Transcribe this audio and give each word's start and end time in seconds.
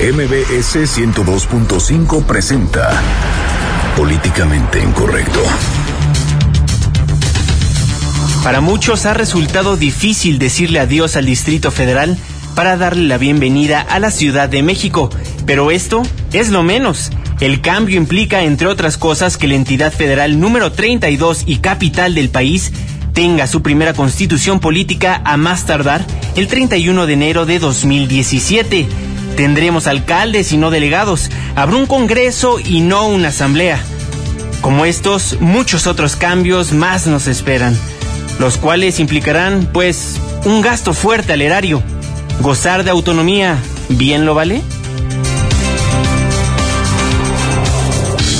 MBS 0.00 0.76
102.5 0.98 2.24
presenta 2.24 3.02
Políticamente 3.98 4.82
Incorrecto. 4.82 5.42
Para 8.42 8.62
muchos 8.62 9.04
ha 9.04 9.12
resultado 9.12 9.76
difícil 9.76 10.38
decirle 10.38 10.80
adiós 10.80 11.16
al 11.16 11.26
Distrito 11.26 11.70
Federal 11.70 12.16
para 12.54 12.78
darle 12.78 13.08
la 13.08 13.18
bienvenida 13.18 13.82
a 13.82 13.98
la 13.98 14.10
Ciudad 14.10 14.48
de 14.48 14.62
México, 14.62 15.10
pero 15.44 15.70
esto 15.70 16.00
es 16.32 16.48
lo 16.48 16.62
menos. 16.62 17.10
El 17.40 17.60
cambio 17.60 17.98
implica, 17.98 18.42
entre 18.42 18.68
otras 18.68 18.96
cosas, 18.96 19.36
que 19.36 19.48
la 19.48 19.56
entidad 19.56 19.92
federal 19.92 20.40
número 20.40 20.72
32 20.72 21.42
y 21.44 21.56
capital 21.56 22.14
del 22.14 22.30
país 22.30 22.72
tenga 23.12 23.46
su 23.46 23.60
primera 23.60 23.92
constitución 23.92 24.60
política 24.60 25.20
a 25.26 25.36
más 25.36 25.66
tardar 25.66 26.02
el 26.36 26.46
31 26.46 27.04
de 27.04 27.12
enero 27.12 27.44
de 27.44 27.58
2017. 27.58 29.09
Tendremos 29.40 29.86
alcaldes 29.86 30.52
y 30.52 30.58
no 30.58 30.70
delegados, 30.70 31.30
habrá 31.56 31.76
un 31.76 31.86
congreso 31.86 32.60
y 32.60 32.82
no 32.82 33.06
una 33.06 33.28
asamblea. 33.28 33.82
Como 34.60 34.84
estos, 34.84 35.40
muchos 35.40 35.86
otros 35.86 36.14
cambios 36.14 36.74
más 36.74 37.06
nos 37.06 37.26
esperan, 37.26 37.74
los 38.38 38.58
cuales 38.58 39.00
implicarán, 39.00 39.66
pues, 39.72 40.20
un 40.44 40.60
gasto 40.60 40.92
fuerte 40.92 41.32
al 41.32 41.40
erario. 41.40 41.82
Gozar 42.42 42.84
de 42.84 42.90
autonomía, 42.90 43.56
¿bien 43.88 44.26
lo 44.26 44.34
vale? 44.34 44.60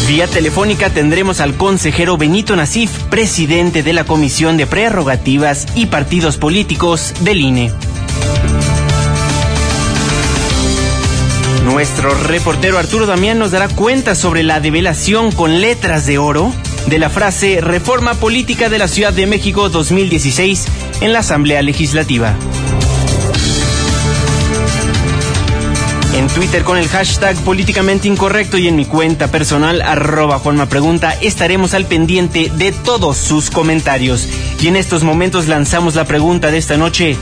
Vía 0.07 0.27
telefónica 0.27 0.91
tendremos 0.91 1.41
al 1.41 1.55
consejero 1.55 2.19
Benito 2.19 2.57
Nasif, 2.57 2.91
presidente 3.05 3.83
de 3.83 3.95
la 3.95 4.05
Comisión 4.05 4.59
de 4.59 4.67
Prerrogativas 4.67 5.67
y 5.75 5.87
Partidos 5.87 6.37
Políticos 6.37 7.15
del 7.21 7.41
INE. 7.41 7.73
Nuestro 11.81 12.13
reportero 12.13 12.77
Arturo 12.77 13.07
Damián 13.07 13.39
nos 13.39 13.53
dará 13.53 13.67
cuenta 13.67 14.15
sobre 14.15 14.43
la 14.43 14.61
develación 14.61 15.33
con 15.33 15.63
letras 15.63 16.05
de 16.05 16.19
oro 16.19 16.53
de 16.89 16.99
la 16.99 17.09
frase 17.09 17.63
Reforma 17.63 18.13
Política 18.13 18.69
de 18.69 18.77
la 18.77 18.87
Ciudad 18.87 19.15
de 19.15 19.27
México 19.27 19.71
2016 19.71 20.67
en 21.01 21.15
la 21.15 21.21
Asamblea 21.21 21.63
Legislativa. 21.63 22.37
En 26.15 26.29
Twitter 26.29 26.65
con 26.65 26.77
el 26.77 26.87
hashtag 26.87 27.35
políticamente 27.45 28.09
incorrecto 28.09 28.59
y 28.59 28.69
en 28.69 28.77
mi 28.77 28.85
cuenta 28.85 29.29
personal 29.29 29.81
arroba 29.81 30.39
Juanma 30.39 30.67
Pregunta 30.67 31.17
estaremos 31.23 31.73
al 31.73 31.87
pendiente 31.87 32.53
de 32.57 32.73
todos 32.73 33.17
sus 33.17 33.49
comentarios. 33.49 34.29
Y 34.61 34.69
en 34.69 34.77
estos 34.77 35.03
momentos 35.03 35.49
lanzamos 35.49 35.95
la 35.95 36.05
pregunta 36.05 36.51
de 36.51 36.59
esta 36.59 36.77
noche. 36.77 37.17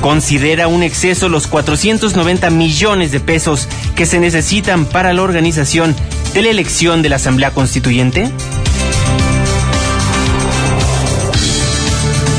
¿Considera 0.00 0.66
un 0.66 0.82
exceso 0.82 1.28
los 1.28 1.46
490 1.46 2.48
millones 2.50 3.12
de 3.12 3.20
pesos 3.20 3.68
que 3.94 4.06
se 4.06 4.18
necesitan 4.18 4.86
para 4.86 5.12
la 5.12 5.22
organización 5.22 5.94
de 6.32 6.42
la 6.42 6.48
elección 6.48 7.02
de 7.02 7.10
la 7.10 7.16
Asamblea 7.16 7.50
Constituyente? 7.50 8.30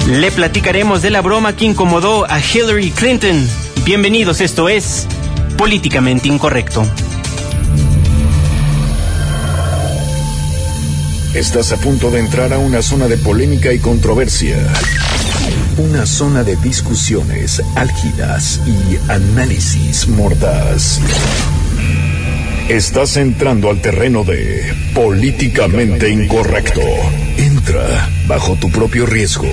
Le 0.08 0.32
platicaremos 0.32 1.04
de 1.04 1.12
la 1.12 1.22
broma 1.22 1.56
que 1.56 1.66
incomodó 1.66 2.26
a 2.30 2.40
Hillary 2.40 2.90
Clinton. 2.92 3.48
Bienvenidos, 3.86 4.42
esto 4.42 4.68
es 4.68 5.06
Políticamente 5.56 6.28
Incorrecto. 6.28 6.84
Estás 11.36 11.72
a 11.72 11.78
punto 11.78 12.10
de 12.10 12.20
entrar 12.20 12.54
a 12.54 12.58
una 12.58 12.82
zona 12.82 13.08
de 13.08 13.18
polémica 13.18 13.72
y 13.72 13.80
controversia. 13.80 14.58
Una 15.78 16.06
zona 16.06 16.44
de 16.44 16.58
discusiones 16.58 17.62
álgidas 17.76 18.60
y 18.68 19.12
análisis 19.12 20.08
mordaz. 20.08 21.00
Estás 22.68 23.18
entrando 23.18 23.70
al 23.70 23.82
terreno 23.82 24.24
de 24.24 24.74
políticamente 24.94 26.10
incorrecto. 26.10 26.82
Entra 27.38 28.10
bajo 28.28 28.56
tu 28.56 28.70
propio 28.70 29.06
riesgo. 29.06 29.48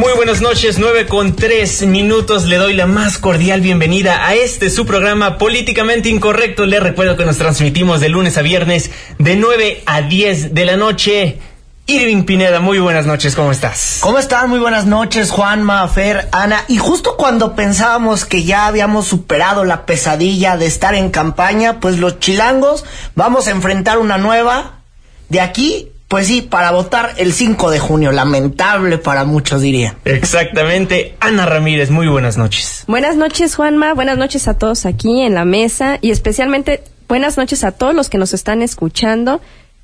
Muy 0.00 0.14
buenas 0.14 0.40
noches, 0.40 0.78
9 0.78 1.04
con 1.04 1.36
3 1.36 1.82
minutos. 1.82 2.46
Le 2.46 2.56
doy 2.56 2.72
la 2.72 2.86
más 2.86 3.18
cordial 3.18 3.60
bienvenida 3.60 4.26
a 4.26 4.34
este 4.34 4.70
su 4.70 4.86
programa 4.86 5.36
Políticamente 5.36 6.08
Incorrecto. 6.08 6.64
Le 6.64 6.80
recuerdo 6.80 7.18
que 7.18 7.26
nos 7.26 7.36
transmitimos 7.36 8.00
de 8.00 8.08
lunes 8.08 8.38
a 8.38 8.40
viernes 8.40 8.90
de 9.18 9.36
9 9.36 9.82
a 9.84 10.00
10 10.00 10.54
de 10.54 10.64
la 10.64 10.78
noche. 10.78 11.38
Irving 11.86 12.22
Pineda, 12.22 12.60
muy 12.60 12.78
buenas 12.78 13.04
noches, 13.04 13.34
¿cómo 13.34 13.52
estás? 13.52 13.98
¿Cómo 14.00 14.18
están? 14.18 14.48
Muy 14.48 14.58
buenas 14.58 14.86
noches, 14.86 15.30
Juanma, 15.30 15.86
Fer, 15.86 16.30
Ana. 16.32 16.64
Y 16.66 16.78
justo 16.78 17.18
cuando 17.18 17.54
pensábamos 17.54 18.24
que 18.24 18.42
ya 18.42 18.68
habíamos 18.68 19.06
superado 19.06 19.66
la 19.66 19.84
pesadilla 19.84 20.56
de 20.56 20.64
estar 20.64 20.94
en 20.94 21.10
campaña, 21.10 21.78
pues 21.78 21.98
los 21.98 22.20
chilangos 22.20 22.86
vamos 23.16 23.48
a 23.48 23.50
enfrentar 23.50 23.98
una 23.98 24.16
nueva 24.16 24.80
de 25.28 25.42
aquí 25.42 25.90
pues 26.10 26.26
sí, 26.26 26.42
para 26.42 26.72
votar 26.72 27.14
el 27.18 27.32
5 27.32 27.70
de 27.70 27.78
junio, 27.78 28.10
lamentable 28.10 28.98
para 28.98 29.24
muchos 29.24 29.62
diría. 29.62 29.94
Exactamente. 30.04 31.14
Ana 31.20 31.46
Ramírez, 31.46 31.90
muy 31.90 32.08
buenas 32.08 32.36
noches. 32.36 32.82
Buenas 32.88 33.14
noches, 33.14 33.54
Juanma. 33.54 33.94
Buenas 33.94 34.18
noches 34.18 34.48
a 34.48 34.54
todos 34.54 34.86
aquí 34.86 35.20
en 35.20 35.34
la 35.34 35.44
mesa 35.44 35.98
y 36.00 36.10
especialmente 36.10 36.82
buenas 37.06 37.36
noches 37.36 37.62
a 37.62 37.70
todos 37.70 37.94
los 37.94 38.08
que 38.08 38.18
nos 38.18 38.34
están 38.34 38.60
escuchando. 38.60 39.40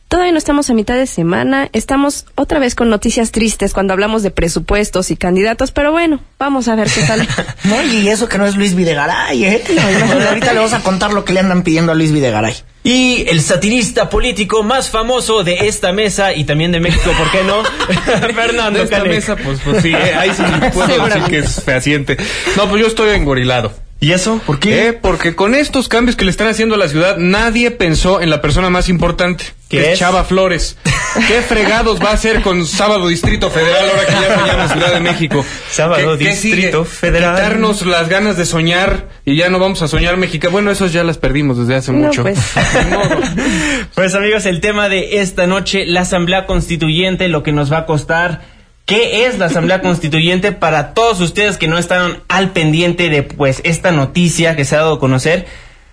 Todavía 0.09 0.32
no 0.32 0.38
estamos 0.38 0.69
a 0.69 0.75
mitad 0.75 0.97
de 0.97 1.06
semana, 1.06 1.69
estamos 1.72 2.26
otra 2.34 2.59
vez 2.59 2.75
con 2.75 2.91
noticias 2.91 3.31
tristes 3.31 3.72
cuando 3.72 3.92
hablamos 3.92 4.25
de 4.25 4.32
presupuestos 4.32 5.12
y 5.12 5.16
candidatos, 5.16 5.70
pero 5.70 5.92
bueno, 5.92 6.20
vamos 6.41 6.66
a 6.66 6.75
ver 6.75 6.88
qué 6.92 7.06
sale. 7.06 7.28
no, 7.65 7.84
y 7.84 8.09
eso 8.09 8.28
que 8.28 8.38
no 8.38 8.47
es 8.47 8.56
Luis 8.56 8.75
Videgaray, 8.75 9.44
¿eh? 9.44 9.62
ahorita 10.28 10.53
le 10.53 10.59
vamos 10.59 10.75
a 10.75 10.81
contar 10.81 11.12
lo 11.12 11.25
que 11.25 11.34
le 11.34 11.41
andan 11.41 11.62
pidiendo 11.62 11.92
a 11.92 11.94
Luis 11.94 12.10
Videgaray. 12.10 12.56
Y 12.86 13.28
el 13.28 13.42
satirista 13.42 14.08
político 14.08 14.62
más 14.62 14.91
famoso 14.91 15.42
de 15.42 15.66
esta 15.66 15.91
mesa 15.92 16.32
y 16.32 16.44
también 16.44 16.70
de 16.70 16.78
México, 16.78 17.10
¿por 17.19 17.28
qué 17.32 17.42
no? 17.42 17.64
Fernando. 18.32 18.78
De 18.78 18.84
esta 18.84 19.02
mesa, 19.02 19.34
pues, 19.34 19.58
pues 19.64 19.82
sí, 19.82 19.92
eh, 19.92 20.14
ahí 20.14 20.30
sí 20.32 20.44
puedo 20.72 21.04
decir 21.04 21.22
que 21.24 21.38
es 21.38 21.64
fehaciente. 21.64 22.16
No, 22.56 22.69
pues 22.69 22.80
yo 22.80 22.86
estoy 22.86 23.16
engorilado. 23.16 23.72
¿Y 24.06 24.12
eso? 24.12 24.40
¿Por 24.46 24.60
qué? 24.60 24.86
Eh, 24.86 24.92
porque 24.92 25.34
con 25.34 25.52
estos 25.56 25.88
cambios 25.88 26.14
que 26.14 26.24
le 26.24 26.30
están 26.30 26.46
haciendo 26.46 26.76
a 26.76 26.78
la 26.78 26.86
ciudad, 26.86 27.16
nadie 27.16 27.72
pensó 27.72 28.20
en 28.20 28.30
la 28.30 28.40
persona 28.40 28.70
más 28.70 28.88
importante, 28.88 29.46
que 29.68 29.90
es? 29.90 29.98
Chava 29.98 30.22
Flores. 30.22 30.78
¿Qué 31.26 31.42
fregados 31.42 32.00
va 32.00 32.10
a 32.10 32.12
hacer 32.12 32.40
con 32.42 32.66
Sábado 32.66 33.08
Distrito 33.08 33.50
Federal 33.50 33.90
ahora 33.90 34.06
que 34.06 34.12
ya 34.12 34.38
se 34.38 34.46
llama 34.46 34.68
Ciudad 34.68 34.94
de 34.94 35.00
México? 35.00 35.44
Sábado 35.72 36.16
Distrito 36.16 36.84
Federal. 36.84 37.34
Quitarnos 37.34 37.84
las 37.84 38.08
ganas 38.08 38.36
de 38.36 38.46
soñar 38.46 39.08
y 39.24 39.34
ya 39.34 39.48
no 39.48 39.58
vamos 39.58 39.82
a 39.82 39.88
soñar 39.88 40.16
México. 40.18 40.50
Bueno, 40.52 40.70
esos 40.70 40.92
ya 40.92 41.02
las 41.02 41.18
perdimos 41.18 41.58
desde 41.58 41.74
hace 41.74 41.90
mucho. 41.90 42.22
Pues. 42.22 42.38
pues 43.96 44.14
amigos, 44.14 44.46
el 44.46 44.60
tema 44.60 44.88
de 44.88 45.20
esta 45.20 45.48
noche, 45.48 45.84
la 45.84 46.02
Asamblea 46.02 46.46
Constituyente, 46.46 47.26
lo 47.26 47.42
que 47.42 47.50
nos 47.50 47.72
va 47.72 47.78
a 47.78 47.86
costar 47.86 48.55
¿Qué 48.86 49.26
es 49.26 49.36
la 49.36 49.47
Asamblea 49.47 49.82
Constituyente 49.82 50.52
para 50.52 50.94
todos 50.94 51.20
ustedes 51.20 51.58
que 51.58 51.66
no 51.66 51.76
están 51.76 52.19
al 52.28 52.52
pendiente 52.52 53.08
de 53.08 53.24
pues 53.24 53.60
esta 53.64 53.91
noticia 53.91 54.54
que 54.54 54.64
se 54.64 54.76
ha 54.76 54.78
dado 54.78 54.94
a 54.94 55.00
conocer? 55.00 55.44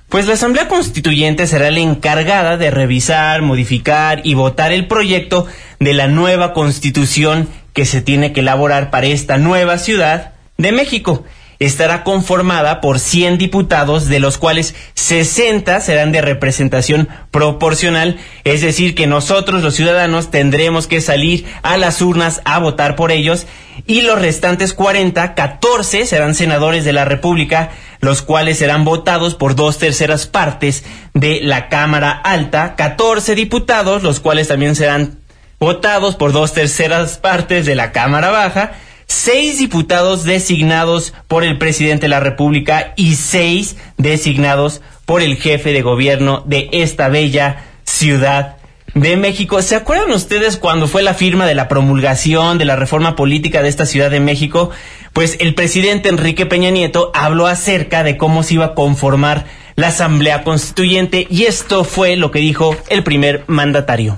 Pues 0.10 0.28
la 0.28 0.36
Asamblea 0.36 0.68
Constituyente 0.68 1.48
será 1.48 1.72
la 1.72 1.80
encargada 1.80 2.56
de 2.56 2.70
revisar, 2.70 3.42
modificar 3.42 4.22
y 4.24 4.36
votar 4.36 4.72
el 4.72 4.86
proyecto 4.86 5.48
de 5.80 5.96
la 5.96 6.06
nueva 6.06 6.54
Constitución 6.54 7.50
que 7.74 7.88
se 7.88 8.02
tiene 8.02 8.32
que 8.32 8.42
elaborar 8.42 8.92
para 8.92 9.08
esta 9.08 9.40
nueva 9.40 9.80
ciudad 9.80 10.34
de 10.60 10.72
México 10.72 11.24
estará 11.60 12.04
conformada 12.04 12.82
por 12.82 13.00
100 13.00 13.38
diputados, 13.38 14.08
de 14.08 14.20
los 14.20 14.38
cuales 14.38 14.76
60 14.96 15.80
serán 15.82 16.12
de 16.12 16.22
representación 16.22 17.10
proporcional, 17.32 18.18
es 18.44 18.62
decir, 18.62 18.96
que 18.96 19.08
nosotros 19.08 19.64
los 19.64 19.76
ciudadanos 19.76 20.32
tendremos 20.32 20.88
que 20.88 21.02
salir 21.02 21.46
a 21.62 21.78
las 21.78 22.02
urnas 22.02 22.42
a 22.46 22.60
votar 22.60 22.96
por 22.96 23.12
ellos. 23.12 23.48
Y 23.88 24.02
los 24.02 24.22
restantes 24.22 24.74
40, 24.74 25.34
14 25.34 26.06
serán 26.06 26.36
senadores 26.36 26.86
de 26.86 26.94
la 26.94 27.06
República, 27.06 27.72
los 28.00 28.22
cuales 28.22 28.60
serán 28.60 28.86
votados 28.86 29.36
por 29.36 29.56
dos 29.56 29.78
terceras 29.78 30.28
partes 30.28 30.84
de 31.14 31.40
la 31.42 31.70
Cámara 31.70 32.12
Alta, 32.12 32.76
14 32.76 33.36
diputados, 33.36 34.04
los 34.04 34.20
cuales 34.20 34.48
también 34.48 34.76
serán 34.76 35.20
votados 35.60 36.16
por 36.16 36.34
dos 36.34 36.54
terceras 36.54 37.18
partes 37.18 37.66
de 37.66 37.76
la 37.76 37.94
Cámara 37.94 38.30
Baja, 38.30 38.74
seis 39.14 39.60
diputados 39.60 40.24
designados 40.24 41.14
por 41.28 41.44
el 41.44 41.60
presidente 41.60 42.06
de 42.06 42.10
la 42.10 42.20
República 42.20 42.94
y 42.96 43.14
seis 43.14 43.78
designados 43.98 44.82
por 45.06 45.22
el 45.22 45.38
jefe 45.38 45.72
de 45.72 45.84
gobierno 45.84 46.44
de 46.48 46.68
esta 46.74 47.10
bella 47.10 47.64
ciudad 47.84 48.58
de 48.96 49.16
México. 49.16 49.62
¿Se 49.62 49.76
acuerdan 49.76 50.12
ustedes 50.12 50.58
cuando 50.58 50.88
fue 50.88 51.04
la 51.04 51.14
firma 51.14 51.46
de 51.46 51.54
la 51.54 51.68
promulgación 51.68 52.58
de 52.58 52.66
la 52.66 52.76
reforma 52.76 53.16
política 53.16 53.62
de 53.62 53.70
esta 53.70 53.86
Ciudad 53.86 54.10
de 54.10 54.20
México? 54.20 54.72
Pues 55.14 55.38
el 55.40 55.54
presidente 55.54 56.10
Enrique 56.10 56.48
Peña 56.48 56.72
Nieto 56.72 57.12
habló 57.14 57.46
acerca 57.46 58.04
de 58.04 58.18
cómo 58.18 58.42
se 58.42 58.56
iba 58.56 58.66
a 58.66 58.74
conformar 58.74 59.46
la 59.76 59.90
Asamblea 59.90 60.44
Constituyente 60.44 61.28
y 61.30 61.44
esto 61.44 61.84
fue 61.84 62.16
lo 62.16 62.32
que 62.32 62.40
dijo 62.40 62.76
el 62.90 63.04
primer 63.04 63.44
mandatario. 63.46 64.18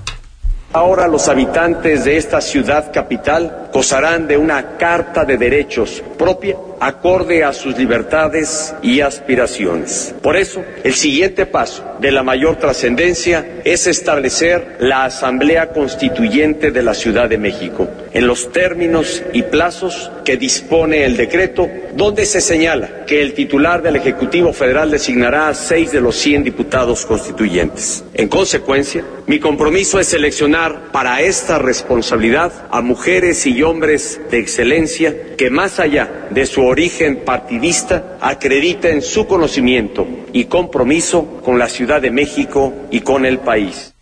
Ahora 0.72 1.06
los 1.06 1.28
habitantes 1.28 2.04
de 2.04 2.16
esta 2.16 2.40
ciudad 2.40 2.92
capital 2.92 3.65
gozarán 3.76 4.26
de 4.26 4.38
una 4.38 4.78
carta 4.78 5.26
de 5.26 5.36
derechos 5.36 6.02
propia 6.16 6.56
acorde 6.80 7.44
a 7.44 7.52
sus 7.52 7.76
libertades 7.76 8.74
y 8.82 9.00
aspiraciones. 9.00 10.14
Por 10.22 10.36
eso, 10.36 10.64
el 10.82 10.94
siguiente 10.94 11.46
paso 11.46 11.84
de 12.00 12.10
la 12.10 12.22
mayor 12.22 12.56
trascendencia 12.56 13.60
es 13.64 13.86
establecer 13.86 14.76
la 14.80 15.04
Asamblea 15.04 15.72
Constituyente 15.72 16.70
de 16.70 16.82
la 16.82 16.94
Ciudad 16.94 17.28
de 17.28 17.38
México 17.38 17.88
en 18.12 18.26
los 18.26 18.50
términos 18.50 19.22
y 19.32 19.42
plazos 19.42 20.10
que 20.24 20.36
dispone 20.36 21.04
el 21.04 21.16
decreto, 21.16 21.68
donde 21.94 22.24
se 22.24 22.40
señala 22.40 23.04
que 23.06 23.20
el 23.20 23.34
titular 23.34 23.82
del 23.82 23.96
Ejecutivo 23.96 24.52
Federal 24.52 24.90
designará 24.90 25.48
a 25.48 25.54
seis 25.54 25.92
de 25.92 26.00
los 26.00 26.16
100 26.16 26.44
diputados 26.44 27.04
constituyentes. 27.04 28.04
En 28.14 28.28
consecuencia, 28.28 29.04
mi 29.26 29.38
compromiso 29.38 30.00
es 30.00 30.08
seleccionar 30.08 30.92
para 30.92 31.20
esta 31.20 31.58
responsabilidad 31.58 32.52
a 32.70 32.80
mujeres 32.80 33.44
y 33.46 33.54
hombres 33.66 34.20
de 34.30 34.38
excelencia 34.38 35.34
que 35.36 35.50
más 35.50 35.78
allá 35.78 36.28
de 36.30 36.46
su 36.46 36.64
origen 36.64 37.24
partidista 37.24 38.16
acrediten 38.20 39.02
su 39.02 39.26
conocimiento 39.26 40.06
y 40.32 40.44
compromiso 40.44 41.42
con 41.44 41.58
la 41.58 41.68
Ciudad 41.68 42.00
de 42.00 42.10
México 42.10 42.72
y 42.90 43.00
con 43.00 43.26
el 43.26 43.38
país. 43.38 43.92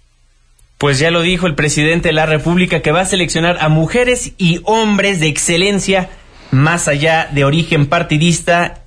Pues 0.79 0.99
ya 0.99 1.11
lo 1.11 1.23
dijo 1.23 1.47
el 1.47 1.55
presidente 1.55 2.09
de 2.09 2.15
la 2.15 2.27
República 2.27 2.83
que 2.83 2.93
va 2.93 3.01
a 3.01 3.07
seleccionar 3.07 3.57
a 3.61 3.69
mujeres 3.69 4.33
y 4.39 4.61
hombres 4.65 5.19
de 5.19 5.29
excelencia 5.29 6.11
más 6.51 6.89
allá 6.89 7.29
de 7.33 7.45
origen 7.45 7.87
partidista 7.87 8.84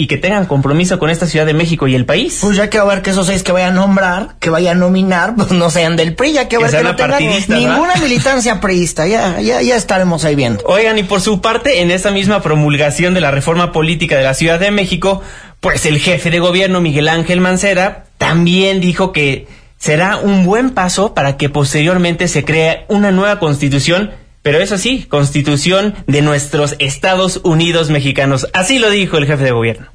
y 0.00 0.06
que 0.06 0.16
tengan 0.16 0.46
compromiso 0.46 0.98
con 0.98 1.10
esta 1.10 1.26
Ciudad 1.26 1.44
de 1.44 1.52
México 1.52 1.86
y 1.86 1.94
el 1.94 2.06
país. 2.06 2.38
Pues 2.40 2.56
ya 2.56 2.70
quiero 2.70 2.86
ver 2.86 3.02
que 3.02 3.10
esos 3.10 3.26
seis 3.26 3.42
que 3.42 3.52
vayan 3.52 3.72
a 3.72 3.80
nombrar, 3.82 4.36
que 4.40 4.48
vayan 4.48 4.78
a 4.78 4.80
nominar, 4.80 5.34
pues 5.36 5.50
no 5.50 5.68
sean 5.68 5.94
del 5.94 6.14
PRI, 6.14 6.32
ya 6.32 6.48
quiero 6.48 6.64
Que 6.64 6.72
ver 6.72 6.80
que 6.80 6.88
no 6.88 6.96
tengan 6.96 7.22
ninguna 7.48 7.96
militancia 7.96 8.62
priista, 8.62 9.06
ya, 9.06 9.42
ya, 9.42 9.60
ya 9.60 9.76
estaremos 9.76 10.24
ahí 10.24 10.36
viendo. 10.36 10.64
Oigan, 10.64 10.96
y 10.96 11.02
por 11.02 11.20
su 11.20 11.42
parte, 11.42 11.82
en 11.82 11.90
esa 11.90 12.10
misma 12.10 12.40
promulgación 12.40 13.12
de 13.12 13.20
la 13.20 13.30
reforma 13.30 13.72
política 13.72 14.16
de 14.16 14.24
la 14.24 14.32
Ciudad 14.32 14.58
de 14.58 14.70
México, 14.70 15.20
pues 15.60 15.84
el 15.84 15.98
jefe 15.98 16.30
de 16.30 16.38
gobierno, 16.38 16.80
Miguel 16.80 17.06
Ángel 17.06 17.42
Mancera, 17.42 18.06
también 18.16 18.80
dijo 18.80 19.12
que 19.12 19.48
será 19.76 20.16
un 20.16 20.46
buen 20.46 20.70
paso 20.70 21.12
para 21.12 21.36
que 21.36 21.50
posteriormente 21.50 22.26
se 22.26 22.42
cree 22.42 22.86
una 22.88 23.10
nueva 23.10 23.38
constitución, 23.38 24.12
pero 24.42 24.58
eso 24.58 24.78
sí, 24.78 25.04
constitución 25.04 25.94
de 26.06 26.22
nuestros 26.22 26.76
Estados 26.78 27.40
Unidos 27.44 27.90
mexicanos. 27.90 28.48
Así 28.52 28.78
lo 28.78 28.90
dijo 28.90 29.18
el 29.18 29.26
jefe 29.26 29.44
de 29.44 29.52
gobierno. 29.52 29.86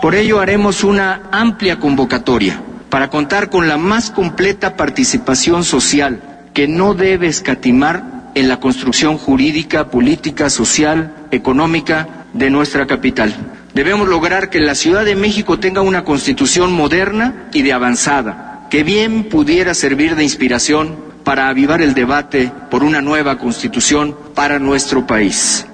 Por 0.00 0.14
ello 0.14 0.40
haremos 0.40 0.84
una 0.84 1.22
amplia 1.30 1.78
convocatoria 1.78 2.60
para 2.90 3.10
contar 3.10 3.48
con 3.48 3.68
la 3.68 3.76
más 3.76 4.10
completa 4.10 4.76
participación 4.76 5.64
social 5.64 6.48
que 6.52 6.68
no 6.68 6.94
debe 6.94 7.28
escatimar 7.28 8.30
en 8.34 8.48
la 8.48 8.60
construcción 8.60 9.16
jurídica, 9.16 9.90
política, 9.90 10.50
social, 10.50 11.14
económica 11.30 12.26
de 12.34 12.50
nuestra 12.50 12.86
capital. 12.86 13.34
Debemos 13.72 14.08
lograr 14.08 14.50
que 14.50 14.60
la 14.60 14.74
Ciudad 14.74 15.04
de 15.04 15.16
México 15.16 15.58
tenga 15.58 15.80
una 15.80 16.04
constitución 16.04 16.72
moderna 16.72 17.48
y 17.52 17.62
de 17.62 17.72
avanzada, 17.72 18.66
que 18.70 18.84
bien 18.84 19.24
pudiera 19.24 19.74
servir 19.74 20.16
de 20.16 20.22
inspiración 20.22 21.05
para 21.26 21.48
avivar 21.48 21.82
el 21.82 21.92
debate 21.92 22.52
por 22.70 22.84
una 22.84 23.02
nueva 23.02 23.36
constitución 23.36 24.16
para 24.36 24.60
nuestro 24.60 25.08
país. 25.08 25.66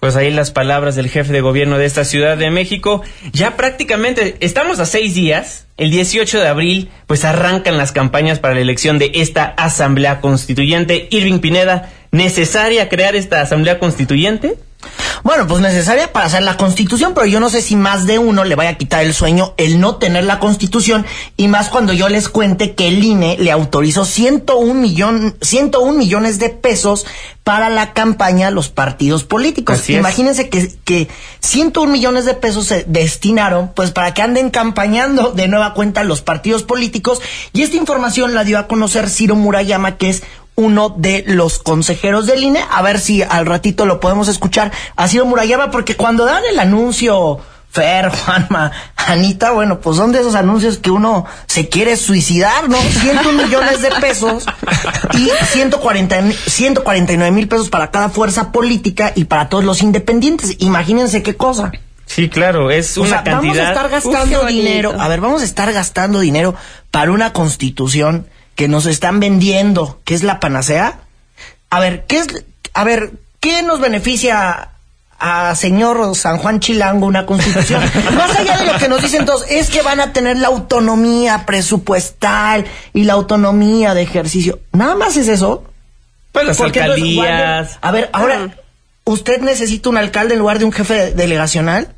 Pues 0.00 0.16
ahí 0.16 0.32
las 0.32 0.50
palabras 0.50 0.96
del 0.96 1.08
jefe 1.08 1.32
de 1.32 1.40
gobierno 1.40 1.78
de 1.78 1.84
esta 1.84 2.04
Ciudad 2.04 2.36
de 2.36 2.50
México. 2.50 3.02
Ya 3.32 3.56
prácticamente 3.56 4.36
estamos 4.40 4.80
a 4.80 4.86
seis 4.86 5.14
días. 5.14 5.68
El 5.76 5.92
18 5.92 6.40
de 6.40 6.48
abril, 6.48 6.90
pues 7.06 7.24
arrancan 7.24 7.78
las 7.78 7.92
campañas 7.92 8.40
para 8.40 8.54
la 8.54 8.60
elección 8.60 8.98
de 8.98 9.12
esta 9.14 9.44
Asamblea 9.44 10.20
Constituyente. 10.20 11.06
Irving 11.12 11.38
Pineda, 11.38 11.90
¿necesaria 12.10 12.88
crear 12.88 13.14
esta 13.14 13.40
Asamblea 13.40 13.78
Constituyente? 13.78 14.56
Bueno, 15.24 15.46
pues 15.46 15.60
necesaria 15.60 16.12
para 16.12 16.26
hacer 16.26 16.42
la 16.42 16.56
constitución, 16.56 17.12
pero 17.12 17.26
yo 17.26 17.40
no 17.40 17.50
sé 17.50 17.60
si 17.60 17.74
más 17.74 18.06
de 18.06 18.18
uno 18.18 18.44
le 18.44 18.54
vaya 18.54 18.70
a 18.70 18.78
quitar 18.78 19.02
el 19.04 19.12
sueño 19.12 19.54
el 19.56 19.80
no 19.80 19.96
tener 19.96 20.24
la 20.24 20.38
constitución, 20.38 21.04
y 21.36 21.48
más 21.48 21.68
cuando 21.68 21.92
yo 21.92 22.08
les 22.08 22.28
cuente 22.28 22.74
que 22.74 22.88
el 22.88 23.02
INE 23.02 23.36
le 23.38 23.50
autorizó 23.50 24.04
101, 24.04 24.74
millón, 24.74 25.36
101 25.40 25.98
millones 25.98 26.38
de 26.38 26.50
pesos 26.50 27.06
para 27.42 27.68
la 27.68 27.92
campaña 27.94 28.48
a 28.48 28.50
los 28.50 28.68
partidos 28.68 29.24
políticos. 29.24 29.80
Así 29.80 29.94
es. 29.94 29.98
Imagínense 29.98 30.48
que, 30.48 30.70
que 30.84 31.08
101 31.40 31.90
millones 31.90 32.24
de 32.24 32.34
pesos 32.34 32.66
se 32.66 32.84
destinaron 32.86 33.72
pues 33.74 33.90
para 33.90 34.14
que 34.14 34.22
anden 34.22 34.50
campañando 34.50 35.32
de 35.32 35.48
nueva 35.48 35.74
cuenta 35.74 36.04
los 36.04 36.22
partidos 36.22 36.62
políticos, 36.62 37.20
y 37.52 37.62
esta 37.62 37.76
información 37.76 38.34
la 38.34 38.44
dio 38.44 38.58
a 38.58 38.68
conocer 38.68 39.10
Ciro 39.10 39.34
Murayama, 39.34 39.96
que 39.96 40.10
es 40.10 40.22
uno 40.58 40.88
de 40.96 41.22
los 41.28 41.60
consejeros 41.60 42.26
del 42.26 42.42
INE. 42.42 42.60
A 42.68 42.82
ver 42.82 42.98
si 42.98 43.22
al 43.22 43.46
ratito 43.46 43.86
lo 43.86 44.00
podemos 44.00 44.26
escuchar 44.26 44.72
a 44.96 45.06
Ciro 45.06 45.24
Murayama, 45.24 45.70
porque 45.70 45.94
cuando 45.96 46.24
dan 46.24 46.42
el 46.50 46.58
anuncio, 46.58 47.38
Fer, 47.70 48.10
Juanma, 48.24 48.72
Anita, 48.96 49.52
bueno, 49.52 49.78
pues 49.78 49.96
son 49.96 50.10
de 50.10 50.18
esos 50.20 50.34
anuncios 50.34 50.78
que 50.78 50.90
uno 50.90 51.26
se 51.46 51.68
quiere 51.68 51.96
suicidar, 51.96 52.68
¿no? 52.68 52.76
101 52.76 53.44
millones 53.44 53.80
de 53.82 53.90
pesos 54.00 54.46
y 55.14 55.30
140, 55.52 56.22
149 56.46 57.30
mil 57.30 57.46
pesos 57.46 57.68
para 57.70 57.92
cada 57.92 58.08
fuerza 58.08 58.50
política 58.50 59.12
y 59.14 59.24
para 59.24 59.48
todos 59.48 59.62
los 59.64 59.80
independientes. 59.82 60.56
Imagínense 60.58 61.22
qué 61.22 61.36
cosa. 61.36 61.70
Sí, 62.06 62.28
claro, 62.28 62.70
es 62.72 62.96
O 62.98 63.02
una 63.02 63.10
sea, 63.10 63.22
cantidad. 63.22 63.54
vamos 63.54 63.58
a 63.58 63.68
estar 63.68 63.88
gastando 63.90 64.44
dinero. 64.46 64.94
A 64.98 65.06
ver, 65.08 65.20
vamos 65.20 65.42
a 65.42 65.44
estar 65.44 65.72
gastando 65.72 66.18
dinero 66.20 66.54
para 66.90 67.12
una 67.12 67.32
constitución 67.32 68.26
que 68.58 68.66
nos 68.66 68.86
están 68.86 69.20
vendiendo, 69.20 70.00
que 70.04 70.14
es 70.16 70.24
la 70.24 70.40
panacea. 70.40 70.98
A 71.70 71.78
ver, 71.78 72.06
¿qué 72.08 72.18
es, 72.18 72.26
a 72.74 72.82
ver, 72.82 73.12
¿qué 73.38 73.62
nos 73.62 73.78
beneficia 73.78 74.70
a 75.20 75.54
señor 75.54 76.16
San 76.16 76.38
Juan 76.38 76.58
Chilango 76.58 77.06
una 77.06 77.24
constitución? 77.24 77.80
Más 78.16 78.36
allá 78.36 78.56
de 78.56 78.66
lo 78.66 78.76
que 78.76 78.88
nos 78.88 79.00
dicen 79.00 79.24
todos, 79.26 79.44
es 79.48 79.70
que 79.70 79.82
van 79.82 80.00
a 80.00 80.12
tener 80.12 80.38
la 80.38 80.48
autonomía 80.48 81.46
presupuestal 81.46 82.64
y 82.92 83.04
la 83.04 83.12
autonomía 83.12 83.94
de 83.94 84.02
ejercicio. 84.02 84.58
Nada 84.72 84.96
más 84.96 85.16
es 85.16 85.28
eso. 85.28 85.62
Pues 86.32 86.44
las 86.46 86.60
alcaldías. 86.60 87.68
guarden- 87.74 87.78
a 87.80 87.92
ver, 87.92 88.10
ahora, 88.12 88.56
¿usted 89.04 89.40
necesita 89.40 89.88
un 89.88 89.98
alcalde 89.98 90.34
en 90.34 90.40
lugar 90.40 90.58
de 90.58 90.64
un 90.64 90.72
jefe 90.72 90.94
de- 90.94 91.12
delegacional? 91.12 91.94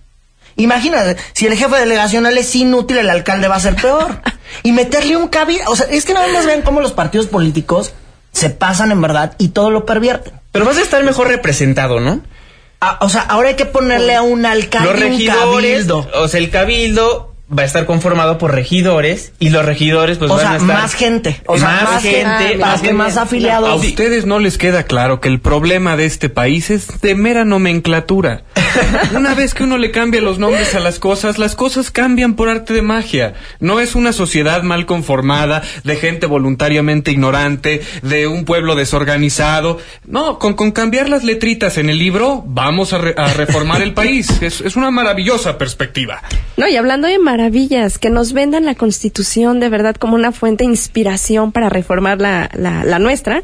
Imagínate, 0.56 1.16
si 1.32 1.46
el 1.46 1.56
jefe 1.56 1.74
delegacional 1.76 2.36
es 2.36 2.54
inútil, 2.54 2.98
el 2.98 3.08
alcalde 3.08 3.48
va 3.48 3.56
a 3.56 3.60
ser 3.60 3.76
peor. 3.76 4.20
Y 4.62 4.72
meterle 4.72 5.16
un 5.16 5.28
cabildo. 5.28 5.70
O 5.70 5.76
sea, 5.76 5.86
es 5.86 6.04
que 6.04 6.14
nada 6.14 6.28
más 6.28 6.46
ven 6.46 6.62
cómo 6.62 6.80
los 6.80 6.92
partidos 6.92 7.26
políticos 7.26 7.92
se 8.32 8.50
pasan 8.50 8.92
en 8.92 9.00
verdad 9.00 9.34
y 9.38 9.48
todo 9.48 9.70
lo 9.70 9.86
pervierten. 9.86 10.34
Pero 10.52 10.64
vas 10.64 10.78
a 10.78 10.82
estar 10.82 11.02
mejor 11.04 11.28
representado, 11.28 12.00
¿no? 12.00 12.20
Ah, 12.80 12.98
o 13.02 13.08
sea, 13.08 13.22
ahora 13.22 13.48
hay 13.50 13.56
que 13.56 13.66
ponerle 13.66 14.14
a 14.14 14.22
un 14.22 14.46
alcalde 14.46 14.86
Los 14.92 14.94
un 14.96 15.00
regidores, 15.00 15.86
cabildo. 15.86 16.08
o 16.14 16.28
sea, 16.28 16.40
el 16.40 16.50
cabildo 16.50 17.29
va 17.56 17.62
a 17.62 17.66
estar 17.66 17.84
conformado 17.86 18.38
por 18.38 18.54
regidores 18.54 19.32
y 19.38 19.50
los 19.50 19.64
regidores 19.64 20.18
pues 20.18 20.30
O 20.30 20.34
van 20.34 20.42
sea, 20.42 20.52
a 20.52 20.56
estar 20.58 20.76
más 20.76 20.94
gente. 20.94 21.40
O 21.46 21.58
sea, 21.58 21.68
más, 21.68 21.82
más 21.82 22.02
gente, 22.02 22.18
gente, 22.24 22.56
más 22.58 22.68
más, 22.70 22.80
que 22.82 22.92
más 22.92 23.06
gente. 23.08 23.18
A 23.20 23.22
afiliados. 23.22 23.84
ustedes 23.84 24.26
no 24.26 24.38
les 24.38 24.56
queda 24.58 24.84
claro 24.84 25.20
que 25.20 25.28
el 25.28 25.40
problema 25.40 25.96
de 25.96 26.04
este 26.06 26.28
país 26.28 26.70
es 26.70 27.00
de 27.00 27.14
mera 27.14 27.44
nomenclatura. 27.44 28.42
Una 29.16 29.34
vez 29.34 29.54
que 29.54 29.64
uno 29.64 29.78
le 29.78 29.90
cambia 29.90 30.20
los 30.20 30.38
nombres 30.38 30.74
a 30.74 30.80
las 30.80 30.98
cosas, 30.98 31.38
las 31.38 31.56
cosas 31.56 31.90
cambian 31.90 32.34
por 32.34 32.48
arte 32.48 32.72
de 32.72 32.82
magia. 32.82 33.34
No 33.58 33.80
es 33.80 33.94
una 33.94 34.12
sociedad 34.12 34.62
mal 34.62 34.86
conformada, 34.86 35.62
de 35.82 35.96
gente 35.96 36.26
voluntariamente 36.26 37.10
ignorante, 37.10 37.80
de 38.02 38.26
un 38.28 38.44
pueblo 38.44 38.76
desorganizado. 38.76 39.78
No, 40.06 40.38
con, 40.38 40.54
con 40.54 40.70
cambiar 40.70 41.08
las 41.08 41.24
letritas 41.24 41.78
en 41.78 41.90
el 41.90 41.98
libro, 41.98 42.44
vamos 42.46 42.92
a, 42.92 42.98
re- 42.98 43.14
a 43.16 43.32
reformar 43.34 43.82
el 43.82 43.92
país. 43.94 44.28
Es, 44.40 44.60
es 44.62 44.74
una 44.76 44.90
maravillosa 44.90 45.58
perspectiva. 45.58 46.22
No, 46.56 46.66
y 46.68 46.76
hablando 46.76 47.06
de 47.08 47.18
maravillas, 47.40 47.98
que 47.98 48.10
nos 48.10 48.34
vendan 48.34 48.66
la 48.66 48.74
Constitución 48.74 49.60
de 49.60 49.70
verdad 49.70 49.96
como 49.96 50.14
una 50.14 50.30
fuente 50.30 50.64
de 50.64 50.70
inspiración 50.70 51.52
para 51.52 51.70
reformar 51.70 52.20
la, 52.20 52.50
la, 52.52 52.84
la 52.84 52.98
nuestra. 52.98 53.42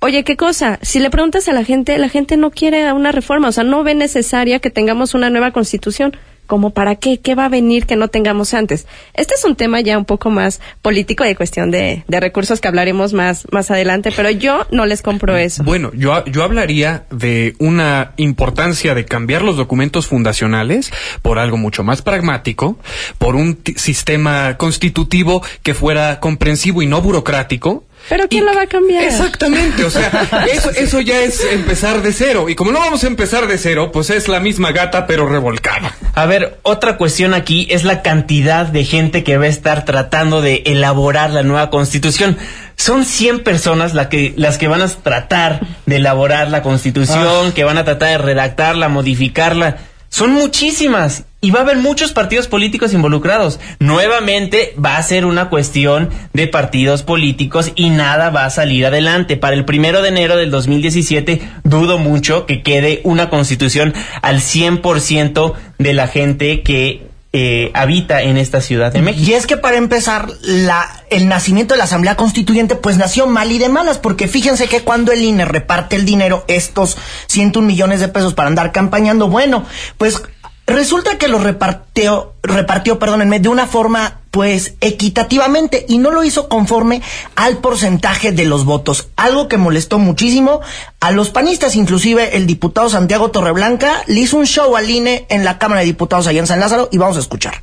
Oye, 0.00 0.22
¿qué 0.22 0.36
cosa? 0.36 0.78
Si 0.82 0.98
le 0.98 1.08
preguntas 1.08 1.48
a 1.48 1.54
la 1.54 1.64
gente, 1.64 1.96
la 1.96 2.10
gente 2.10 2.36
no 2.36 2.50
quiere 2.50 2.92
una 2.92 3.10
reforma, 3.10 3.48
o 3.48 3.52
sea, 3.52 3.64
no 3.64 3.82
ve 3.84 3.94
necesaria 3.94 4.58
que 4.58 4.68
tengamos 4.68 5.14
una 5.14 5.30
nueva 5.30 5.52
Constitución. 5.52 6.14
¿Como 6.48 6.70
para 6.70 6.96
qué? 6.96 7.20
¿Qué 7.20 7.34
va 7.34 7.44
a 7.44 7.48
venir 7.50 7.86
que 7.86 7.94
no 7.94 8.08
tengamos 8.08 8.54
antes? 8.54 8.86
Este 9.12 9.34
es 9.34 9.44
un 9.44 9.54
tema 9.54 9.82
ya 9.82 9.98
un 9.98 10.06
poco 10.06 10.30
más 10.30 10.62
político 10.80 11.22
de 11.22 11.36
cuestión 11.36 11.70
de, 11.70 12.04
de 12.08 12.20
recursos 12.20 12.60
que 12.60 12.68
hablaremos 12.68 13.12
más, 13.12 13.46
más 13.52 13.70
adelante, 13.70 14.12
pero 14.16 14.30
yo 14.30 14.66
no 14.72 14.86
les 14.86 15.02
compro 15.02 15.36
eso. 15.36 15.62
Bueno, 15.62 15.90
yo, 15.94 16.24
yo 16.24 16.42
hablaría 16.42 17.04
de 17.10 17.54
una 17.58 18.14
importancia 18.16 18.94
de 18.94 19.04
cambiar 19.04 19.42
los 19.42 19.58
documentos 19.58 20.06
fundacionales 20.06 20.90
por 21.20 21.38
algo 21.38 21.58
mucho 21.58 21.84
más 21.84 22.00
pragmático, 22.00 22.78
por 23.18 23.36
un 23.36 23.58
sistema 23.76 24.56
constitutivo 24.56 25.42
que 25.62 25.74
fuera 25.74 26.18
comprensivo 26.18 26.80
y 26.80 26.86
no 26.86 27.02
burocrático. 27.02 27.84
Pero 28.08 28.28
¿quién 28.28 28.44
Y- 28.44 28.46
lo 28.46 28.54
va 28.54 28.62
a 28.62 28.66
cambiar? 28.66 29.04
Exactamente, 29.04 29.84
o 29.84 29.90
sea, 29.90 30.46
eso, 30.52 30.70
eso 30.70 31.00
ya 31.00 31.20
es 31.20 31.44
empezar 31.44 32.02
de 32.02 32.12
cero. 32.12 32.48
Y 32.48 32.54
como 32.54 32.72
no 32.72 32.78
vamos 32.80 33.04
a 33.04 33.06
empezar 33.06 33.46
de 33.46 33.58
cero, 33.58 33.90
pues 33.92 34.10
es 34.10 34.28
la 34.28 34.40
misma 34.40 34.72
gata 34.72 35.06
pero 35.06 35.28
revolcada. 35.28 35.94
A 36.14 36.26
ver, 36.26 36.58
otra 36.62 36.96
cuestión 36.96 37.34
aquí 37.34 37.66
es 37.70 37.84
la 37.84 38.02
cantidad 38.02 38.66
de 38.66 38.84
gente 38.84 39.24
que 39.24 39.36
va 39.36 39.44
a 39.44 39.48
estar 39.48 39.84
tratando 39.84 40.40
de 40.40 40.62
elaborar 40.66 41.30
la 41.30 41.42
nueva 41.42 41.70
constitución. 41.70 42.38
Son 42.76 43.04
100 43.04 43.40
personas 43.44 43.92
la 43.94 44.08
que, 44.08 44.32
las 44.36 44.56
que 44.56 44.68
van 44.68 44.80
a 44.82 44.88
tratar 44.88 45.60
de 45.86 45.96
elaborar 45.96 46.48
la 46.50 46.62
constitución, 46.62 47.52
que 47.52 47.64
van 47.64 47.76
a 47.78 47.84
tratar 47.84 48.08
de 48.10 48.18
redactarla, 48.18 48.88
modificarla. 48.88 49.78
Son 50.08 50.32
muchísimas 50.32 51.24
y 51.40 51.50
va 51.50 51.60
a 51.60 51.62
haber 51.62 51.76
muchos 51.76 52.12
partidos 52.12 52.48
políticos 52.48 52.92
involucrados. 52.92 53.60
Nuevamente 53.78 54.74
va 54.82 54.96
a 54.96 55.02
ser 55.02 55.24
una 55.24 55.48
cuestión 55.48 56.10
de 56.32 56.48
partidos 56.48 57.02
políticos 57.02 57.72
y 57.76 57.90
nada 57.90 58.30
va 58.30 58.44
a 58.44 58.50
salir 58.50 58.86
adelante. 58.86 59.36
Para 59.36 59.54
el 59.54 59.64
primero 59.64 60.02
de 60.02 60.08
enero 60.08 60.36
del 60.36 60.50
2017 60.50 61.40
dudo 61.62 61.98
mucho 61.98 62.46
que 62.46 62.62
quede 62.62 63.00
una 63.04 63.30
constitución 63.30 63.94
al 64.22 64.40
100% 64.40 65.54
de 65.78 65.94
la 65.94 66.08
gente 66.08 66.62
que 66.62 67.08
eh, 67.30 67.70
habita 67.74 68.22
en 68.22 68.38
esta 68.38 68.60
ciudad 68.60 68.90
de 68.90 69.02
México. 69.02 69.30
Y 69.30 69.34
es 69.34 69.46
que 69.46 69.58
para 69.58 69.76
empezar, 69.76 70.28
la, 70.42 70.88
el 71.10 71.28
nacimiento 71.28 71.74
de 71.74 71.78
la 71.78 71.84
Asamblea 71.84 72.16
Constituyente 72.16 72.74
pues 72.74 72.96
nació 72.96 73.26
mal 73.26 73.52
y 73.52 73.58
de 73.58 73.68
malas, 73.68 73.98
porque 73.98 74.28
fíjense 74.28 74.66
que 74.66 74.80
cuando 74.80 75.12
el 75.12 75.22
INE 75.22 75.44
reparte 75.44 75.94
el 75.94 76.06
dinero, 76.06 76.44
estos 76.48 76.96
101 77.26 77.66
millones 77.66 78.00
de 78.00 78.08
pesos 78.08 78.32
para 78.32 78.48
andar 78.48 78.72
campañando, 78.72 79.28
bueno, 79.28 79.66
pues 79.98 80.22
Resulta 80.68 81.16
que 81.16 81.28
lo 81.28 81.38
repartió, 81.38 82.34
repartió, 82.42 82.98
perdónenme, 82.98 83.40
de 83.40 83.48
una 83.48 83.66
forma, 83.66 84.20
pues, 84.30 84.74
equitativamente 84.82 85.86
y 85.88 85.96
no 85.96 86.10
lo 86.10 86.24
hizo 86.24 86.50
conforme 86.50 87.00
al 87.36 87.56
porcentaje 87.56 88.32
de 88.32 88.44
los 88.44 88.66
votos. 88.66 89.08
Algo 89.16 89.48
que 89.48 89.56
molestó 89.56 89.98
muchísimo 89.98 90.60
a 91.00 91.10
los 91.10 91.30
panistas, 91.30 91.74
inclusive 91.74 92.36
el 92.36 92.46
diputado 92.46 92.90
Santiago 92.90 93.30
Torreblanca 93.30 94.02
le 94.08 94.20
hizo 94.20 94.36
un 94.36 94.44
show 94.44 94.76
al 94.76 94.90
INE 94.90 95.24
en 95.30 95.42
la 95.42 95.56
Cámara 95.56 95.80
de 95.80 95.86
Diputados 95.86 96.26
allá 96.26 96.40
en 96.40 96.46
San 96.46 96.60
Lázaro 96.60 96.90
y 96.92 96.98
vamos 96.98 97.16
a 97.16 97.20
escuchar. 97.20 97.54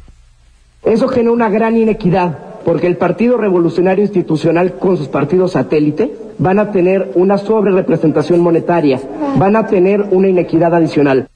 Eso 0.83 1.07
genera 1.07 1.31
una 1.31 1.49
gran 1.49 1.77
inequidad, 1.77 2.39
porque 2.65 2.87
el 2.87 2.97
Partido 2.97 3.37
Revolucionario 3.37 4.03
Institucional 4.03 4.79
con 4.79 4.97
sus 4.97 5.09
partidos 5.09 5.51
satélite 5.51 6.11
van 6.39 6.57
a 6.57 6.71
tener 6.71 7.11
una 7.13 7.37
sobrerepresentación 7.37 8.39
monetaria, 8.39 8.99
van 9.37 9.55
a 9.55 9.67
tener 9.67 10.01
una 10.01 10.27
inequidad 10.27 10.73
adicional. 10.73 11.29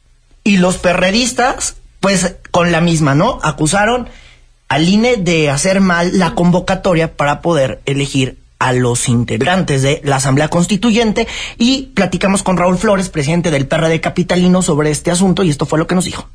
Y 0.50 0.58
los 0.58 0.79
perredistas, 0.79 1.75
pues 2.00 2.38
con 2.50 2.72
la 2.72 2.82
misma, 2.82 3.13
¿no? 3.13 3.39
Acusaron 3.44 4.10
al 4.68 4.89
INE 4.89 5.18
de 5.18 5.51
hacer 5.51 5.79
mal 5.79 6.18
la 6.18 6.34
convocatoria 6.34 7.15
para 7.15 7.41
poder 7.41 7.82
elegir 7.86 8.39
a 8.58 8.74
los 8.74 9.10
integrantes 9.10 9.84
de 9.84 10.01
la 10.03 10.15
Asamblea 10.15 10.48
Constituyente 10.48 11.27
y 11.60 11.91
platicamos 11.94 12.41
con 12.41 12.58
Raúl 12.58 12.79
Flores, 12.79 13.10
presidente 13.10 13.51
del 13.51 13.68
PRD 13.68 14.01
Capitalino, 14.01 14.63
sobre 14.63 14.89
este 14.89 15.12
asunto 15.12 15.44
y 15.44 15.51
esto 15.51 15.68
fue 15.68 15.77
lo 15.77 15.86
que 15.86 15.94
nos 15.94 16.06
dijo. 16.06 16.27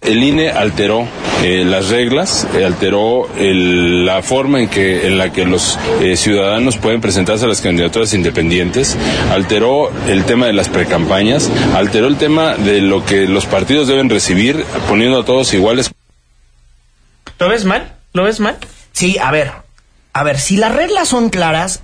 El 0.00 0.22
INE 0.22 0.50
alteró 0.50 1.08
eh, 1.42 1.64
las 1.64 1.88
reglas, 1.88 2.46
eh, 2.54 2.64
alteró 2.64 3.28
el, 3.36 4.04
la 4.04 4.22
forma 4.22 4.60
en 4.60 4.68
que 4.68 5.06
en 5.06 5.18
la 5.18 5.32
que 5.32 5.44
los 5.44 5.78
eh, 6.00 6.16
ciudadanos 6.16 6.76
pueden 6.76 7.00
presentarse 7.00 7.44
a 7.44 7.48
las 7.48 7.60
candidaturas 7.60 8.12
independientes, 8.14 8.96
alteró 9.32 9.90
el 10.06 10.24
tema 10.24 10.46
de 10.46 10.52
las 10.52 10.68
precampañas, 10.68 11.50
alteró 11.74 12.08
el 12.08 12.16
tema 12.16 12.56
de 12.56 12.82
lo 12.82 13.04
que 13.04 13.26
los 13.26 13.46
partidos 13.46 13.88
deben 13.88 14.10
recibir, 14.10 14.64
poniendo 14.88 15.20
a 15.20 15.24
todos 15.24 15.52
iguales. 15.54 15.90
¿Lo 17.38 17.48
ves 17.48 17.64
mal? 17.64 17.94
¿Lo 18.12 18.24
ves 18.24 18.38
mal? 18.38 18.56
Sí, 18.92 19.18
a 19.18 19.30
ver, 19.30 19.52
a 20.12 20.22
ver, 20.22 20.38
si 20.38 20.56
las 20.56 20.74
reglas 20.74 21.08
son 21.08 21.30
claras, 21.30 21.82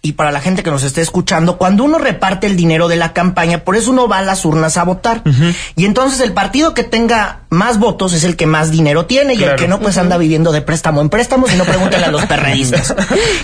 y 0.00 0.12
para 0.12 0.30
la 0.30 0.40
gente 0.40 0.62
que 0.62 0.70
nos 0.70 0.84
esté 0.84 1.00
escuchando, 1.00 1.58
cuando 1.58 1.82
uno 1.82 1.98
reparte 1.98 2.46
el 2.46 2.56
dinero 2.56 2.86
de 2.86 2.96
la 2.96 3.12
campaña, 3.12 3.64
por 3.64 3.74
eso 3.74 3.90
uno 3.90 4.06
va 4.06 4.18
a 4.18 4.22
las 4.22 4.44
urnas 4.44 4.76
a 4.76 4.84
votar. 4.84 5.22
Y 5.74 5.86
entonces 5.86 6.20
el 6.20 6.32
partido 6.32 6.72
que 6.72 6.84
tenga 6.84 7.40
más 7.50 7.80
votos 7.80 8.12
es 8.12 8.22
el 8.22 8.36
que 8.36 8.46
más 8.46 8.70
dinero 8.70 9.06
tiene 9.06 9.34
y 9.34 9.42
el 9.42 9.56
que 9.56 9.66
no 9.66 9.80
pues 9.80 9.98
anda 9.98 10.16
viviendo 10.16 10.52
de 10.52 10.62
préstamo 10.62 11.00
en 11.00 11.08
préstamo, 11.08 11.46
y 11.52 11.56
no 11.56 11.64
pregúntenle 11.64 12.06
a 12.06 12.10
los 12.12 12.26
perredistas. 12.26 12.94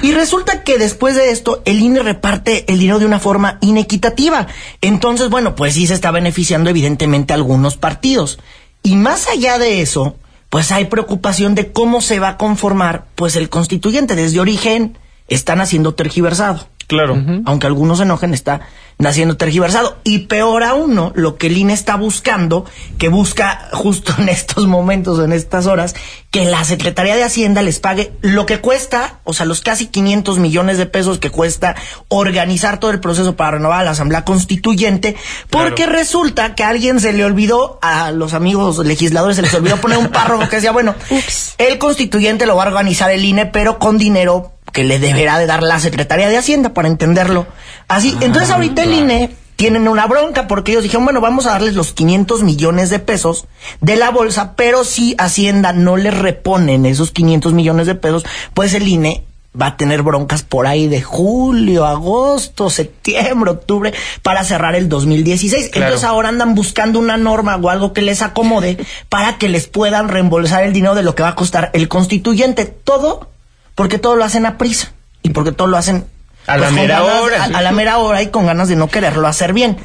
y 0.02 0.12
resulta 0.12 0.62
que 0.62 0.78
después 0.78 1.16
de 1.16 1.30
esto 1.30 1.60
el 1.64 1.80
INE 1.80 2.02
reparte 2.02 2.64
el 2.72 2.78
dinero 2.78 3.00
de 3.00 3.06
una 3.06 3.18
forma 3.18 3.58
inequitativa. 3.60 4.46
Entonces, 4.80 5.30
bueno, 5.30 5.56
pues 5.56 5.74
sí 5.74 5.88
se 5.88 5.94
está 5.94 6.12
beneficiando 6.12 6.70
evidentemente 6.70 7.32
a 7.32 7.36
algunos 7.36 7.76
partidos. 7.76 8.38
Y 8.84 8.94
más 8.94 9.28
allá 9.28 9.58
de 9.58 9.80
eso, 9.80 10.16
pues 10.50 10.70
hay 10.70 10.84
preocupación 10.84 11.56
de 11.56 11.72
cómo 11.72 12.00
se 12.00 12.20
va 12.20 12.28
a 12.28 12.36
conformar 12.36 13.06
pues 13.16 13.34
el 13.34 13.48
constituyente 13.48 14.14
desde 14.14 14.38
origen 14.38 14.96
están 15.28 15.60
haciendo 15.60 15.94
tergiversado. 15.94 16.68
Claro. 16.86 17.16
Aunque 17.46 17.66
algunos 17.66 17.98
se 17.98 18.04
enojen, 18.04 18.34
está 18.34 18.60
naciendo 18.98 19.36
tergiversado. 19.36 19.98
Y 20.04 20.20
peor 20.20 20.62
aún, 20.62 20.94
¿no? 20.94 21.12
Lo 21.14 21.36
que 21.36 21.48
el 21.48 21.56
INE 21.56 21.72
está 21.72 21.96
buscando, 21.96 22.64
que 22.98 23.08
busca 23.08 23.68
justo 23.72 24.14
en 24.18 24.28
estos 24.28 24.66
momentos, 24.66 25.18
en 25.24 25.32
estas 25.32 25.66
horas, 25.66 25.94
que 26.30 26.44
la 26.44 26.64
Secretaría 26.64 27.16
de 27.16 27.24
Hacienda 27.24 27.62
les 27.62 27.80
pague 27.80 28.12
lo 28.20 28.44
que 28.44 28.60
cuesta, 28.60 29.20
o 29.24 29.32
sea, 29.32 29.46
los 29.46 29.60
casi 29.60 29.86
500 29.86 30.38
millones 30.38 30.78
de 30.78 30.86
pesos 30.86 31.18
que 31.18 31.30
cuesta 31.30 31.74
organizar 32.08 32.80
todo 32.80 32.90
el 32.90 33.00
proceso 33.00 33.36
para 33.36 33.52
renovar 33.52 33.84
la 33.84 33.92
Asamblea 33.92 34.24
Constituyente, 34.24 35.16
porque 35.50 35.86
resulta 35.86 36.54
que 36.54 36.64
a 36.64 36.68
alguien 36.68 37.00
se 37.00 37.12
le 37.12 37.24
olvidó, 37.24 37.78
a 37.82 38.10
los 38.10 38.34
amigos 38.34 38.78
legisladores 38.78 39.36
se 39.36 39.42
les 39.42 39.54
olvidó 39.54 39.76
poner 39.78 39.98
un 39.98 40.08
párrafo 40.08 40.48
que 40.48 40.56
decía, 40.56 40.72
bueno, 40.72 40.94
el 41.58 41.78
constituyente 41.78 42.46
lo 42.46 42.56
va 42.56 42.64
a 42.64 42.68
organizar 42.68 43.10
el 43.10 43.24
INE, 43.24 43.46
pero 43.46 43.78
con 43.78 43.96
dinero 43.96 44.53
que 44.74 44.82
le 44.84 44.98
deberá 44.98 45.38
de 45.38 45.46
dar 45.46 45.62
la 45.62 45.78
Secretaría 45.78 46.28
de 46.28 46.36
Hacienda 46.36 46.74
para 46.74 46.88
entenderlo. 46.88 47.46
Así, 47.86 48.14
entonces 48.20 48.50
ahorita 48.50 48.82
el 48.82 48.92
INE 48.92 49.30
tienen 49.54 49.86
una 49.86 50.06
bronca 50.06 50.48
porque 50.48 50.72
ellos 50.72 50.82
dijeron, 50.82 51.04
bueno, 51.04 51.20
vamos 51.20 51.46
a 51.46 51.50
darles 51.50 51.74
los 51.74 51.92
500 51.92 52.42
millones 52.42 52.90
de 52.90 52.98
pesos 52.98 53.46
de 53.80 53.94
la 53.94 54.10
bolsa, 54.10 54.54
pero 54.56 54.82
si 54.82 55.14
Hacienda 55.16 55.72
no 55.72 55.96
le 55.96 56.10
reponen 56.10 56.86
esos 56.86 57.12
500 57.12 57.52
millones 57.52 57.86
de 57.86 57.94
pesos, 57.94 58.26
pues 58.52 58.74
el 58.74 58.88
INE 58.88 59.22
va 59.58 59.66
a 59.66 59.76
tener 59.76 60.02
broncas 60.02 60.42
por 60.42 60.66
ahí 60.66 60.88
de 60.88 61.02
julio, 61.02 61.86
agosto, 61.86 62.68
septiembre, 62.68 63.52
octubre, 63.52 63.94
para 64.22 64.42
cerrar 64.42 64.74
el 64.74 64.88
2016. 64.88 65.70
Entonces 65.74 66.02
ahora 66.02 66.30
andan 66.30 66.56
buscando 66.56 66.98
una 66.98 67.16
norma 67.16 67.54
o 67.54 67.70
algo 67.70 67.92
que 67.92 68.02
les 68.02 68.22
acomode 68.22 68.84
para 69.08 69.38
que 69.38 69.48
les 69.48 69.68
puedan 69.68 70.08
reembolsar 70.08 70.64
el 70.64 70.72
dinero 70.72 70.96
de 70.96 71.04
lo 71.04 71.14
que 71.14 71.22
va 71.22 71.28
a 71.28 71.36
costar 71.36 71.70
el 71.74 71.86
constituyente. 71.86 72.64
Todo 72.64 73.28
porque 73.74 73.98
todo 73.98 74.16
lo 74.16 74.24
hacen 74.24 74.46
a 74.46 74.58
prisa 74.58 74.92
y 75.22 75.30
porque 75.30 75.52
todo 75.52 75.68
lo 75.68 75.76
hacen 75.76 76.04
a 76.46 76.56
la 76.56 76.68
pues, 76.68 76.72
mera 76.72 77.00
ganas- 77.00 77.20
hora. 77.22 77.42
a, 77.42 77.46
a 77.58 77.62
la 77.62 77.72
mera 77.72 77.98
hora 77.98 78.22
y 78.22 78.28
con 78.28 78.46
ganas 78.46 78.68
de 78.68 78.76
no 78.76 78.88
quererlo 78.88 79.26
hacer 79.26 79.52
bien. 79.52 79.76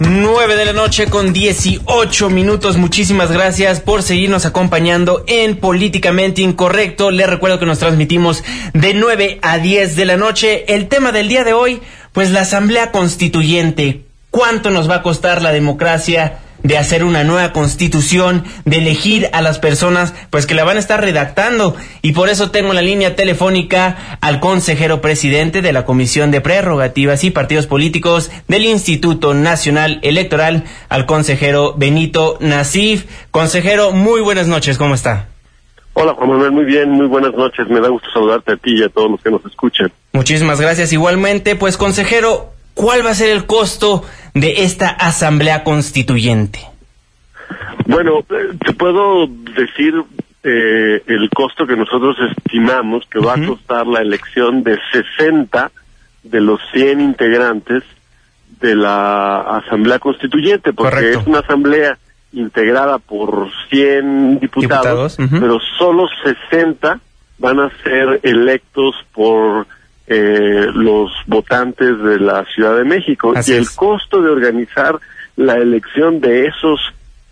9 0.00 0.56
de 0.56 0.64
la 0.64 0.72
noche 0.72 1.06
con 1.06 1.32
18 1.32 2.28
minutos. 2.28 2.76
Muchísimas 2.76 3.30
gracias 3.30 3.78
por 3.78 4.02
seguirnos 4.02 4.44
acompañando 4.44 5.22
en 5.28 5.58
Políticamente 5.58 6.42
Incorrecto. 6.42 7.12
Les 7.12 7.30
recuerdo 7.30 7.60
que 7.60 7.66
nos 7.66 7.78
transmitimos 7.78 8.42
de 8.72 8.94
9 8.94 9.38
a 9.42 9.58
10 9.58 9.94
de 9.94 10.04
la 10.06 10.16
noche. 10.16 10.64
El 10.74 10.88
tema 10.88 11.12
del 11.12 11.28
día 11.28 11.44
de 11.44 11.52
hoy, 11.52 11.82
pues 12.12 12.32
la 12.32 12.40
Asamblea 12.40 12.90
Constituyente. 12.90 14.06
¿Cuánto 14.32 14.70
nos 14.70 14.90
va 14.90 14.96
a 14.96 15.02
costar 15.02 15.40
la 15.40 15.52
democracia? 15.52 16.40
De 16.62 16.78
hacer 16.78 17.04
una 17.04 17.24
nueva 17.24 17.52
constitución, 17.52 18.44
de 18.64 18.78
elegir 18.78 19.28
a 19.32 19.42
las 19.42 19.58
personas 19.58 20.14
pues 20.30 20.46
que 20.46 20.54
la 20.54 20.64
van 20.64 20.76
a 20.76 20.80
estar 20.80 21.00
redactando 21.00 21.76
y 22.02 22.12
por 22.12 22.28
eso 22.28 22.50
tengo 22.50 22.72
la 22.72 22.82
línea 22.82 23.16
telefónica 23.16 24.18
al 24.20 24.40
consejero 24.40 25.00
presidente 25.00 25.62
de 25.62 25.72
la 25.72 25.84
Comisión 25.84 26.30
de 26.30 26.40
Prerrogativas 26.40 27.24
y 27.24 27.30
Partidos 27.30 27.66
Políticos 27.66 28.30
del 28.48 28.64
Instituto 28.64 29.34
Nacional 29.34 30.00
Electoral, 30.02 30.64
al 30.88 31.06
consejero 31.06 31.74
Benito 31.76 32.38
Nasif. 32.40 33.06
Consejero, 33.30 33.92
muy 33.92 34.20
buenas 34.20 34.46
noches, 34.46 34.78
¿cómo 34.78 34.94
está? 34.94 35.28
Hola 35.94 36.14
Juan 36.14 36.30
Manuel, 36.30 36.52
muy 36.52 36.64
bien, 36.64 36.90
muy 36.90 37.06
buenas 37.06 37.34
noches. 37.34 37.68
Me 37.68 37.80
da 37.80 37.88
gusto 37.88 38.08
saludarte 38.12 38.52
a 38.52 38.56
ti 38.56 38.78
y 38.78 38.82
a 38.82 38.88
todos 38.88 39.10
los 39.10 39.22
que 39.22 39.30
nos 39.30 39.44
escuchan. 39.44 39.92
Muchísimas 40.12 40.60
gracias. 40.60 40.92
Igualmente, 40.92 41.54
pues 41.54 41.76
consejero, 41.76 42.51
¿cuál 42.74 43.04
va 43.04 43.10
a 43.10 43.14
ser 43.14 43.30
el 43.30 43.46
costo 43.46 44.04
de 44.34 44.64
esta 44.64 44.88
Asamblea 44.88 45.64
Constituyente? 45.64 46.60
Bueno, 47.86 48.20
eh, 48.30 48.56
te 48.64 48.72
puedo 48.72 49.26
decir 49.26 49.94
eh, 50.44 51.02
el 51.06 51.30
costo 51.30 51.66
que 51.66 51.76
nosotros 51.76 52.16
estimamos 52.36 53.04
que 53.10 53.18
va 53.18 53.34
a 53.34 53.46
costar 53.46 53.86
la 53.86 54.00
elección 54.00 54.62
de 54.62 54.78
60 55.18 55.70
de 56.22 56.40
los 56.40 56.60
100 56.72 57.00
integrantes 57.00 57.82
de 58.60 58.76
la 58.76 59.40
Asamblea 59.40 59.98
Constituyente, 59.98 60.72
porque 60.72 61.10
es 61.10 61.26
una 61.26 61.40
asamblea 61.40 61.98
integrada 62.32 62.98
por 62.98 63.50
100 63.68 64.40
diputados, 64.40 65.16
pero 65.16 65.58
solo 65.78 66.06
60 66.50 67.00
van 67.38 67.60
a 67.60 67.70
ser 67.82 68.20
electos 68.22 68.94
por 69.12 69.66
eh, 70.06 70.66
los 70.74 71.10
votantes 71.26 72.02
de 72.02 72.18
la 72.18 72.44
Ciudad 72.54 72.76
de 72.76 72.84
México 72.84 73.32
y 73.46 73.52
el 73.52 73.70
costo 73.70 74.20
de 74.20 74.30
organizar 74.30 74.98
la 75.36 75.54
elección 75.54 76.20
de 76.20 76.46
esos 76.46 76.80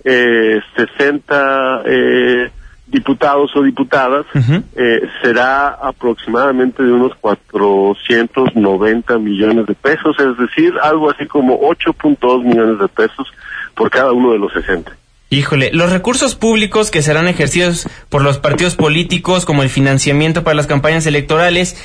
eh, 0.05 0.61
60 0.77 1.83
eh, 1.85 2.51
diputados 2.87 3.55
o 3.55 3.63
diputadas 3.63 4.27
eh, 4.35 5.01
será 5.23 5.69
aproximadamente 5.69 6.83
de 6.83 6.93
unos 6.93 7.15
490 7.21 9.19
millones 9.19 9.67
de 9.67 9.75
pesos, 9.75 10.17
es 10.19 10.37
decir, 10.39 10.75
algo 10.83 11.11
así 11.11 11.27
como 11.27 11.61
8.2 11.61 12.45
millones 12.45 12.81
de 12.81 12.89
pesos 12.89 13.29
por 13.75 13.91
cada 13.91 14.13
uno 14.13 14.33
de 14.33 14.39
los 14.39 14.53
60. 14.53 14.97
Híjole, 15.33 15.71
los 15.73 15.93
recursos 15.93 16.35
públicos 16.35 16.91
que 16.91 17.03
serán 17.03 17.29
ejercidos 17.29 17.89
por 18.09 18.23
los 18.23 18.39
partidos 18.39 18.75
políticos, 18.75 19.45
como 19.45 19.63
el 19.63 19.69
financiamiento 19.69 20.43
para 20.43 20.57
las 20.57 20.67
campañas 20.67 21.07
electorales, 21.07 21.77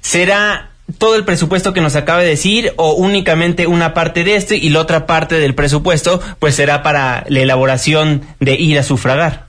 ¿Será 0.00 0.70
todo 0.98 1.16
el 1.16 1.24
presupuesto 1.24 1.72
que 1.72 1.80
nos 1.80 1.96
acaba 1.96 2.20
de 2.20 2.28
decir 2.28 2.72
o 2.76 2.94
únicamente 2.94 3.66
una 3.66 3.92
parte 3.92 4.24
de 4.24 4.36
este 4.36 4.56
y 4.56 4.70
la 4.70 4.80
otra 4.80 5.06
parte 5.06 5.34
del 5.36 5.54
presupuesto 5.54 6.20
pues 6.38 6.54
será 6.54 6.82
para 6.82 7.24
la 7.28 7.40
elaboración 7.40 8.22
de 8.40 8.54
ir 8.54 8.78
a 8.78 8.82
sufragar? 8.82 9.46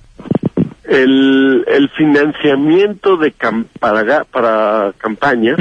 El, 0.83 1.65
el 1.67 1.89
financiamiento 1.89 3.15
de 3.17 3.33
para, 3.79 4.23
para 4.25 4.91
campaña 4.97 5.55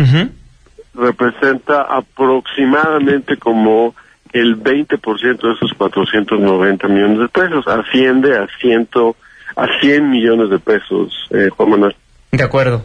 representa 0.94 1.82
aproximadamente 1.82 3.36
como 3.36 3.94
el 4.32 4.60
20% 4.60 5.20
de 5.22 5.52
esos 5.52 5.72
490 5.76 6.88
millones 6.88 7.18
de 7.20 7.28
pesos, 7.28 7.66
asciende 7.66 8.36
a, 8.36 8.46
ciento, 8.60 9.16
a 9.56 9.66
100 9.80 10.10
millones 10.10 10.50
de 10.50 10.58
pesos, 10.58 11.12
eh, 11.30 11.48
Juan 11.56 11.70
Manuel. 11.70 11.96
De 12.32 12.42
acuerdo. 12.42 12.84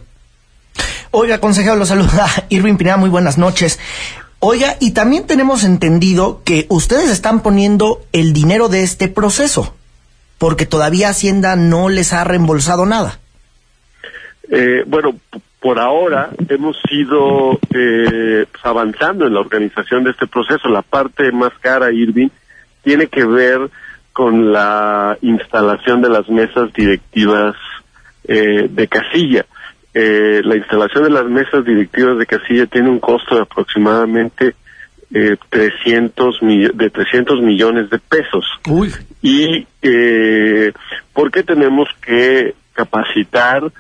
Oiga, 1.16 1.40
consejero, 1.40 1.76
lo 1.76 1.86
saluda 1.86 2.26
Irving 2.50 2.76
Pineda, 2.76 2.98
muy 2.98 3.12
buenas 3.12 3.38
noches. 3.38 3.80
Oiga, 4.40 4.78
y 4.80 4.94
también 4.94 5.28
tenemos 5.28 5.64
entendido 5.64 6.42
que 6.44 6.66
ustedes 6.70 7.12
están 7.12 7.44
poniendo 7.44 8.00
el 8.14 8.34
dinero 8.34 8.68
de 8.68 8.82
este 8.82 9.10
proceso, 9.10 9.76
porque 10.40 10.66
todavía 10.66 11.10
Hacienda 11.10 11.56
no 11.56 11.88
les 11.88 12.14
ha 12.14 12.24
reembolsado 12.24 12.88
nada. 12.88 13.20
Eh, 14.50 14.86
bueno, 14.88 15.14
por 15.60 15.78
ahora 15.78 16.32
hemos 16.50 16.78
ido 16.90 17.60
eh, 17.76 18.48
pues, 18.52 18.66
avanzando 18.66 19.28
en 19.28 19.36
la 19.36 19.42
organización 19.42 20.04
de 20.04 20.10
este 20.10 20.26
proceso. 20.26 20.68
La 20.68 20.82
parte 20.82 21.32
más 21.32 21.54
cara, 21.62 21.92
Irving, 21.92 22.30
tiene 22.82 23.06
que 23.06 23.24
ver 23.24 23.70
con 24.14 24.52
la 24.52 25.16
instalación 25.22 26.02
de 26.02 26.10
las 26.10 26.28
mesas 26.28 26.74
directivas 26.74 27.56
eh, 28.24 28.68
de 28.68 28.88
casilla. 28.88 29.46
Eh, 29.94 30.42
la 30.44 30.56
instalación 30.56 31.04
de 31.04 31.10
las 31.12 31.26
mesas 31.26 31.64
directivas 31.64 32.18
de 32.18 32.26
casilla 32.26 32.66
tiene 32.66 32.90
un 32.90 33.00
costo 33.00 33.36
de 33.36 33.42
aproximadamente 33.42 34.56
eh, 35.14 35.38
300 35.50 36.40
de 36.74 36.90
300 36.90 37.42
millones 37.42 37.90
de 37.90 38.00
pesos. 38.00 38.46
Y 39.22 39.68
eh, 39.82 40.74
¿por 41.14 41.32
qué 41.32 41.44
tenemos 41.44 41.88
que 42.02 42.56
capacitar? 42.74 43.72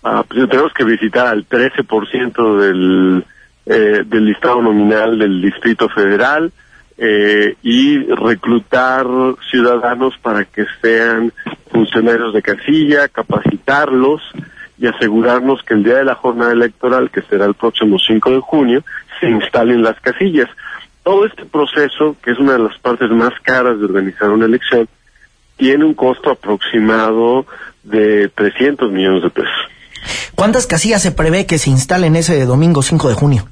pues 0.00 0.48
tenemos 0.48 0.72
que 0.72 0.84
visitar 0.84 1.26
al 1.26 1.46
13% 1.46 2.58
del, 2.58 3.24
eh, 3.66 4.02
del 4.06 4.24
listado 4.24 4.62
nominal 4.62 5.18
del 5.18 5.42
Distrito 5.42 5.90
Federal 5.90 6.50
eh, 6.96 7.54
y 7.62 7.98
reclutar 8.14 9.06
ciudadanos 9.50 10.14
para 10.22 10.44
que 10.46 10.64
sean 10.80 11.32
funcionarios 11.70 12.32
de 12.32 12.40
casilla, 12.40 13.08
capacitarlos 13.08 14.22
y 14.78 14.86
asegurarnos 14.86 15.62
que 15.62 15.74
el 15.74 15.82
día 15.82 15.96
de 15.96 16.04
la 16.04 16.14
jornada 16.14 16.52
electoral, 16.52 17.10
que 17.10 17.22
será 17.22 17.46
el 17.46 17.54
próximo 17.54 17.98
5 17.98 18.30
de 18.30 18.40
junio, 18.40 18.84
se 19.20 19.28
instalen 19.28 19.82
las 19.82 19.98
casillas. 20.00 20.48
Todo 21.02 21.26
este 21.26 21.44
proceso, 21.44 22.16
que 22.22 22.30
es 22.30 22.38
una 22.38 22.52
de 22.52 22.60
las 22.60 22.78
partes 22.78 23.10
más 23.10 23.32
caras 23.42 23.78
de 23.78 23.84
organizar 23.86 24.30
una 24.30 24.46
elección, 24.46 24.88
tiene 25.56 25.84
un 25.84 25.94
costo 25.94 26.30
aproximado 26.30 27.46
de 27.82 28.28
300 28.28 28.90
millones 28.92 29.22
de 29.24 29.30
pesos. 29.30 29.68
¿Cuántas 30.34 30.66
casillas 30.66 31.02
se 31.02 31.10
prevé 31.12 31.46
que 31.46 31.58
se 31.58 31.70
instalen 31.70 32.14
ese 32.14 32.44
domingo 32.44 32.82
5 32.82 33.08
de 33.08 33.14
junio? 33.14 33.48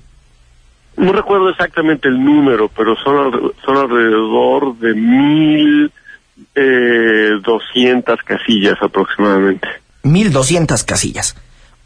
No 0.97 1.13
recuerdo 1.13 1.51
exactamente 1.51 2.09
el 2.09 2.23
número, 2.23 2.71
pero 2.75 2.97
son, 2.97 3.53
son 3.65 3.77
alrededor 3.77 4.77
de 4.79 4.95
mil 4.95 5.93
eh, 6.55 7.31
doscientas 7.43 8.19
casillas 8.25 8.77
aproximadamente. 8.81 9.69
1.200 10.07 10.85
casillas. 10.85 11.37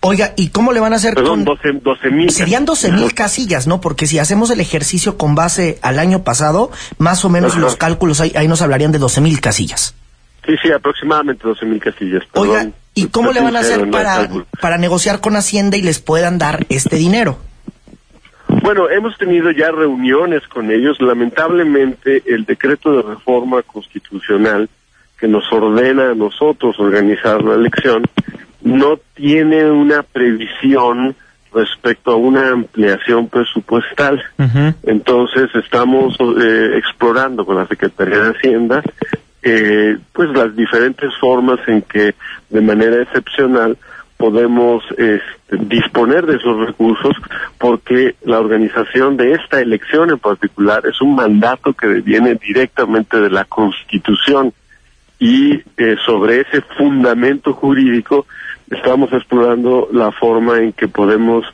Oiga, 0.02 0.32
¿y 0.34 0.48
cómo 0.48 0.72
le 0.72 0.80
van 0.80 0.94
a 0.94 0.96
hacer 0.96 1.14
Perdón, 1.14 1.44
con... 1.44 1.82
12 1.82 2.10
mil. 2.10 2.30
Serían 2.30 2.64
12 2.64 2.92
mil 2.92 3.12
casillas, 3.12 3.66
¿no? 3.66 3.82
Porque 3.82 4.06
si 4.06 4.18
hacemos 4.18 4.50
el 4.50 4.60
ejercicio 4.60 5.18
con 5.18 5.34
base 5.34 5.78
al 5.82 5.98
año 5.98 6.24
pasado, 6.24 6.70
más 6.96 7.24
o 7.26 7.28
menos 7.28 7.56
los 7.56 7.76
cálculos 7.76 8.20
ahí, 8.20 8.32
ahí 8.34 8.48
nos 8.48 8.62
hablarían 8.62 8.92
de 8.92 8.98
12 8.98 9.20
mil 9.20 9.40
casillas. 9.40 9.94
Sí, 10.46 10.54
sí, 10.62 10.72
aproximadamente 10.72 11.46
12 11.46 11.66
mil 11.66 11.80
casillas. 11.80 12.22
Oiga, 12.32 12.70
¿y 12.94 13.08
cómo 13.08 13.32
le 13.32 13.40
van 13.40 13.56
a 13.56 13.60
hacer 13.60 13.90
para, 13.90 14.26
para 14.60 14.78
negociar 14.78 15.20
con 15.20 15.36
Hacienda 15.36 15.76
y 15.76 15.82
les 15.82 15.98
puedan 15.98 16.38
dar 16.38 16.64
este 16.70 16.96
dinero? 16.96 17.38
Bueno, 18.62 18.88
hemos 18.88 19.16
tenido 19.18 19.50
ya 19.50 19.70
reuniones 19.70 20.46
con 20.48 20.70
ellos. 20.70 20.96
Lamentablemente, 21.00 22.22
el 22.26 22.46
decreto 22.46 22.96
de 22.96 23.02
reforma 23.02 23.62
constitucional 23.62 24.68
que 25.20 25.28
nos 25.28 25.44
ordena 25.52 26.10
a 26.10 26.14
nosotros 26.14 26.78
organizar 26.80 27.42
la 27.42 27.54
elección 27.54 28.04
no 28.62 28.98
tiene 29.14 29.70
una 29.70 30.02
previsión 30.02 31.14
respecto 31.52 32.12
a 32.12 32.16
una 32.16 32.50
ampliación 32.50 33.28
presupuestal. 33.28 34.22
Entonces 34.84 35.50
estamos 35.54 36.16
eh, 36.20 36.78
explorando 36.78 37.44
con 37.44 37.56
la 37.56 37.66
Secretaría 37.66 38.18
de 38.18 38.30
Hacienda 38.30 38.82
eh, 39.42 39.96
pues 40.12 40.28
las 40.30 40.54
diferentes 40.54 41.10
formas 41.18 41.60
en 41.66 41.82
que 41.82 42.14
de 42.50 42.60
manera 42.60 43.02
excepcional 43.02 43.78
podemos 44.18 44.84
este, 44.90 45.56
disponer 45.64 46.26
de 46.26 46.36
esos 46.36 46.66
recursos 46.66 47.16
porque 47.56 48.16
la 48.22 48.38
organización 48.38 49.16
de 49.16 49.32
esta 49.32 49.60
elección 49.60 50.10
en 50.10 50.18
particular 50.18 50.82
es 50.86 51.00
un 51.00 51.14
mandato 51.14 51.72
que 51.72 51.86
viene 51.86 52.34
directamente 52.34 53.18
de 53.18 53.30
la 53.30 53.46
Constitución 53.46 54.52
y 55.20 55.62
eh, 55.76 55.96
sobre 56.04 56.40
ese 56.40 56.62
fundamento 56.62 57.52
jurídico 57.52 58.26
estamos 58.70 59.12
explorando 59.12 59.88
la 59.92 60.10
forma 60.10 60.58
en 60.58 60.72
que 60.72 60.88
podemos 60.88 61.44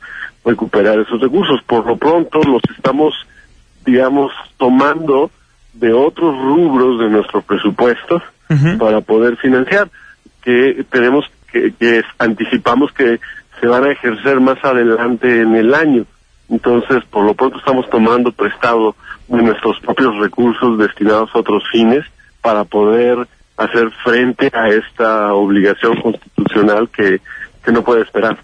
recuperar 0.45 0.97
esos 0.99 1.19
recursos. 1.19 1.61
Por 1.67 1.85
lo 1.85 1.97
pronto 1.97 2.41
los 2.43 2.61
estamos, 2.75 3.13
digamos, 3.85 4.31
tomando 4.57 5.29
de 5.73 5.91
otros 5.91 6.35
rubros 6.35 6.99
de 6.99 7.09
nuestro 7.09 7.41
presupuesto 7.41 8.23
para 8.79 9.01
poder 9.01 9.35
financiar, 9.35 9.89
que 10.41 10.85
tenemos 10.89 11.25
que, 11.51 11.73
que 11.77 12.01
anticipamos 12.17 12.93
que 12.93 13.19
se 13.59 13.67
van 13.67 13.83
a 13.83 13.91
ejercer 13.91 14.39
más 14.39 14.63
adelante 14.63 15.41
en 15.41 15.53
el 15.55 15.73
año. 15.73 16.05
Entonces, 16.49 17.03
por 17.09 17.25
lo 17.25 17.33
pronto 17.33 17.57
estamos 17.57 17.89
tomando 17.89 18.31
prestado 18.31 18.95
de 19.27 19.43
nuestros 19.43 19.77
propios 19.81 20.17
recursos 20.19 20.77
destinados 20.77 21.29
a 21.33 21.39
otros 21.39 21.63
fines 21.69 22.05
para 22.41 22.63
poder 22.63 23.27
hacer 23.57 23.89
frente 24.03 24.51
a 24.53 24.69
esta 24.69 25.33
obligación 25.33 25.99
constitucional 26.01 26.89
que, 26.89 27.19
que 27.63 27.71
no 27.71 27.83
puede 27.83 28.03
esperar. 28.03 28.37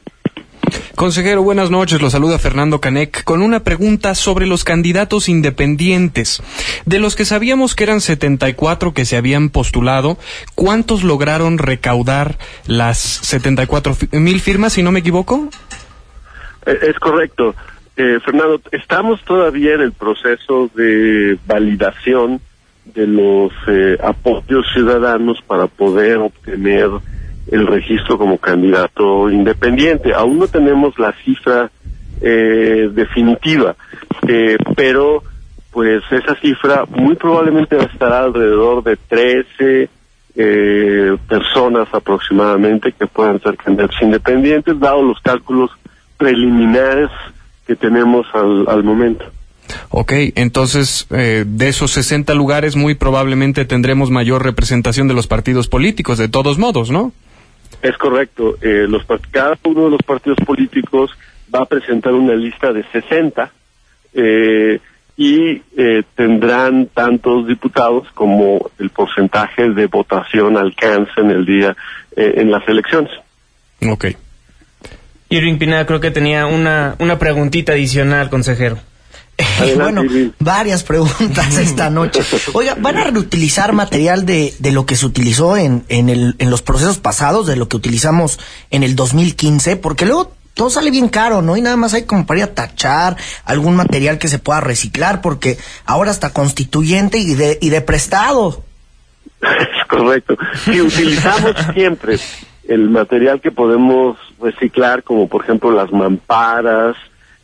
Consejero, 0.95 1.43
buenas 1.43 1.69
noches. 1.69 2.01
Lo 2.01 2.09
saluda 2.09 2.39
Fernando 2.39 2.79
Canec 2.79 3.23
con 3.23 3.41
una 3.41 3.63
pregunta 3.63 4.15
sobre 4.15 4.47
los 4.47 4.63
candidatos 4.63 5.27
independientes. 5.29 6.41
De 6.85 6.99
los 6.99 7.15
que 7.15 7.25
sabíamos 7.25 7.75
que 7.75 7.83
eran 7.83 8.01
74 8.01 8.93
que 8.93 9.05
se 9.05 9.17
habían 9.17 9.49
postulado, 9.49 10.17
¿cuántos 10.55 11.03
lograron 11.03 11.57
recaudar 11.57 12.37
las 12.67 12.97
74 12.99 13.95
mil 14.13 14.39
firmas, 14.39 14.73
si 14.73 14.83
no 14.83 14.91
me 14.91 14.99
equivoco? 14.99 15.49
Eh, 16.65 16.79
es 16.81 16.99
correcto. 16.99 17.55
Eh, 17.97 18.19
Fernando, 18.23 18.61
estamos 18.71 19.21
todavía 19.23 19.75
en 19.75 19.81
el 19.81 19.91
proceso 19.91 20.69
de 20.73 21.37
validación 21.45 22.39
de 22.85 23.07
los 23.07 23.51
eh, 23.67 23.97
apoyos 24.03 24.65
ciudadanos 24.73 25.39
para 25.47 25.67
poder 25.67 26.17
obtener 26.17 26.89
el 27.51 27.67
registro 27.67 28.17
como 28.17 28.37
candidato 28.37 29.29
independiente. 29.29 30.13
Aún 30.13 30.39
no 30.39 30.47
tenemos 30.47 30.97
la 30.97 31.13
cifra 31.23 31.71
eh, 32.21 32.89
definitiva, 32.93 33.75
eh, 34.27 34.57
pero 34.75 35.23
pues 35.71 36.03
esa 36.11 36.35
cifra 36.35 36.85
muy 36.87 37.15
probablemente 37.15 37.75
va 37.75 37.83
a 37.83 37.87
estar 37.87 38.13
alrededor 38.13 38.83
de 38.83 38.95
13 38.95 39.89
eh, 40.35 41.17
personas 41.27 41.87
aproximadamente 41.91 42.91
que 42.91 43.07
puedan 43.07 43.41
ser 43.41 43.57
candidatos 43.57 44.01
independientes, 44.01 44.79
dado 44.79 45.01
los 45.01 45.19
cálculos 45.21 45.71
preliminares 46.17 47.09
que 47.65 47.75
tenemos 47.75 48.25
al, 48.33 48.67
al 48.67 48.83
momento. 48.83 49.25
Ok, 49.89 50.13
entonces 50.35 51.07
eh, 51.11 51.45
de 51.47 51.67
esos 51.67 51.91
60 51.91 52.33
lugares 52.33 52.75
muy 52.75 52.95
probablemente 52.95 53.65
tendremos 53.65 54.09
mayor 54.09 54.43
representación 54.43 55.07
de 55.07 55.13
los 55.13 55.27
partidos 55.27 55.67
políticos, 55.67 56.17
de 56.17 56.29
todos 56.29 56.57
modos, 56.57 56.89
¿no? 56.89 57.11
Es 57.81 57.97
correcto. 57.97 58.57
Eh, 58.61 58.85
los, 58.87 59.03
cada 59.31 59.57
uno 59.63 59.85
de 59.85 59.91
los 59.91 60.01
partidos 60.03 60.37
políticos 60.45 61.11
va 61.53 61.61
a 61.61 61.65
presentar 61.65 62.13
una 62.13 62.33
lista 62.33 62.71
de 62.71 62.83
60 62.91 63.51
eh, 64.13 64.79
y 65.15 65.61
eh, 65.77 66.03
tendrán 66.15 66.87
tantos 66.87 67.47
diputados 67.47 68.07
como 68.13 68.71
el 68.79 68.89
porcentaje 68.89 69.69
de 69.69 69.85
votación 69.87 70.57
alcance 70.57 71.11
en 71.17 71.29
el 71.29 71.45
día, 71.45 71.75
eh, 72.15 72.33
en 72.37 72.49
las 72.49 72.67
elecciones. 72.67 73.11
Ok. 73.87 74.05
Irving 75.29 75.57
Pineda 75.57 75.85
creo 75.85 75.99
que 75.99 76.11
tenía 76.11 76.45
una, 76.45 76.95
una 76.99 77.19
preguntita 77.19 77.73
adicional, 77.73 78.29
consejero. 78.29 78.77
bueno, 79.75 80.03
varias 80.39 80.83
preguntas 80.83 81.57
esta 81.57 81.89
noche. 81.89 82.21
Oiga, 82.53 82.75
¿van 82.79 82.97
a 82.97 83.05
reutilizar 83.05 83.73
material 83.73 84.25
de, 84.25 84.53
de 84.59 84.71
lo 84.71 84.85
que 84.85 84.95
se 84.95 85.05
utilizó 85.05 85.57
en, 85.57 85.83
en, 85.89 86.09
el, 86.09 86.35
en 86.37 86.49
los 86.49 86.61
procesos 86.61 86.99
pasados, 86.99 87.47
de 87.47 87.55
lo 87.55 87.67
que 87.67 87.77
utilizamos 87.77 88.39
en 88.69 88.83
el 88.83 88.95
2015? 88.95 89.77
Porque 89.77 90.05
luego 90.05 90.33
todo 90.53 90.69
sale 90.69 90.91
bien 90.91 91.09
caro, 91.09 91.41
¿no? 91.41 91.57
Y 91.57 91.61
nada 91.61 91.77
más 91.77 91.93
hay 91.93 92.03
como 92.03 92.25
para 92.25 92.41
ir 92.41 92.43
a 92.45 92.53
tachar 92.53 93.17
algún 93.45 93.75
material 93.75 94.19
que 94.19 94.27
se 94.27 94.39
pueda 94.39 94.61
reciclar, 94.61 95.21
porque 95.21 95.57
ahora 95.85 96.11
está 96.11 96.31
constituyente 96.31 97.17
y 97.17 97.33
de, 97.33 97.57
y 97.59 97.69
de 97.69 97.81
prestado. 97.81 98.63
Es 99.41 99.87
correcto. 99.89 100.37
Si 100.63 100.79
utilizamos 100.79 101.55
siempre 101.73 102.17
el 102.67 102.89
material 102.89 103.41
que 103.41 103.51
podemos 103.51 104.17
reciclar, 104.39 105.03
como 105.03 105.27
por 105.27 105.43
ejemplo 105.43 105.71
las 105.71 105.91
mamparas, 105.91 106.95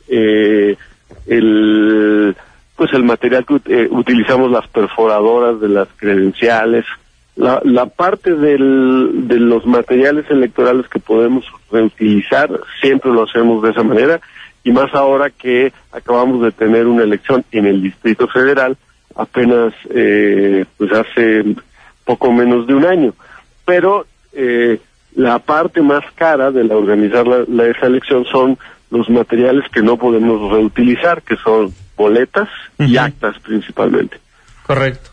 eh, 0.08 0.78
el 1.30 2.36
pues 2.76 2.94
el 2.94 3.04
material 3.04 3.46
que 3.46 3.60
eh, 3.65 3.88
utilizamos 3.92 4.52
las 4.52 4.68
perforadoras 4.68 5.60
de 5.60 5.70
las 5.70 5.88
credenciales 5.98 6.86
la, 7.36 7.62
la 7.63 7.86
parte 7.86 8.36
del, 8.36 9.28
de 9.28 9.39
los 9.39 9.65
materiales 9.65 10.30
electorales 10.30 10.88
que 10.89 11.00
podemos 11.00 11.46
reutilizar 11.72 12.50
siempre 12.82 13.12
lo 13.12 13.24
hacemos 13.24 13.63
de 13.63 13.72
esa 13.72 13.84
manera 13.84 14.20
y 14.63 14.72
más 14.72 14.94
ahora 14.94 15.30
que 15.30 15.72
acabamos 15.92 16.42
de 16.42 16.52
tener 16.52 16.86
una 16.88 17.04
elección 17.04 17.46
en 17.52 17.65
el 17.65 17.82
Distrito 17.82 18.28
Federal 18.28 18.78
apenas 19.15 19.74
eh, 19.89 20.65
pues 20.78 20.92
hace 20.92 21.44
poco 22.06 22.32
menos 22.32 22.68
de 22.68 22.76
un 22.76 22.86
año. 22.86 23.13
Pero 23.65 24.06
eh, 24.34 24.80
la 25.15 25.39
parte 25.39 25.82
más 25.82 26.04
cara 26.15 26.52
de 26.52 26.63
la 26.63 26.76
organizar 26.76 27.28
la, 27.28 27.46
la, 27.48 27.68
esa 27.68 27.88
elección 27.88 28.26
son 28.26 28.58
los 28.91 29.10
materiales 29.10 29.69
que 29.71 29.82
no 29.82 29.97
podemos 29.97 30.52
reutilizar, 30.52 31.21
que 31.21 31.36
son 31.38 31.73
boletas 31.95 32.47
uh 32.78 32.84
-huh. 32.84 32.89
y 32.89 32.97
actas 32.97 33.36
principalmente. 33.39 34.19
Correcto. 34.65 35.12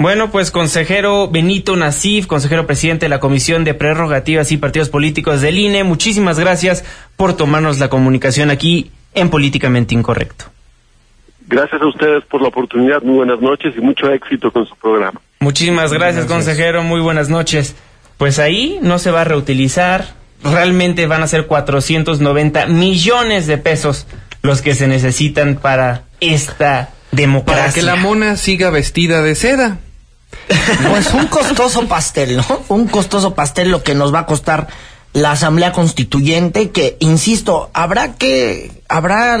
Bueno, 0.00 0.30
pues 0.30 0.52
consejero 0.52 1.28
Benito 1.28 1.74
Nasif, 1.74 2.28
consejero 2.28 2.68
presidente 2.68 3.06
de 3.06 3.10
la 3.10 3.18
Comisión 3.18 3.64
de 3.64 3.74
Prerrogativas 3.74 4.52
y 4.52 4.56
Partidos 4.56 4.90
Políticos 4.90 5.40
del 5.40 5.58
INE, 5.58 5.82
muchísimas 5.82 6.38
gracias 6.38 6.84
por 7.16 7.36
tomarnos 7.36 7.80
la 7.80 7.88
comunicación 7.88 8.50
aquí 8.50 8.92
en 9.14 9.28
Políticamente 9.28 9.94
Incorrecto. 9.94 10.44
Gracias 11.48 11.82
a 11.82 11.86
ustedes 11.86 12.24
por 12.26 12.42
la 12.42 12.48
oportunidad, 12.48 13.02
muy 13.02 13.16
buenas 13.16 13.40
noches 13.40 13.74
y 13.76 13.80
mucho 13.80 14.08
éxito 14.12 14.52
con 14.52 14.66
su 14.66 14.76
programa. 14.76 15.20
Muchísimas 15.40 15.92
gracias, 15.92 16.26
gracias. 16.26 16.32
consejero, 16.32 16.84
muy 16.84 17.00
buenas 17.00 17.28
noches. 17.28 17.74
Pues 18.18 18.38
ahí 18.38 18.78
no 18.82 19.00
se 19.00 19.10
va 19.10 19.22
a 19.22 19.24
reutilizar, 19.24 20.14
realmente 20.42 21.06
van 21.06 21.22
a 21.22 21.28
ser 21.28 21.46
490 21.46 22.66
millones 22.66 23.46
de 23.46 23.58
pesos 23.58 24.06
los 24.42 24.62
que 24.62 24.74
se 24.74 24.86
necesitan 24.86 25.56
para 25.56 26.02
esta 26.20 26.90
democracia. 27.12 27.62
Para 27.62 27.72
que 27.72 27.82
la 27.82 27.96
mona 27.96 28.36
siga 28.36 28.70
vestida 28.70 29.22
de 29.22 29.34
seda. 29.34 29.78
Pues 30.90 31.12
un 31.14 31.26
costoso 31.26 31.86
pastel, 31.88 32.36
¿no? 32.36 32.62
Un 32.68 32.86
costoso 32.86 33.34
pastel 33.34 33.70
lo 33.70 33.82
que 33.82 33.94
nos 33.94 34.14
va 34.14 34.20
a 34.20 34.26
costar 34.26 34.68
la 35.18 35.32
Asamblea 35.32 35.72
Constituyente, 35.72 36.70
que, 36.70 36.96
insisto, 37.00 37.70
habrá 37.72 38.14
que, 38.14 38.70
habrá 38.88 39.38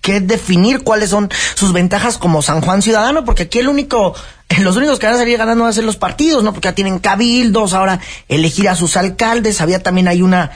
que 0.00 0.20
definir 0.20 0.82
cuáles 0.82 1.10
son 1.10 1.30
sus 1.54 1.72
ventajas 1.72 2.18
como 2.18 2.42
San 2.42 2.60
Juan 2.60 2.82
Ciudadano, 2.82 3.24
porque 3.24 3.44
aquí 3.44 3.60
el 3.60 3.68
único, 3.68 4.14
los 4.60 4.76
únicos 4.76 4.98
que 4.98 5.06
van 5.06 5.14
a 5.14 5.18
salir 5.18 5.38
ganando 5.38 5.64
van 5.64 5.70
a 5.70 5.74
ser 5.74 5.84
los 5.84 5.96
partidos, 5.96 6.42
¿no? 6.42 6.52
Porque 6.52 6.68
ya 6.68 6.74
tienen 6.74 6.98
cabildos, 6.98 7.74
ahora 7.74 8.00
elegir 8.28 8.68
a 8.68 8.74
sus 8.74 8.96
alcaldes, 8.96 9.60
había 9.60 9.82
también 9.82 10.08
hay 10.08 10.20
una, 10.20 10.50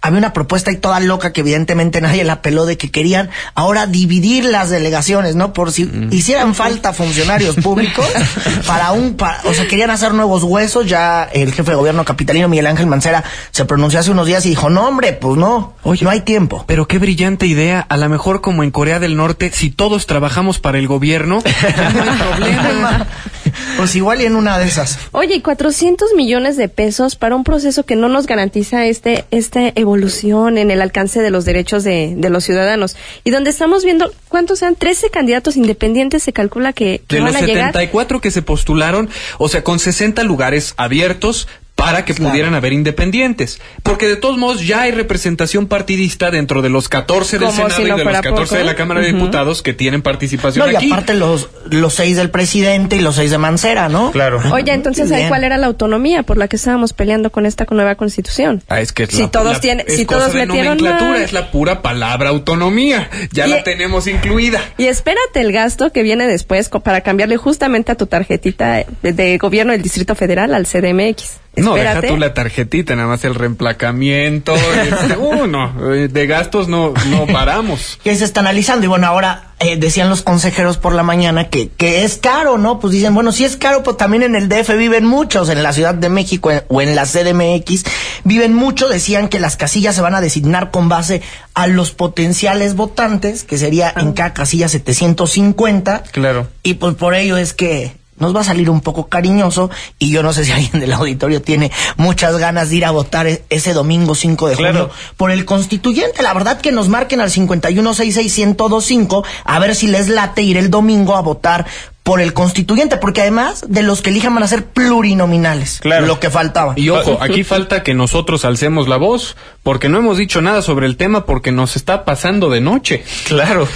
había 0.00 0.18
una 0.18 0.32
propuesta 0.32 0.70
ahí 0.70 0.76
toda 0.76 1.00
loca 1.00 1.32
que 1.32 1.40
evidentemente 1.40 2.00
nadie 2.00 2.24
la 2.24 2.42
peló 2.42 2.66
de 2.66 2.78
que 2.78 2.90
querían 2.90 3.30
ahora 3.54 3.86
dividir 3.86 4.44
las 4.44 4.70
delegaciones, 4.70 5.36
¿no? 5.36 5.52
Por 5.52 5.72
si 5.72 5.84
mm. 5.84 6.12
hicieran 6.12 6.54
falta 6.54 6.92
funcionarios 6.92 7.56
públicos 7.56 8.06
para 8.66 8.92
un, 8.92 9.14
para, 9.14 9.40
o 9.44 9.54
sea, 9.54 9.66
querían 9.66 9.90
hacer 9.90 10.14
nuevos 10.14 10.42
huesos, 10.42 10.86
ya 10.86 11.24
el 11.24 11.52
jefe 11.52 11.70
de 11.70 11.76
gobierno 11.76 12.04
capitalino 12.04 12.48
Miguel 12.48 12.66
Ángel 12.66 12.86
Mancera 12.86 13.24
se 13.50 13.64
pronunció 13.64 14.00
hace 14.00 14.10
unos 14.10 14.26
días 14.26 14.44
y 14.46 14.50
dijo, 14.50 14.70
no 14.70 14.88
hombre, 14.88 15.12
pues 15.12 15.36
no, 15.36 15.74
Oye, 15.82 16.04
no 16.04 16.10
hay 16.10 16.20
tiempo. 16.20 16.64
Pero 16.66 16.86
qué 16.86 16.98
brillante 16.98 17.46
idea, 17.46 17.80
a 17.88 17.96
lo 17.96 18.08
mejor 18.08 18.40
como 18.40 18.62
en 18.62 18.70
Corea 18.70 19.00
del 19.00 19.16
Norte, 19.16 19.50
si 19.52 19.70
todos 19.70 20.06
trabajamos 20.06 20.58
para 20.58 20.78
el 20.78 20.86
gobierno, 20.86 21.42
ya 21.44 21.90
no 21.90 22.02
hay 22.02 22.18
problema. 22.18 23.06
Pues 23.80 23.96
igual 23.96 24.20
y 24.20 24.26
en 24.26 24.36
una 24.36 24.58
de 24.58 24.66
esas. 24.66 24.98
Oye, 25.12 25.42
400 25.42 26.14
millones 26.14 26.56
de 26.56 26.68
pesos 26.68 27.16
para 27.16 27.34
un 27.34 27.44
proceso 27.44 27.84
que 27.84 27.96
no 27.96 28.08
nos 28.08 28.26
garantiza 28.26 28.86
este, 28.86 29.24
este 29.30 29.72
evolución 29.76 30.58
en 30.58 30.70
el 30.70 30.82
alcance 30.82 31.22
de 31.22 31.30
los 31.30 31.44
derechos 31.44 31.82
de, 31.84 32.14
de 32.16 32.30
los 32.30 32.44
ciudadanos. 32.44 32.96
Y 33.24 33.30
donde 33.30 33.50
estamos 33.50 33.84
viendo, 33.84 34.12
¿cuántos 34.28 34.58
sean? 34.58 34.74
13 34.74 35.10
candidatos 35.10 35.56
independientes 35.56 36.22
se 36.22 36.32
calcula 36.32 36.72
que, 36.72 37.02
que 37.06 37.16
de 37.16 37.22
van 37.22 37.32
los 37.32 37.42
a 37.42 37.46
llegar. 37.46 37.72
74 37.72 38.20
que 38.20 38.30
se 38.30 38.42
postularon, 38.42 39.08
o 39.38 39.48
sea, 39.48 39.64
con 39.64 39.78
60 39.78 40.22
lugares 40.24 40.74
abiertos, 40.76 41.48
para 41.80 42.04
que 42.04 42.14
claro. 42.14 42.30
pudieran 42.30 42.54
haber 42.54 42.74
independientes. 42.74 43.58
Porque 43.82 44.06
de 44.06 44.16
todos 44.16 44.36
modos 44.36 44.66
ya 44.66 44.82
hay 44.82 44.90
representación 44.90 45.66
partidista 45.66 46.30
dentro 46.30 46.60
de 46.60 46.68
los 46.68 46.90
14 46.90 47.38
del 47.38 47.50
Senado 47.50 47.70
si 47.70 47.84
no 47.84 47.96
y 47.96 47.98
de 47.98 48.04
los 48.04 48.12
14 48.12 48.44
poco? 48.44 48.54
de 48.56 48.64
la 48.64 48.74
Cámara 48.74 49.00
uh 49.00 49.02
-huh. 49.02 49.06
de 49.06 49.12
Diputados 49.12 49.62
que 49.62 49.72
tienen 49.72 50.02
participación 50.02 50.66
no, 50.66 50.72
y 50.72 50.76
aquí. 50.76 50.88
Y 50.88 50.92
aparte 50.92 51.14
los, 51.14 51.48
los 51.70 51.94
seis 51.94 52.18
del 52.18 52.30
presidente 52.30 52.96
y 52.96 53.00
los 53.00 53.16
seis 53.16 53.30
de 53.30 53.38
Mancera, 53.38 53.88
¿no? 53.88 54.10
Claro. 54.12 54.42
Oye, 54.52 54.72
entonces, 54.72 55.10
¿ahí 55.10 55.26
¿cuál 55.28 55.44
era 55.44 55.56
la 55.56 55.68
autonomía 55.68 56.22
por 56.22 56.36
la 56.36 56.48
que 56.48 56.56
estábamos 56.56 56.92
peleando 56.92 57.30
con 57.30 57.46
esta 57.46 57.66
nueva 57.70 57.94
constitución? 57.94 58.62
Ah, 58.68 58.80
es 58.80 58.92
que 58.92 59.04
es 59.04 59.10
si 59.10 59.22
la, 59.22 59.30
todos 59.30 59.52
la, 59.54 59.60
tienen, 59.60 59.86
es 59.88 59.96
si 59.96 60.04
cosa 60.04 60.20
todos 60.20 60.34
de 60.34 60.46
metieron 60.46 60.76
nomenclatura, 60.76 61.18
la... 61.18 61.24
es 61.24 61.32
la 61.32 61.50
pura 61.50 61.80
palabra 61.80 62.28
autonomía. 62.28 63.08
Ya 63.32 63.46
y, 63.46 63.50
la 63.50 63.62
tenemos 63.62 64.06
incluida. 64.06 64.60
Y 64.76 64.86
espérate 64.86 65.40
el 65.40 65.52
gasto 65.52 65.92
que 65.92 66.02
viene 66.02 66.26
después 66.26 66.68
para 66.68 67.00
cambiarle 67.00 67.38
justamente 67.38 67.92
a 67.92 67.94
tu 67.94 68.06
tarjetita 68.06 68.84
de, 69.02 69.12
de 69.12 69.38
gobierno 69.38 69.72
del 69.72 69.82
Distrito 69.82 70.14
Federal 70.14 70.52
al 70.52 70.66
CDMX. 70.66 71.40
No, 71.56 71.74
deja 71.74 72.00
tú 72.00 72.16
la 72.16 72.32
tarjetita, 72.32 72.94
nada 72.96 73.08
más 73.08 73.24
el 73.24 73.34
reemplacamiento. 73.34 74.54
este, 74.54 75.16
uh, 75.18 75.46
no, 75.46 75.92
eh, 75.94 76.08
de 76.08 76.26
gastos 76.26 76.68
no, 76.68 76.94
no 77.08 77.26
paramos. 77.32 77.98
que 78.02 78.14
se 78.16 78.24
está 78.24 78.40
analizando. 78.40 78.84
Y 78.86 78.88
bueno, 78.88 79.06
ahora 79.06 79.52
eh, 79.58 79.76
decían 79.76 80.08
los 80.08 80.22
consejeros 80.22 80.78
por 80.78 80.94
la 80.94 81.02
mañana 81.02 81.48
que, 81.48 81.68
que 81.68 82.04
es 82.04 82.16
caro, 82.16 82.56
¿no? 82.56 82.78
Pues 82.80 82.92
dicen, 82.92 83.14
bueno, 83.14 83.32
si 83.32 83.44
es 83.44 83.56
caro, 83.56 83.82
pues 83.82 83.96
también 83.96 84.22
en 84.22 84.36
el 84.36 84.48
DF 84.48 84.70
viven 84.78 85.04
muchos, 85.04 85.48
en 85.50 85.62
la 85.62 85.72
Ciudad 85.72 85.94
de 85.94 86.08
México 86.08 86.50
en- 86.50 86.62
o 86.68 86.80
en 86.80 86.94
la 86.94 87.04
CDMX 87.04 87.84
viven 88.24 88.54
mucho. 88.54 88.88
Decían 88.88 89.28
que 89.28 89.40
las 89.40 89.56
casillas 89.56 89.94
se 89.96 90.00
van 90.02 90.14
a 90.14 90.20
designar 90.20 90.70
con 90.70 90.88
base 90.88 91.20
a 91.54 91.66
los 91.66 91.90
potenciales 91.90 92.74
votantes, 92.76 93.44
que 93.44 93.58
sería 93.58 93.92
en 93.96 94.12
cada 94.12 94.32
casilla 94.32 94.68
750. 94.68 96.04
Claro. 96.12 96.46
Y 96.62 96.74
pues 96.74 96.94
por 96.94 97.14
ello 97.14 97.36
es 97.36 97.52
que 97.52 97.92
nos 98.20 98.34
va 98.36 98.42
a 98.42 98.44
salir 98.44 98.70
un 98.70 98.80
poco 98.80 99.08
cariñoso 99.08 99.68
y 99.98 100.10
yo 100.10 100.22
no 100.22 100.32
sé 100.32 100.44
si 100.44 100.52
alguien 100.52 100.78
del 100.80 100.92
auditorio 100.92 101.42
tiene 101.42 101.72
muchas 101.96 102.36
ganas 102.38 102.70
de 102.70 102.76
ir 102.76 102.84
a 102.84 102.92
votar 102.92 103.26
e- 103.26 103.42
ese 103.50 103.72
domingo 103.72 104.14
5 104.14 104.48
de 104.48 104.56
Claro. 104.56 104.78
junio 104.88 104.94
por 105.16 105.30
el 105.32 105.44
constituyente. 105.44 106.22
La 106.22 106.32
verdad 106.34 106.60
que 106.60 106.70
nos 106.72 106.88
marquen 106.88 107.20
al 107.20 107.30
51661025 107.30 109.24
a 109.44 109.58
ver 109.58 109.74
si 109.74 109.86
les 109.88 110.08
late 110.08 110.42
ir 110.42 110.56
el 110.56 110.70
domingo 110.70 111.16
a 111.16 111.22
votar 111.22 111.66
por 112.02 112.20
el 112.20 112.32
constituyente, 112.32 112.96
porque 112.96 113.20
además 113.20 113.64
de 113.68 113.82
los 113.82 114.00
que 114.00 114.08
elijan 114.10 114.34
van 114.34 114.42
a 114.42 114.48
ser 114.48 114.64
plurinominales, 114.66 115.78
Claro. 115.80 116.06
lo 116.06 116.18
que 116.18 116.30
faltaba. 116.30 116.72
Y 116.76 116.88
ojo, 116.88 117.18
aquí 117.20 117.44
falta 117.44 117.82
que 117.82 117.92
nosotros 117.94 118.44
alcemos 118.46 118.88
la 118.88 118.96
voz, 118.96 119.36
porque 119.62 119.88
no 119.90 119.98
hemos 119.98 120.16
dicho 120.16 120.40
nada 120.40 120.62
sobre 120.62 120.86
el 120.86 120.96
tema 120.96 121.26
porque 121.26 121.52
nos 121.52 121.76
está 121.76 122.04
pasando 122.04 122.48
de 122.48 122.60
noche. 122.62 123.04
Claro. 123.28 123.68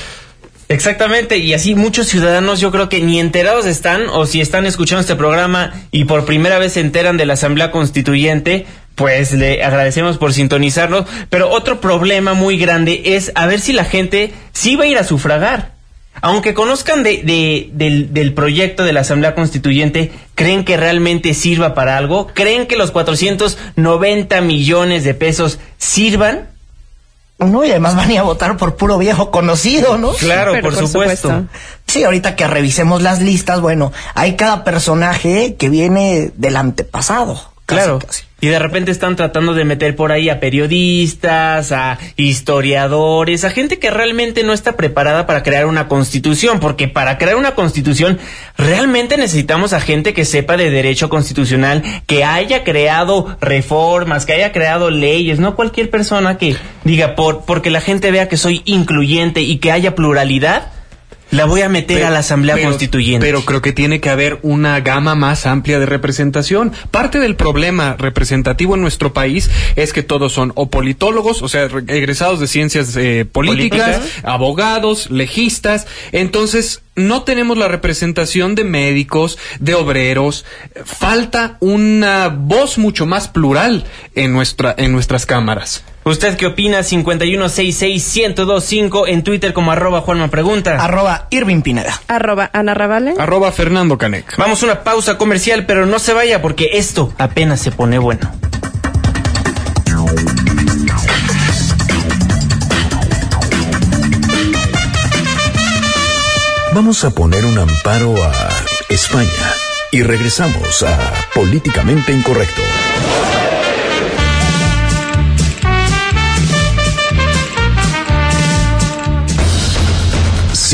Exactamente, 0.69 1.39
y 1.39 1.53
así 1.53 1.75
muchos 1.75 2.07
ciudadanos 2.07 2.59
yo 2.59 2.71
creo 2.71 2.89
que 2.89 3.01
ni 3.03 3.21
enterados 3.21 3.67
están, 3.67 4.09
o 4.11 4.25
si 4.27 4.41
están 4.41 4.65
escuchando 4.67 5.01
este 5.03 5.15
programa 5.15 5.73
y 5.91 6.05
por 6.07 6.25
primera 6.25 6.59
vez 6.59 6.73
se 6.73 6.81
enteran 6.81 7.17
de 7.19 7.27
la 7.27 7.35
Asamblea 7.35 7.71
Constituyente, 7.71 8.65
pues 8.95 9.33
le 9.33 9.63
agradecemos 9.63 10.17
por 10.19 10.33
sintonizarlo. 10.33 11.05
Pero 11.29 11.51
otro 11.51 11.81
problema 11.81 12.33
muy 12.35 12.57
grande 12.59 13.03
es 13.17 13.31
a 13.35 13.47
ver 13.47 13.61
si 13.61 13.73
la 13.73 13.85
gente 13.85 14.33
sí 14.53 14.77
va 14.77 14.85
a 14.85 14.89
ir 14.89 14.99
a 14.99 15.05
sufragar. 15.05 15.73
Aunque 16.23 16.55
conozcan 16.55 17.03
de, 17.03 17.23
de- 17.25 17.69
del, 17.73 18.15
del 18.15 18.33
proyecto 18.33 18.85
de 18.85 18.93
la 18.93 19.01
Asamblea 19.01 19.35
Constituyente, 19.35 20.13
¿creen 20.37 20.65
que 20.65 20.77
realmente 20.77 21.35
sirva 21.35 21.75
para 21.75 21.99
algo? 21.99 22.29
¿Creen 22.29 22.67
que 22.67 22.77
los 22.77 22.93
490 22.93 24.41
millones 24.41 25.05
de 25.05 25.13
pesos 25.15 25.59
sirvan? 25.77 26.49
No, 27.39 27.65
y 27.65 27.71
además 27.71 27.97
van 27.97 28.11
a 28.11 28.13
ir 28.13 28.19
a 28.21 28.23
votar 28.23 28.57
por 28.57 28.77
puro 28.77 28.97
viejo 28.97 29.31
conocido, 29.31 29.99
¿no? 29.99 30.13
Claro, 30.13 30.53
por 30.61 30.75
supuesto. 30.75 31.29
supuesto. 31.29 31.45
Sí, 31.87 32.05
ahorita 32.05 32.37
que 32.37 32.47
revisemos 32.47 33.03
las 33.03 33.21
listas, 33.21 33.61
bueno, 33.61 33.93
hay 34.15 34.37
cada 34.37 34.65
personaje 34.65 35.57
que 35.57 35.69
viene 35.69 36.33
del 36.37 36.57
antepasado. 36.57 37.54
Casi, 37.67 37.83
Claro. 37.83 37.99
casi. 37.99 38.25
Y 38.41 38.49
de 38.49 38.59
repente 38.59 38.91
están 38.91 39.17
tratando 39.17 39.55
de 39.55 39.65
meter 39.65 39.97
por 39.97 40.13
ahí 40.13 40.29
a 40.29 40.39
periodistas, 40.39 41.73
a 41.73 41.99
historiadores, 42.17 43.43
a 43.45 43.51
gente 43.51 43.79
que 43.79 43.91
realmente 43.91 44.43
no 44.45 44.53
está 44.53 44.77
preparada 44.77 45.27
para 45.27 45.43
crear 45.43 45.65
una 45.65 45.89
constitución, 45.89 46.61
porque 46.61 46.87
para 46.87 47.17
crear 47.17 47.37
una 47.37 47.55
constitución 47.55 48.19
realmente 48.59 49.17
necesitamos 49.17 49.73
a 49.73 49.81
gente 49.81 50.13
que 50.13 50.27
sepa 50.27 50.59
de 50.59 50.69
derecho 50.69 51.09
constitucional, 51.09 51.83
que 52.07 52.23
haya 52.23 52.65
creado 52.65 53.35
reformas, 53.41 54.27
que 54.27 54.35
haya 54.35 54.53
creado 54.53 54.91
leyes, 54.91 55.39
no 55.39 55.57
cualquier 55.57 55.89
persona 55.89 56.37
que 56.37 56.55
diga 56.85 57.15
por 57.15 57.47
porque 57.47 57.71
la 57.71 57.81
gente 57.81 58.11
vea 58.11 58.29
que 58.29 58.37
soy 58.37 58.61
incluyente 58.67 59.41
y 59.41 59.57
que 59.57 59.73
haya 59.73 59.95
pluralidad, 59.95 60.71
la 61.31 61.47
voy 61.47 61.63
a 61.63 61.69
meter 61.69 62.05
a 62.05 62.11
la 62.11 62.21
Asamblea 62.21 62.55
pero- 62.55 62.69
Constituyente. 62.69 63.27
Pero 63.27 63.45
creo 63.45 63.61
que 63.63 63.73
tiene 63.73 64.01
que 64.01 64.11
haber 64.11 64.39
una 64.43 64.81
gama 64.81 65.15
más 65.15 65.47
amplia 65.47 65.79
de 65.81 65.87
representación. 65.87 66.73
Parte 66.91 67.19
del 67.19 67.35
problema 67.37 67.97
representativo 67.99 68.75
en 68.75 68.83
nuestro 68.83 69.13
país 69.13 69.51
es 69.77 69.93
que 69.93 70.03
todos 70.03 70.33
son 70.33 70.53
o 70.55 70.71
politólogos, 70.71 71.43
o 71.43 71.49
sea, 71.49 71.67
re- 71.69 71.85
egresados 71.97 72.39
de 72.41 72.47
ciencias 72.47 72.95
eh, 72.97 73.25
políticas, 73.31 73.97
Políticas. 73.99 74.25
abogados, 74.25 75.11
legistas. 75.11 75.87
Entonces, 76.13 76.83
no 76.97 77.23
tenemos 77.25 77.59
la 77.59 77.67
representación 77.67 78.55
de 78.55 78.63
médicos, 78.65 79.37
de 79.59 79.75
obreros. 79.75 80.45
Falta 80.85 81.57
una 81.61 82.29
voz 82.29 82.79
mucho 82.79 83.07
más 83.07 83.27
plural 83.29 83.85
en 84.15 84.33
nuestra 84.33 84.75
en 84.79 84.93
nuestras 84.93 85.27
cámaras. 85.27 85.83
¿Usted 86.05 86.37
qué 86.37 86.47
opina? 86.47 86.81
5166-1025 86.81 89.05
en 89.09 89.23
Twitter 89.23 89.55
como 89.55 89.73
arroba 89.73 90.03
Juanma 90.03 90.29
Pregunta. 90.29 90.77
Arroba 90.77 91.27
Irving 91.31 91.63
Pineda. 91.63 91.99
Arroba 92.09 92.51
Ana 92.53 92.75
Ravale. 92.75 93.15
Arroba 93.19 93.51
Fernando 93.53 93.97
Canec. 93.97 94.37
Vamos 94.37 94.63
a 94.63 94.67
una 94.67 94.85
pausa 94.85 95.17
comercial, 95.17 95.65
pero 95.65 95.87
no 95.87 95.99
se 95.99 96.13
vaya 96.13 96.43
porque 96.43 96.73
esto 96.75 97.15
apenas 97.17 97.61
se 97.61 97.71
pone 97.71 97.99
bueno. 97.99 98.31
Vamos 106.75 107.03
a 107.05 107.11
poner 107.11 107.47
un 107.47 107.57
amparo 107.57 108.23
a 108.23 108.33
España 108.91 109.55
y 109.91 110.03
regresamos 110.03 110.83
a 110.83 110.99
Políticamente 111.33 112.13
Incorrecto. 112.13 112.61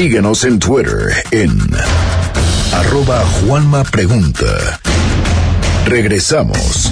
Síguenos 0.00 0.44
en 0.44 0.58
Twitter 0.58 1.12
en 1.30 1.50
arroba 2.72 3.22
Juanma 3.44 3.84
Pregunta. 3.84 4.80
Regresamos. 5.84 6.90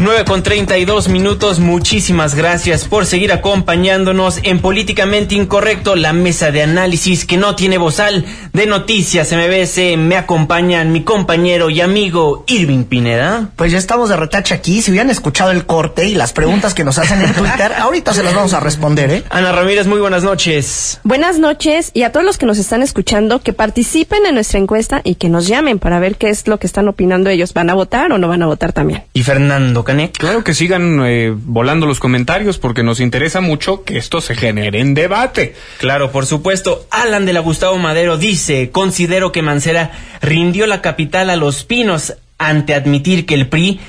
9 0.00 0.24
con 0.24 0.42
32 0.42 1.08
minutos, 1.08 1.60
muchísimas 1.60 2.34
gracias 2.34 2.84
por 2.84 3.06
seguir 3.06 3.30
acompañándonos 3.32 4.40
en 4.42 4.58
Políticamente 4.60 5.36
Incorrecto, 5.36 5.94
la 5.94 6.12
mesa 6.12 6.50
de 6.50 6.62
análisis 6.62 7.24
que 7.24 7.36
no 7.36 7.54
tiene 7.54 7.78
bozal 7.78 8.24
de 8.52 8.66
noticias 8.66 9.32
MBS. 9.32 9.96
Me 9.96 10.16
acompañan 10.16 10.90
mi 10.90 11.04
compañero 11.04 11.70
y 11.70 11.80
amigo 11.80 12.44
Irving 12.48 12.84
Pineda. 12.84 13.50
Pues 13.54 13.70
ya 13.70 13.78
estamos 13.78 14.08
de 14.08 14.16
retache 14.16 14.54
aquí. 14.54 14.82
Si 14.82 14.90
hubieran 14.90 15.10
escuchado 15.10 15.52
el 15.52 15.64
corte 15.64 16.08
y 16.08 16.16
las 16.16 16.32
preguntas 16.32 16.74
que 16.74 16.82
nos 16.82 16.98
hacen 16.98 17.22
en 17.22 17.32
Twitter, 17.32 17.72
ahorita 17.78 18.12
se 18.12 18.24
las 18.24 18.34
vamos 18.34 18.52
a 18.52 18.58
responder, 18.58 19.10
¿eh? 19.12 19.24
Ana 19.30 19.52
Ramírez, 19.52 19.86
muy 19.86 20.00
buenas 20.00 20.24
noches. 20.24 20.98
Buenas 21.04 21.38
noches 21.38 21.92
y 21.94 22.02
a 22.02 22.10
todos 22.10 22.26
los 22.26 22.36
que 22.36 22.46
nos 22.46 22.58
están 22.58 22.82
escuchando 22.82 23.40
que 23.40 23.52
participen 23.52 24.26
en 24.26 24.34
nuestra 24.34 24.58
encuesta 24.58 25.02
y 25.04 25.14
que 25.14 25.28
nos 25.28 25.46
llamen 25.46 25.78
para 25.78 26.00
ver 26.00 26.16
qué 26.16 26.30
es 26.30 26.48
lo 26.48 26.58
que 26.58 26.66
están 26.66 26.88
opinando 26.88 27.30
ellos. 27.30 27.54
¿Van 27.54 27.70
a 27.70 27.74
votar 27.74 28.10
o 28.10 28.18
no 28.18 28.26
van 28.26 28.42
a 28.42 28.46
votar 28.46 28.72
también? 28.72 29.04
Y 29.12 29.22
Fernando 29.22 29.83
Canek. 29.84 30.18
Claro 30.18 30.42
que 30.42 30.54
sigan 30.54 31.00
eh, 31.04 31.32
volando 31.34 31.86
los 31.86 32.00
comentarios 32.00 32.58
porque 32.58 32.82
nos 32.82 33.00
interesa 33.00 33.40
mucho 33.40 33.84
que 33.84 33.98
esto 33.98 34.20
se 34.20 34.34
genere 34.34 34.80
en 34.80 34.94
debate. 34.94 35.54
Claro, 35.78 36.10
por 36.10 36.26
supuesto. 36.26 36.86
Alan 36.90 37.26
de 37.26 37.32
la 37.32 37.40
Gustavo 37.40 37.78
Madero 37.78 38.18
dice, 38.18 38.70
considero 38.70 39.32
que 39.32 39.42
Mancera 39.42 39.92
rindió 40.20 40.66
la 40.66 40.80
capital 40.80 41.30
a 41.30 41.36
los 41.36 41.64
pinos 41.64 42.14
ante 42.38 42.74
admitir 42.74 43.26
que 43.26 43.34
el 43.34 43.48
PRI 43.48 43.80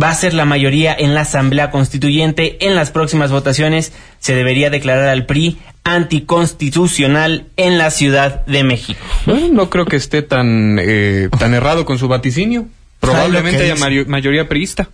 va 0.00 0.10
a 0.10 0.14
ser 0.14 0.34
la 0.34 0.44
mayoría 0.44 0.94
en 0.98 1.14
la 1.14 1.22
Asamblea 1.22 1.70
Constituyente. 1.70 2.66
En 2.66 2.74
las 2.74 2.90
próximas 2.90 3.30
votaciones 3.30 3.92
se 4.18 4.34
debería 4.34 4.70
declarar 4.70 5.08
al 5.08 5.26
PRI 5.26 5.58
anticonstitucional 5.84 7.46
en 7.56 7.78
la 7.78 7.90
Ciudad 7.90 8.46
de 8.46 8.64
México. 8.64 9.00
Bueno, 9.26 9.48
no 9.52 9.70
creo 9.70 9.84
que 9.84 9.96
esté 9.96 10.22
tan, 10.22 10.78
eh, 10.80 11.28
tan 11.38 11.54
errado 11.54 11.84
con 11.84 11.98
su 11.98 12.08
vaticinio. 12.08 12.66
Probablemente 13.00 13.64
haya 13.64 13.74
mayoría 14.06 14.48
priista. 14.48 14.88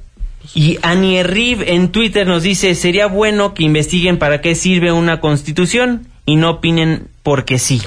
Y 0.55 0.79
Annie 0.83 1.23
Riv 1.23 1.63
en 1.67 1.91
Twitter 1.91 2.27
nos 2.27 2.43
dice, 2.43 2.75
sería 2.75 3.07
bueno 3.07 3.55
que 3.55 3.65
investiguen 3.65 4.19
para 4.19 4.41
qué 4.41 4.55
sirve 4.55 4.93
una 4.93 5.21
constitución 5.21 6.09
y 6.27 6.37
no 6.37 6.51
opinen 6.51 7.09
porque 7.23 7.59
sí. 7.59 7.83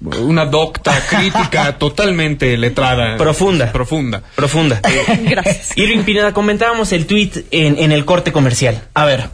Una 0.00 0.46
docta 0.46 0.92
crítica 1.08 1.72
totalmente 1.78 2.56
letrada. 2.56 3.16
Profunda. 3.16 3.72
Profunda. 3.72 4.22
Profunda. 4.34 4.80
Gracias. 5.22 5.76
Irving 5.76 6.02
Pineda, 6.02 6.32
comentábamos 6.32 6.92
el 6.92 7.06
tweet 7.06 7.44
en, 7.50 7.78
en 7.78 7.92
el 7.92 8.04
corte 8.04 8.32
comercial. 8.32 8.82
A 8.94 9.04
ver, 9.04 9.28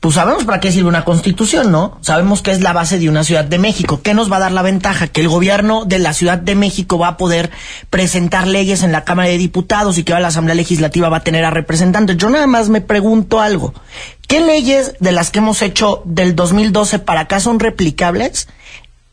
pues 0.00 0.14
sabemos 0.14 0.44
para 0.44 0.60
qué 0.60 0.72
sirve 0.72 0.88
una 0.88 1.04
constitución, 1.04 1.70
¿no? 1.70 1.98
Sabemos 2.00 2.40
que 2.40 2.52
es 2.52 2.62
la 2.62 2.72
base 2.72 2.98
de 2.98 3.10
una 3.10 3.22
Ciudad 3.22 3.44
de 3.44 3.58
México. 3.58 4.00
¿Qué 4.02 4.14
nos 4.14 4.32
va 4.32 4.36
a 4.36 4.40
dar 4.40 4.52
la 4.52 4.62
ventaja? 4.62 5.08
Que 5.08 5.20
el 5.20 5.28
gobierno 5.28 5.84
de 5.84 5.98
la 5.98 6.14
Ciudad 6.14 6.38
de 6.38 6.54
México 6.54 6.98
va 6.98 7.08
a 7.08 7.16
poder 7.18 7.50
presentar 7.90 8.46
leyes 8.46 8.82
en 8.82 8.92
la 8.92 9.04
Cámara 9.04 9.28
de 9.28 9.36
Diputados 9.36 9.98
y 9.98 10.02
que 10.02 10.12
ahora 10.12 10.22
la 10.22 10.28
Asamblea 10.28 10.54
Legislativa 10.54 11.10
va 11.10 11.18
a 11.18 11.24
tener 11.24 11.44
a 11.44 11.50
representantes. 11.50 12.16
Yo 12.16 12.30
nada 12.30 12.46
más 12.46 12.70
me 12.70 12.80
pregunto 12.80 13.40
algo. 13.40 13.74
¿Qué 14.26 14.40
leyes 14.40 14.94
de 15.00 15.12
las 15.12 15.30
que 15.30 15.40
hemos 15.40 15.60
hecho 15.60 16.02
del 16.06 16.34
2012 16.34 17.00
para 17.00 17.20
acá 17.20 17.38
son 17.38 17.60
replicables? 17.60 18.48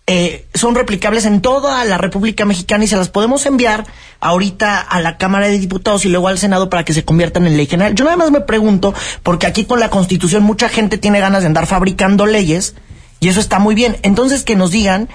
Eh, 0.10 0.46
son 0.54 0.74
replicables 0.74 1.26
en 1.26 1.42
toda 1.42 1.84
la 1.84 1.98
República 1.98 2.46
Mexicana 2.46 2.86
y 2.86 2.88
se 2.88 2.96
las 2.96 3.10
podemos 3.10 3.46
enviar 3.46 3.86
ahorita 4.22 4.80
a 4.80 5.02
la 5.02 5.18
Cámara 5.18 5.48
de 5.48 5.60
Diputados 5.60 6.06
y 6.06 6.10
luego 6.10 6.30
al 6.30 6.38
Senado 6.38 6.70
para 6.70 6.86
que 6.86 6.94
se 6.94 7.04
conviertan 7.04 7.46
en 7.46 7.58
ley 7.58 7.66
general. 7.66 7.94
Yo 7.94 8.06
nada 8.06 8.16
más 8.16 8.32
me 8.32 8.40
pregunto, 8.40 8.94
porque 9.22 9.48
aquí 9.48 9.66
con 9.66 9.82
la 9.82 9.90
Constitución 9.90 10.44
mucha 10.44 10.70
gente 10.70 10.98
tiene 10.98 11.20
ganas 11.20 11.42
de 11.42 11.48
andar 11.48 11.68
fabricando 11.68 12.26
leyes 12.26 12.76
y 13.20 13.28
eso 13.28 13.42
está 13.42 13.60
muy 13.60 13.76
bien. 13.76 13.98
Entonces 14.02 14.44
que 14.44 14.56
nos 14.56 14.72
digan, 14.72 15.10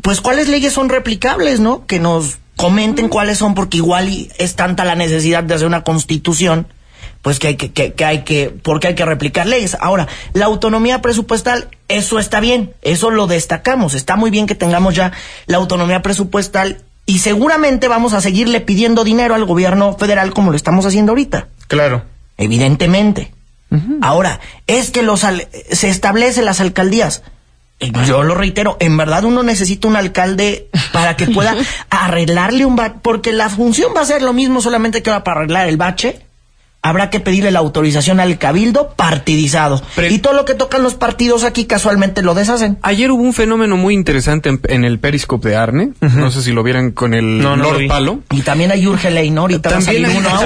pues 0.00 0.22
cuáles 0.22 0.48
leyes 0.48 0.72
son 0.72 0.88
replicables, 0.88 1.60
¿no? 1.60 1.86
Que 1.86 2.00
nos 2.00 2.38
comenten 2.56 3.10
cuáles 3.10 3.36
son, 3.36 3.54
porque 3.54 3.76
igual 3.76 4.08
es 4.38 4.56
tanta 4.56 4.86
la 4.86 4.94
necesidad 4.94 5.44
de 5.44 5.54
hacer 5.54 5.66
una 5.66 5.84
constitución, 5.84 6.66
pues 7.22 7.38
que 7.38 7.48
hay 7.48 7.56
que, 7.56 7.72
que, 7.72 7.92
que 7.92 8.04
hay 8.04 8.22
que, 8.24 8.50
porque 8.62 8.88
hay 8.88 8.94
que 8.94 9.04
replicar 9.04 9.46
leyes. 9.46 9.76
Ahora, 9.80 10.06
la 10.32 10.46
autonomía 10.46 11.02
presupuestal, 11.02 11.68
eso 11.88 12.18
está 12.18 12.40
bien, 12.40 12.72
eso 12.82 13.10
lo 13.10 13.26
destacamos, 13.26 13.94
está 13.94 14.16
muy 14.16 14.30
bien 14.30 14.46
que 14.46 14.54
tengamos 14.54 14.94
ya 14.94 15.12
la 15.46 15.56
autonomía 15.58 16.00
presupuestal 16.02 16.82
y 17.06 17.18
seguramente 17.20 17.88
vamos 17.88 18.12
a 18.14 18.20
seguirle 18.20 18.60
pidiendo 18.60 19.02
dinero 19.04 19.34
al 19.34 19.44
gobierno 19.46 19.96
federal 19.96 20.32
como 20.32 20.50
lo 20.50 20.56
estamos 20.56 20.84
haciendo 20.86 21.12
ahorita. 21.12 21.48
Claro. 21.66 22.02
Evidentemente. 22.36 23.32
Ahora, 24.00 24.40
es 24.66 24.90
que 24.90 25.02
los 25.02 25.24
al- 25.24 25.46
se 25.70 25.90
establecen 25.90 26.46
las 26.46 26.60
alcaldías. 26.60 27.22
Y 27.80 27.92
Yo 28.06 28.22
lo 28.24 28.34
reitero, 28.34 28.76
en 28.80 28.96
verdad 28.96 29.24
uno 29.24 29.42
necesita 29.42 29.86
un 29.86 29.94
alcalde 29.96 30.68
para 30.92 31.16
que 31.16 31.26
pueda 31.26 31.54
arreglarle 31.90 32.64
un 32.64 32.76
bache, 32.76 32.96
porque 33.02 33.32
la 33.32 33.48
función 33.50 33.92
va 33.96 34.00
a 34.00 34.06
ser 34.06 34.22
lo 34.22 34.32
mismo 34.32 34.60
solamente 34.60 35.02
que 35.02 35.10
ahora 35.10 35.22
para 35.24 35.40
arreglar 35.40 35.68
el 35.68 35.76
bache. 35.76 36.20
Habrá 36.80 37.10
que 37.10 37.18
pedirle 37.20 37.50
la 37.50 37.58
autorización 37.58 38.20
al 38.20 38.38
cabildo 38.38 38.94
partidizado. 38.96 39.82
y 40.08 40.18
todo 40.18 40.32
lo 40.32 40.44
que 40.44 40.54
tocan 40.54 40.82
los 40.82 40.94
partidos 40.94 41.42
aquí 41.44 41.64
casualmente 41.64 42.22
lo 42.22 42.34
deshacen. 42.34 42.78
Ayer 42.82 43.10
hubo 43.10 43.22
un 43.22 43.32
fenómeno 43.34 43.76
muy 43.76 43.94
interesante 43.94 44.48
en, 44.48 44.60
en 44.68 44.84
el 44.84 44.98
Periscope 45.00 45.48
de 45.48 45.56
Arne. 45.56 45.90
No 46.00 46.30
sé 46.30 46.40
si 46.42 46.52
lo 46.52 46.62
vieran 46.62 46.92
con 46.92 47.14
el 47.14 47.38
No. 47.40 47.56
Palo. 47.88 48.20
Y 48.30 48.42
también 48.42 48.70
hay 48.70 48.86
urge 48.86 49.10
ley, 49.10 49.30
¿no? 49.30 49.42
Ahorita 49.42 49.70
va 49.70 49.76
a 49.78 49.80
salir 49.80 50.02
También 50.04 50.24
uno. 50.26 50.40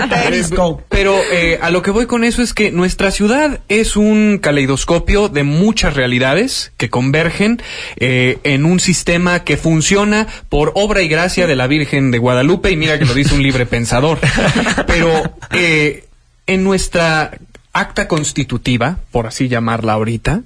del 0.00 0.08
Periscope. 0.08 0.84
Pero 0.88 1.14
eh, 1.30 1.58
a 1.60 1.70
lo 1.70 1.82
que 1.82 1.90
voy 1.90 2.06
con 2.06 2.24
eso 2.24 2.42
es 2.42 2.54
que 2.54 2.70
nuestra 2.70 3.10
ciudad 3.10 3.60
es 3.68 3.96
un 3.96 4.38
caleidoscopio 4.40 5.28
de 5.28 5.44
muchas 5.44 5.94
realidades 5.94 6.72
que 6.76 6.88
convergen 6.90 7.60
eh, 7.96 8.38
en 8.44 8.64
un 8.64 8.80
sistema 8.80 9.44
que 9.44 9.56
funciona 9.56 10.26
por 10.48 10.72
obra 10.74 11.02
y 11.02 11.08
gracia 11.08 11.46
de 11.46 11.54
la 11.56 11.66
Virgen 11.66 12.10
de 12.10 12.18
Guadalupe 12.18 12.70
y 12.70 12.76
mira 12.76 12.98
que 12.98 13.04
lo 13.04 13.14
dice 13.14 13.34
un 13.34 13.42
libre 13.42 13.66
pensador. 13.66 14.18
Pero 14.86 15.33
eh, 15.52 16.04
en 16.46 16.64
nuestra 16.64 17.32
acta 17.72 18.06
constitutiva, 18.08 18.98
por 19.10 19.26
así 19.26 19.48
llamarla 19.48 19.94
ahorita, 19.94 20.42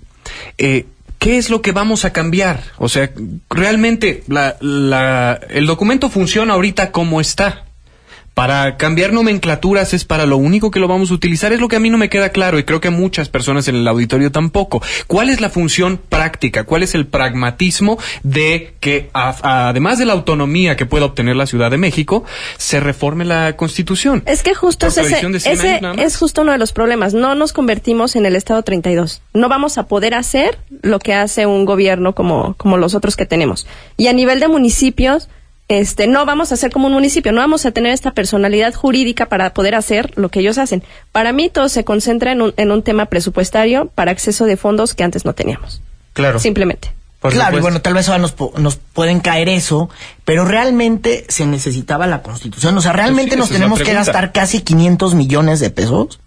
eh, 0.59 0.87
¿Qué 1.19 1.37
es 1.37 1.51
lo 1.51 1.63
que 1.63 1.73
vamos 1.73 2.05
a 2.05 2.13
cambiar? 2.13 2.63
O 2.77 2.89
sea, 2.89 3.11
realmente 3.51 4.23
la, 4.29 4.57
la- 4.61 5.41
el 5.51 5.67
documento 5.67 6.11
funciona 6.11 6.55
ahorita 6.55 6.93
como 6.93 7.21
está. 7.21 7.65
Para 8.39 8.77
cambiar 8.77 9.13
nomenclaturas 9.13 9.95
es 9.95 10.05
para 10.05 10.25
lo 10.25 10.37
único 10.37 10.71
que 10.71 10.79
lo 10.79 10.87
vamos 10.87 11.11
a 11.11 11.15
utilizar, 11.15 11.53
es 11.53 11.59
lo 11.61 11.67
que 11.67 11.75
a 11.75 11.81
mí 11.81 11.91
no 11.91 11.99
me 11.99 12.09
queda 12.09 12.29
claro 12.29 12.57
y 12.57 12.63
creo 12.63 12.81
que 12.81 12.87
a 12.87 12.93
muchas 12.93 13.29
personas 13.29 13.67
en 13.67 13.75
el 13.75 13.89
auditorio 13.89 14.31
tampoco. 14.31 14.81
¿Cuál 15.09 15.29
es 15.29 15.41
la 15.41 15.51
función 15.51 15.99
práctica? 16.09 16.63
¿Cuál 16.63 16.85
es 16.85 16.95
el 16.95 17.09
pragmatismo 17.09 17.99
de 18.23 18.75
que 18.79 19.11
a- 19.13 19.67
además 19.71 19.99
de 19.99 20.07
la 20.07 20.13
autonomía 20.13 20.77
que 20.77 20.87
pueda 20.87 21.07
obtener 21.07 21.35
la 21.35 21.47
Ciudad 21.47 21.69
de 21.73 21.79
México, 21.79 22.23
se 22.59 22.79
reforme 22.79 23.25
la 23.25 23.57
Constitución? 23.57 24.23
Es 24.25 24.45
que 24.45 24.55
justo 24.55 24.87
es 24.87 24.93
ese, 24.99 25.01
coalición 25.21 25.33
de 25.33 25.41
100 25.41 25.55
ese 25.55 25.81
es 26.05 26.17
justo 26.17 26.43
uno 26.43 26.53
de 26.53 26.59
los 26.59 26.73
problemas. 26.73 27.15
No 27.15 27.35
nos 27.35 27.53
convertimos 27.53 28.15
en 28.15 28.25
el 28.25 28.37
Estado 28.37 28.63
32. 28.63 29.21
No 29.35 29.49
vamos 29.49 29.79
a 29.79 29.89
poder 29.89 30.15
hacer 30.15 30.59
lo 30.83 31.01
que 31.01 31.13
hace 31.13 31.47
un 31.47 31.65
gobierno 31.65 32.15
como, 32.15 32.55
como 32.57 32.77
los 32.79 32.95
otros 32.95 33.17
que 33.17 33.27
tenemos. 33.27 33.67
Y 33.97 34.07
a 34.07 34.13
nivel 34.13 34.39
de 34.39 34.47
municipios, 34.47 35.29
este, 35.69 36.07
no 36.07 36.25
vamos 36.25 36.51
a 36.51 36.57
ser 36.57 36.73
como 36.73 36.87
un 36.87 36.95
municipio. 36.95 37.31
No 37.31 37.41
vamos 37.41 37.67
a 37.67 37.71
tener 37.71 37.93
esta 37.93 38.13
personalidad 38.13 38.75
jurídica 38.75 39.27
para 39.27 39.53
poder 39.53 39.75
hacer 39.75 40.13
lo 40.17 40.31
que 40.31 40.41
ellos 40.41 40.59
hacen. 40.59 40.83
Para 41.13 41.33
mí 41.33 41.51
todo 41.51 41.69
se 41.69 41.85
concentra 41.85 42.33
en 42.33 42.43
un, 42.43 42.55
en 42.57 42.73
un 42.73 42.83
tema 42.83 43.07
presupuestario 43.07 43.91
para 43.95 44.11
acceso 44.11 44.47
de 44.47 44.57
fondos 44.57 44.95
que 44.95 45.05
antes 45.05 45.25
no 45.25 45.35
teníamos. 45.35 45.83
Claro. 46.15 46.39
Simplemente. 46.41 46.91
claro, 47.21 47.59
y 47.59 47.61
bueno, 47.61 47.81
tal 47.83 47.95
vez 47.95 48.09
ahora 48.09 48.21
nos, 48.21 48.35
nos 48.57 48.77
pueden 48.77 49.21
caer 49.21 49.49
eso, 49.49 49.91
pero 50.25 50.45
realmente 50.45 51.27
se 51.29 51.47
necesitaba 51.47 52.07
la 52.07 52.23
constitución. 52.23 52.77
O 52.77 52.81
sea, 52.81 52.93
¿realmente 52.93 53.37
Pues 53.37 53.49
sí, 53.49 53.53
nos 53.53 53.61
tenemos 53.61 53.83
que 53.83 53.93
gastar 53.93 54.33
casi 54.33 54.63
500 54.63 55.15
millones 55.15 55.61
de 55.61 55.71
pesos? 55.71 56.19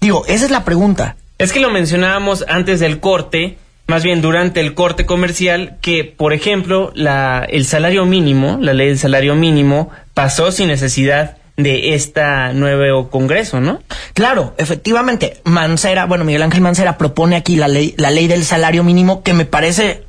Digo, 0.00 0.24
esa 0.26 0.44
es 0.44 0.50
la 0.50 0.64
pregunta. 0.64 1.16
Es 1.38 1.52
que 1.52 1.60
lo 1.60 1.70
mencionábamos 1.70 2.44
antes 2.48 2.80
del 2.80 2.98
corte, 2.98 3.58
más 3.88 4.04
bien 4.04 4.20
durante 4.20 4.60
el 4.60 4.74
corte 4.74 5.06
comercial, 5.06 5.78
que, 5.80 6.04
por 6.04 6.32
ejemplo, 6.32 6.92
la, 6.94 7.44
el 7.48 7.64
salario 7.64 8.04
mínimo, 8.04 8.58
la 8.60 8.74
ley 8.74 8.88
del 8.88 8.98
salario 8.98 9.34
mínimo, 9.34 9.90
pasó 10.14 10.52
sin 10.52 10.68
necesidad 10.68 11.38
de 11.56 11.94
este 11.94 12.22
nuevo 12.52 13.08
Congreso, 13.08 13.60
¿no? 13.60 13.80
Claro, 14.12 14.54
efectivamente, 14.58 15.40
Mancera, 15.44 16.04
bueno, 16.04 16.24
Miguel 16.24 16.42
Ángel 16.42 16.60
Mancera 16.60 16.98
propone 16.98 17.34
aquí 17.34 17.56
la 17.56 17.66
ley, 17.66 17.94
la 17.96 18.10
ley 18.10 18.28
del 18.28 18.44
salario 18.44 18.84
mínimo, 18.84 19.22
que 19.22 19.32
me 19.32 19.46
parece 19.46 20.04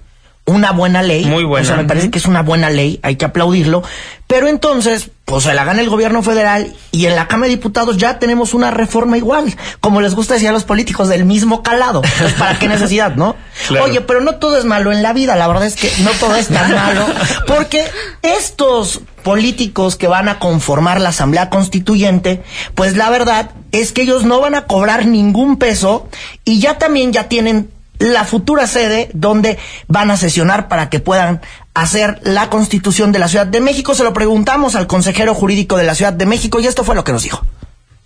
una 0.45 0.71
buena 0.71 1.01
ley. 1.01 1.25
Muy 1.25 1.45
buena. 1.45 1.63
O 1.63 1.67
sea, 1.67 1.77
me 1.77 1.85
parece 1.85 2.11
que 2.11 2.19
es 2.19 2.25
una 2.25 2.41
buena 2.41 2.69
ley, 2.69 2.99
hay 3.01 3.15
que 3.15 3.25
aplaudirlo. 3.25 3.81
Pero 4.27 4.47
entonces, 4.47 5.09
pues 5.29 5.43
se 5.43 5.53
la 5.53 5.63
gana 5.63 5.81
el 5.81 5.89
gobierno 5.89 6.23
federal 6.23 6.73
y 6.91 7.05
en 7.05 7.15
la 7.15 7.27
Cámara 7.27 7.49
de 7.49 7.55
Diputados 7.55 7.97
ya 7.97 8.17
tenemos 8.17 8.55
una 8.55 8.71
reforma 8.71 9.15
igual, 9.15 9.55
como 9.79 10.01
les 10.01 10.15
gusta 10.15 10.33
decir 10.33 10.49
a 10.49 10.51
los 10.51 10.63
políticos, 10.63 11.07
del 11.07 11.23
mismo 11.23 11.61
calado. 11.61 12.01
Entonces, 12.03 12.33
¿para 12.33 12.57
qué 12.57 12.67
necesidad, 12.67 13.15
no? 13.15 13.35
Claro. 13.67 13.85
Oye, 13.85 14.01
pero 14.01 14.21
no 14.21 14.35
todo 14.35 14.57
es 14.57 14.63
malo 14.63 14.91
en 14.91 15.03
la 15.03 15.11
vida, 15.11 15.35
la 15.35 15.47
verdad 15.47 15.65
es 15.65 15.75
que 15.75 15.91
no 15.99 16.11
todo 16.11 16.35
es 16.35 16.47
tan 16.47 16.71
malo, 16.73 17.05
porque 17.45 17.85
estos 18.21 19.01
políticos 19.21 19.97
que 19.97 20.07
van 20.07 20.29
a 20.29 20.39
conformar 20.39 21.01
la 21.01 21.09
Asamblea 21.09 21.49
Constituyente, 21.49 22.41
pues 22.73 22.95
la 22.95 23.09
verdad 23.09 23.51
es 23.73 23.91
que 23.91 24.03
ellos 24.03 24.23
no 24.23 24.39
van 24.39 24.55
a 24.55 24.65
cobrar 24.65 25.05
ningún 25.05 25.57
peso 25.57 26.07
y 26.45 26.59
ya 26.59 26.77
también 26.77 27.11
ya 27.11 27.27
tienen 27.27 27.69
la 27.99 28.23
futura 28.23 28.65
sede 28.65 29.09
donde 29.13 29.59
van 29.87 30.09
a 30.09 30.17
sesionar 30.17 30.69
para 30.69 30.89
que 30.89 30.99
puedan 30.99 31.41
hacer 31.73 32.19
la 32.23 32.49
constitución 32.49 33.11
de 33.11 33.19
la 33.19 33.27
Ciudad 33.27 33.47
de 33.47 33.61
México. 33.61 33.95
Se 33.95 34.03
lo 34.03 34.13
preguntamos 34.13 34.75
al 34.75 34.87
consejero 34.87 35.33
jurídico 35.33 35.77
de 35.77 35.83
la 35.83 35.95
Ciudad 35.95 36.13
de 36.13 36.25
México 36.25 36.59
y 36.59 36.67
esto 36.67 36.83
fue 36.83 36.95
lo 36.95 37.03
que 37.03 37.11
nos 37.11 37.23
dijo. 37.23 37.45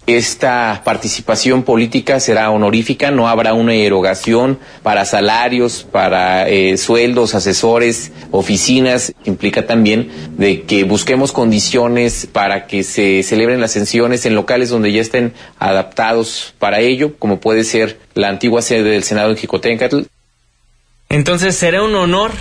Esta 0.06 0.82
participación 0.84 1.63
política 1.63 2.19
será 2.19 2.52
honorífica, 2.52 3.10
no 3.10 3.30
habrá 3.30 3.54
una 3.54 3.73
erogación 3.73 4.60
para 4.82 5.06
salarios, 5.06 5.88
para 5.89 6.49
eh, 6.49 6.76
sueldos, 6.78 7.36
asesores, 7.36 8.12
oficinas. 8.30 9.13
Implica 9.23 9.65
también 9.65 10.12
de 10.38 10.63
que 10.63 10.84
busquemos 10.84 11.32
condiciones 11.32 12.28
para 12.30 12.67
que 12.67 12.84
se 12.84 13.23
celebren 13.23 13.62
las 13.62 13.71
sesiones 13.71 14.26
en 14.26 14.36
locales 14.36 14.67
donde 14.67 14.91
ya 14.91 14.99
estén 14.99 15.34
adaptados 15.58 16.54
para 16.60 16.82
ello, 16.82 17.15
como 17.17 17.39
puede 17.39 17.63
ser 17.63 17.97
la 18.13 18.28
antigua 18.28 18.62
sede 18.62 18.89
del 18.89 19.04
Senado 19.04 19.30
en 19.30 19.38
Jicotencatl. 19.38 20.02
Entonces 21.08 21.56
será 21.56 21.82
un 21.82 21.95
honor 21.95 22.32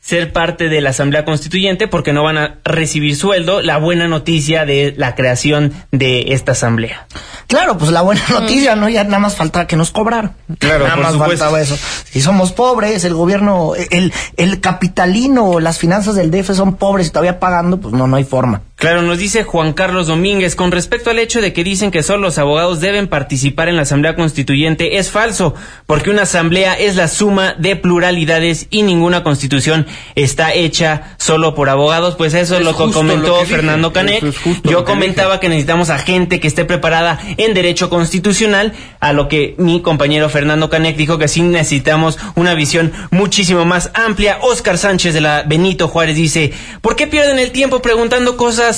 ser 0.00 0.32
parte 0.32 0.68
de 0.68 0.80
la 0.80 0.90
Asamblea 0.90 1.24
Constituyente 1.24 1.86
porque 1.86 2.12
no 2.12 2.22
van 2.22 2.38
a 2.38 2.58
recibir 2.64 3.14
sueldo. 3.16 3.60
La 3.60 3.76
buena 3.76 4.08
noticia 4.08 4.64
de 4.64 4.94
la 4.96 5.14
creación 5.14 5.72
de 5.92 6.32
esta 6.32 6.52
Asamblea. 6.52 7.06
Claro, 7.46 7.76
pues 7.78 7.90
la 7.90 8.02
buena 8.02 8.22
noticia, 8.30 8.76
¿no? 8.76 8.88
Ya 8.88 9.04
nada 9.04 9.18
más 9.18 9.36
faltaba 9.36 9.66
que 9.66 9.76
nos 9.76 9.90
cobraran. 9.90 10.34
Claro, 10.58 10.84
nada 10.84 10.96
por 10.96 11.04
más 11.04 11.12
supuesto. 11.12 11.44
faltaba 11.44 11.60
eso. 11.60 11.78
Si 12.04 12.20
somos 12.20 12.52
pobres, 12.52 13.04
el 13.04 13.14
gobierno, 13.14 13.72
el, 13.90 14.12
el 14.36 14.60
capitalino, 14.60 15.60
las 15.60 15.78
finanzas 15.78 16.14
del 16.14 16.30
DF 16.30 16.54
son 16.54 16.76
pobres 16.76 17.08
y 17.08 17.10
todavía 17.10 17.38
pagando, 17.38 17.80
pues 17.80 17.94
no, 17.94 18.06
no 18.06 18.16
hay 18.16 18.24
forma. 18.24 18.62
Claro, 18.80 19.02
nos 19.02 19.18
dice 19.18 19.44
Juan 19.44 19.74
Carlos 19.74 20.06
Domínguez, 20.06 20.56
con 20.56 20.72
respecto 20.72 21.10
al 21.10 21.18
hecho 21.18 21.42
de 21.42 21.52
que 21.52 21.62
dicen 21.62 21.90
que 21.90 22.02
solo 22.02 22.22
los 22.22 22.38
abogados 22.38 22.80
deben 22.80 23.08
participar 23.08 23.68
en 23.68 23.76
la 23.76 23.82
Asamblea 23.82 24.16
Constituyente, 24.16 24.96
es 24.96 25.10
falso, 25.10 25.54
porque 25.84 26.08
una 26.08 26.22
asamblea 26.22 26.72
es 26.72 26.96
la 26.96 27.06
suma 27.06 27.52
de 27.58 27.76
pluralidades 27.76 28.68
y 28.70 28.80
ninguna 28.80 29.22
constitución 29.22 29.86
está 30.14 30.54
hecha 30.54 31.14
solo 31.18 31.54
por 31.54 31.68
abogados, 31.68 32.14
pues 32.16 32.32
eso 32.32 32.56
es 32.56 32.64
lo 32.64 32.74
que 32.74 32.90
comentó 32.90 33.26
lo 33.26 33.34
que 33.34 33.40
dije, 33.40 33.56
Fernando 33.56 33.92
Canek. 33.92 34.22
es 34.22 34.36
Yo 34.62 34.78
que 34.78 34.90
comentaba 34.90 35.40
que 35.40 35.50
necesitamos 35.50 35.90
a 35.90 35.98
gente 35.98 36.40
que 36.40 36.48
esté 36.48 36.64
preparada 36.64 37.20
en 37.36 37.52
derecho 37.52 37.90
constitucional, 37.90 38.72
a 38.98 39.12
lo 39.12 39.28
que 39.28 39.56
mi 39.58 39.82
compañero 39.82 40.30
Fernando 40.30 40.70
Canek 40.70 40.96
dijo 40.96 41.18
que 41.18 41.28
sí 41.28 41.42
necesitamos 41.42 42.18
una 42.34 42.54
visión 42.54 42.94
muchísimo 43.10 43.66
más 43.66 43.90
amplia. 43.92 44.38
Oscar 44.40 44.78
Sánchez 44.78 45.12
de 45.12 45.20
la 45.20 45.42
Benito 45.46 45.86
Juárez 45.86 46.16
dice, 46.16 46.54
¿por 46.80 46.96
qué 46.96 47.06
pierden 47.06 47.38
el 47.38 47.50
tiempo 47.50 47.82
preguntando 47.82 48.38
cosas 48.38 48.69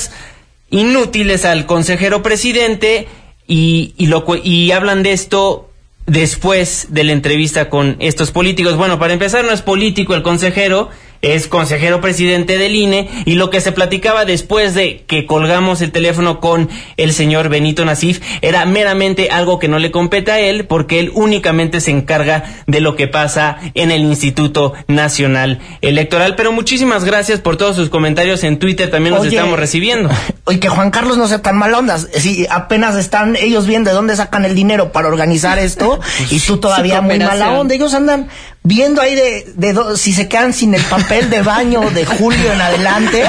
inútiles 0.69 1.45
al 1.45 1.65
consejero 1.65 2.23
presidente 2.23 3.07
y, 3.47 3.93
y, 3.97 4.71
hablan 4.71 5.03
de 5.03 5.11
esto 5.11 5.69
después 6.05 6.87
de 6.89 7.03
la 7.03 7.11
entrevista 7.11 7.69
con 7.69 7.97
estos 7.99 8.31
políticos? 8.31 8.75
Bueno, 8.75 8.99
para 8.99 9.13
empezar 9.13 9.45
no 9.45 9.51
es 9.51 9.61
político 9.61 10.15
el 10.15 10.23
consejero, 10.23 10.89
es 11.23 11.47
consejero 11.47 12.01
presidente 12.01 12.57
del 12.59 12.75
INE 12.75 13.09
y 13.25 13.35
lo 13.35 13.49
que 13.49 13.61
se 13.61 13.71
platicaba 13.71 14.25
después 14.25 14.75
de 14.75 15.03
que 15.07 15.25
colgamos 15.25 15.81
el 15.81 15.91
teléfono 15.91 16.39
con 16.39 16.69
el 16.97 17.13
señor 17.13 17.49
Benito 17.49 17.85
Nasif 17.85 18.21
era 18.41 18.65
meramente 18.65 19.29
algo 19.31 19.57
que 19.57 19.69
no 19.69 19.79
le 19.79 19.89
compete 19.89 20.31
a 20.31 20.39
él 20.39 20.65
porque 20.65 20.99
él 20.99 21.11
únicamente 21.15 21.79
se 21.79 21.91
encarga 21.91 22.43
de 22.67 22.81
lo 22.81 22.95
que 22.95 23.07
pasa 23.07 23.57
en 23.73 23.89
el 23.89 24.01
Instituto 24.01 24.73
Nacional 24.87 25.59
Electoral. 25.81 26.35
Pero 26.35 26.51
muchísimas 26.51 27.05
gracias 27.05 27.39
por 27.39 27.55
todos 27.55 27.77
sus 27.77 27.89
comentarios 27.89 28.43
en 28.43 28.59
Twitter, 28.59 28.91
también 28.91 29.15
los 29.15 29.25
Oye, 29.25 29.35
estamos 29.35 29.57
recibiendo. 29.57 30.09
Oye, 30.43 30.59
que 30.59 30.67
Juan 30.67 30.91
Carlos 30.91 31.17
no 31.17 31.27
sea 31.27 31.41
tan 31.41 31.57
mal 31.57 31.73
onda. 31.73 31.97
Si 31.97 32.45
apenas 32.49 32.97
están 32.97 33.37
ellos 33.37 33.65
viendo 33.65 33.89
de 33.89 33.95
dónde 33.95 34.15
sacan 34.17 34.43
el 34.43 34.55
dinero 34.55 34.91
para 34.91 35.07
organizar 35.07 35.57
esto 35.57 36.01
y 36.29 36.39
tú 36.41 36.57
todavía 36.57 37.01
muy 37.01 37.17
mala 37.17 37.53
onda. 37.53 37.75
Ellos 37.75 37.93
andan 37.93 38.27
viendo 38.65 39.01
ahí 39.01 39.13
de, 39.13 39.51
de 39.57 39.73
do- 39.73 39.97
si 39.97 40.13
se 40.13 40.29
quedan 40.29 40.53
sin 40.53 40.73
el 40.73 40.81
papel 40.83 41.29
de 41.29 41.41
baño 41.41 41.81
de 41.91 42.05
julio 42.05 42.53
en 42.53 42.61
adelante 42.61 43.23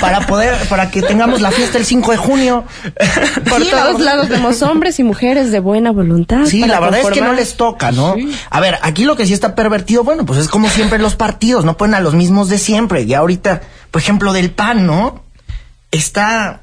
para 0.00 0.26
poder, 0.26 0.56
para 0.68 0.90
que 0.90 1.00
tengamos 1.00 1.40
la 1.40 1.52
fiesta 1.52 1.78
el 1.78 1.84
5 1.86 2.10
de 2.10 2.16
junio. 2.16 2.64
Por 3.48 3.62
Sí, 3.62 3.70
todos 3.70 4.00
lados 4.00 4.28
vemos 4.28 4.60
hombres 4.62 4.98
y 4.98 5.04
mujeres 5.04 5.52
de 5.52 5.60
buena 5.60 5.92
voluntad. 5.92 6.44
Sí, 6.46 6.64
la 6.66 6.80
verdad 6.80 7.00
es 7.00 7.06
que 7.10 7.20
no 7.20 7.32
les 7.32 7.56
toca, 7.56 7.92
¿no? 7.92 8.16
A 8.50 8.60
ver, 8.60 8.78
aquí 8.82 9.04
lo 9.04 9.14
que 9.16 9.26
sí 9.26 9.32
está 9.32 9.54
pervertido, 9.54 10.02
bueno, 10.02 10.26
pues 10.26 10.40
es 10.40 10.48
como 10.48 10.68
siempre 10.68 10.98
los 10.98 11.14
partidos, 11.14 11.64
no 11.64 11.76
ponen 11.76 11.94
a 11.94 12.00
los 12.00 12.14
mismos 12.14 12.48
de 12.48 12.58
siempre. 12.58 13.02
Y 13.02 13.14
ahorita, 13.14 13.60
por 13.92 14.02
ejemplo, 14.02 14.32
del 14.32 14.50
PAN, 14.50 14.86
¿no? 14.86 15.22
Está 15.92 16.62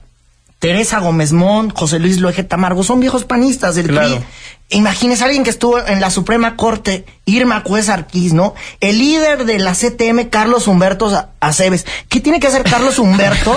Teresa 0.60 1.00
Gómez 1.00 1.34
Mont, 1.34 1.72
José 1.78 2.00
Luis 2.00 2.20
Loeje 2.20 2.44
Tamargo, 2.44 2.84
son 2.84 3.00
viejos 3.00 3.26
panistas 3.26 3.76
del 3.76 3.88
Claro. 3.88 4.08
PRI. 4.16 4.26
Imagínese 4.70 5.24
alguien 5.24 5.44
que 5.44 5.50
estuvo 5.50 5.80
en 5.80 6.02
la 6.02 6.10
Suprema 6.10 6.58
Corte, 6.58 7.06
Irma 7.24 7.64
Cuez 7.64 7.88
Arquiz, 7.88 8.34
¿no? 8.34 8.54
El 8.82 9.00
líder 9.00 9.46
de 9.46 9.60
la 9.60 9.74
CTM, 9.74 10.30
Carlos 10.30 10.68
Humberto 10.68 11.30
Aceves. 11.40 11.86
¿Qué 12.10 12.20
tiene 12.20 12.40
que 12.40 12.48
hacer 12.48 12.64
Carlos 12.64 13.00
Humberto 13.00 13.56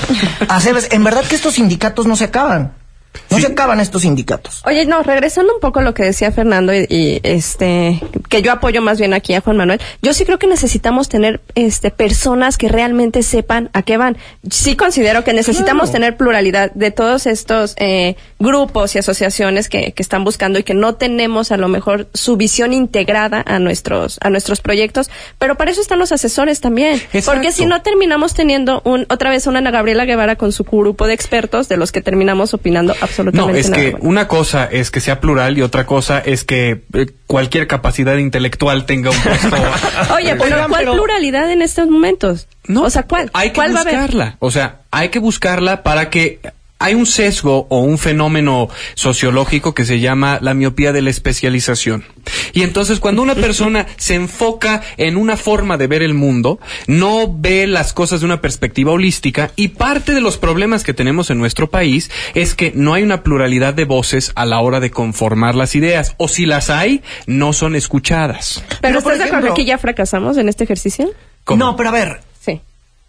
Aceves? 0.49 0.89
En 0.93 1.03
verdad 1.03 1.25
que 1.25 1.35
estos 1.35 1.55
sindicatos 1.55 2.07
no 2.07 2.15
se 2.15 2.25
acaban. 2.25 2.80
No 3.31 3.39
se 3.39 3.47
acaban 3.47 3.81
estos 3.81 4.03
sindicatos. 4.03 4.63
Oye, 4.67 4.87
no, 4.87 5.03
regresando 5.03 5.55
un 5.55 5.61
poco 5.61 5.79
a 5.79 5.83
lo 5.83 5.95
que 5.95 6.03
decía 6.03 6.33
Fernando 6.33 6.75
y, 6.75 6.87
y, 6.89 7.21
este 7.23 8.01
que 8.29 8.43
yo 8.43 8.53
apoyo 8.53 8.83
más 8.83 8.99
bien 8.99 9.15
aquí 9.15 9.35
a 9.35 9.41
Juan 9.41 9.57
Manuel, 9.57 9.81
yo 10.03 10.15
sí 10.15 10.25
creo 10.25 10.39
que 10.39 10.47
necesitamos 10.47 11.09
tener 11.09 11.41
este 11.55 11.91
personas 11.91 12.59
que 12.59 12.69
realmente 12.69 13.23
sepan 13.23 13.71
a 13.73 13.83
qué 13.83 13.97
van. 13.97 14.17
Sí 14.51 14.77
considero 14.77 15.23
que 15.23 15.33
necesitamos 15.33 15.93
tener 15.93 16.17
pluralidad 16.17 16.73
de 16.73 16.91
todos 16.91 17.27
estos 17.27 17.75
eh, 17.79 18.17
grupos 18.39 18.95
y 18.97 18.99
asociaciones 18.99 19.69
que, 19.69 19.93
que 19.93 20.03
están 20.03 20.25
buscando 20.25 20.59
y 20.59 20.65
que 20.65 20.75
no 20.75 20.97
tenemos 20.97 21.53
a 21.53 21.57
lo 21.57 21.69
mejor 21.69 22.09
su 22.15 22.37
visión 22.37 22.73
integrada 22.73 23.43
a 23.47 23.59
nuestros 23.59 24.19
a 24.23 24.31
nuestros 24.31 24.61
proyectos, 24.61 25.11
pero 25.39 25.57
para 25.57 25.71
eso 25.71 25.81
están 25.81 25.99
los 25.99 26.13
asesores 26.13 26.61
también, 26.61 27.01
porque 27.25 27.53
si 27.53 27.67
no 27.67 27.83
terminamos 27.83 28.35
teniendo 28.35 28.83
un 28.85 29.07
otra 29.09 29.31
vez 29.31 29.47
una 29.47 29.61
Ana 29.61 29.71
Gabriela 29.71 30.05
Guevara 30.05 30.37
con 30.37 30.53
su 30.53 30.65
grupo 30.65 31.07
de 31.07 31.15
expertos 31.15 31.69
de 31.69 31.77
los 31.77 31.93
que 31.93 32.01
terminamos 32.01 32.55
opinando 32.55 32.95
No, 33.01 33.05
absolutamente 33.07 33.61
es 33.61 33.71
nada 33.71 33.83
que 33.83 33.91
bueno. 33.93 34.09
una 34.09 34.29
cosa 34.29 34.65
es 34.71 34.91
que 34.91 35.01
sea 35.01 35.21
plural 35.21 35.57
y 35.59 35.63
otra 35.63 35.87
cosa 35.87 36.19
es 36.19 36.45
que 36.45 36.83
eh, 36.93 37.07
cualquier 37.27 37.67
capacidad 37.67 38.17
intelectual 38.17 38.87
tenga 38.87 39.11
un 39.11 39.17
puesto. 39.21 39.57
Oye, 40.15 40.37
pero 40.37 40.67
¿cuál 40.69 40.81
pero- 40.81 40.93
pluralidad 40.95 41.51
en 41.51 41.63
estos 41.63 41.89
momentos? 41.89 42.47
No, 42.67 42.83
o 42.83 42.91
sea, 42.91 43.03
¿cuál? 43.05 43.31
Hay 43.33 43.49
que 43.51 43.55
¿Cuál 43.57 43.75
va 43.75 43.79
a 43.79 43.83
haber? 43.83 43.95
buscarla. 43.95 44.37
O 44.39 44.51
sea, 44.51 44.81
hay 44.91 45.09
que 45.09 45.19
buscarla 45.19 45.83
para 45.83 46.11
que 46.11 46.41
hay 46.81 46.95
un 46.95 47.07
sesgo 47.07 47.66
o 47.68 47.81
un 47.81 47.99
fenómeno 47.99 48.68
sociológico 48.95 49.74
que 49.74 49.85
se 49.85 50.01
llama 50.01 50.39
la 50.41 50.55
miopía 50.55 50.93
de 50.93 51.03
la 51.03 51.11
especialización. 51.11 52.05
Y 52.53 52.62
entonces 52.62 53.01
cuando 53.01 53.22
una 53.22 53.35
persona 53.35 53.87
se 53.97 54.14
enfoca 54.14 54.83
en 54.97 55.16
una 55.16 55.37
forma 55.37 55.76
de 55.76 55.87
ver 55.87 56.03
el 56.03 56.14
mundo, 56.14 56.59
no 56.87 57.33
ve 57.33 57.66
las 57.66 57.93
cosas 57.93 58.20
de 58.20 58.26
una 58.26 58.41
perspectiva 58.41 58.93
holística 58.93 59.53
y 59.57 59.68
parte 59.68 60.14
de 60.14 60.20
los 60.20 60.39
problemas 60.39 60.83
que 60.83 60.95
tenemos 60.95 61.31
en 61.31 61.39
nuestro 61.39 61.70
país 61.70 62.11
es 62.35 62.55
que 62.55 62.72
no 62.74 62.95
hay 62.95 63.03
una 63.03 63.22
pluralidad 63.22 63.74
de 63.74 63.85
voces 63.85 64.33
a 64.35 64.47
la 64.47 64.61
hora 64.61 64.81
de 64.81 64.91
conformar 64.91 65.55
las 65.55 65.74
ideas 65.74 66.14
o 66.16 66.28
si 66.28 66.47
las 66.47 66.70
hay, 66.70 67.03
no 67.26 67.53
son 67.53 67.76
escuchadas. 67.76 68.64
¿Pero, 68.68 68.78
Pero, 68.81 69.03
por 69.03 69.12
estás 69.12 69.18
de 69.18 69.24
acuerdo 69.31 69.47
ejemplo- 69.49 69.55
que 69.55 69.64
ya 69.64 69.78
fracasamos 69.78 70.37
en 70.39 70.49
este 70.49 70.64
ejercicio? 70.64 71.11
¿Cómo? 71.45 71.64
No, 71.64 71.76
pero 71.76 71.91
a 71.91 71.93
ver. 71.93 72.20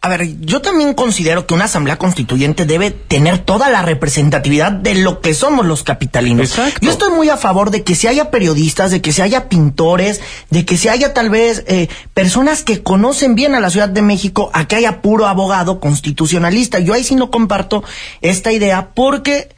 A 0.04 0.10
ver, 0.10 0.39
yo 0.39 0.64
también 0.64 0.95
considero 0.95 1.45
que 1.45 1.54
una 1.54 1.66
asamblea 1.66 1.99
constituyente 1.99 2.66
debe 2.66 2.89
tener 2.89 3.38
toda 3.38 3.70
la 3.70 3.84
representatividad 3.84 4.72
de 4.72 4.95
lo 4.95 5.22
que 5.22 5.36
somos 5.36 5.64
los 5.64 5.84
capitalinos. 5.84 6.49
Exacto. 6.49 6.80
Yo 6.82 6.91
estoy 6.91 7.12
muy 7.12 7.30
a 7.30 7.38
favor 7.38 7.70
de 7.70 7.84
que 7.84 7.93
se 7.93 8.08
haya 8.08 8.32
periodistas, 8.32 8.89
de 8.89 8.99
que 8.99 9.14
se 9.14 9.22
haya 9.22 9.47
pintores, 9.47 10.20
de 10.49 10.66
que 10.66 10.76
se 10.78 10.89
haya 10.89 11.14
tal 11.14 11.30
vez 11.30 11.64
eh, 11.68 11.88
personas 12.16 12.64
que 12.64 12.82
conocen 12.82 13.36
bien 13.36 13.54
a 13.54 13.60
la 13.60 13.70
Ciudad 13.70 13.89
de 13.89 14.02
México, 14.02 14.49
a 14.54 14.68
que 14.68 14.76
haya 14.76 15.04
puro 15.04 15.28
abogado 15.28 15.80
constitucionalista. 15.80 16.80
Yo 16.80 16.95
ahí 16.95 17.04
sí 17.04 17.14
no 17.14 17.30
comparto 17.30 17.84
esta 18.22 18.52
idea 18.52 18.89
porque... 18.95 19.49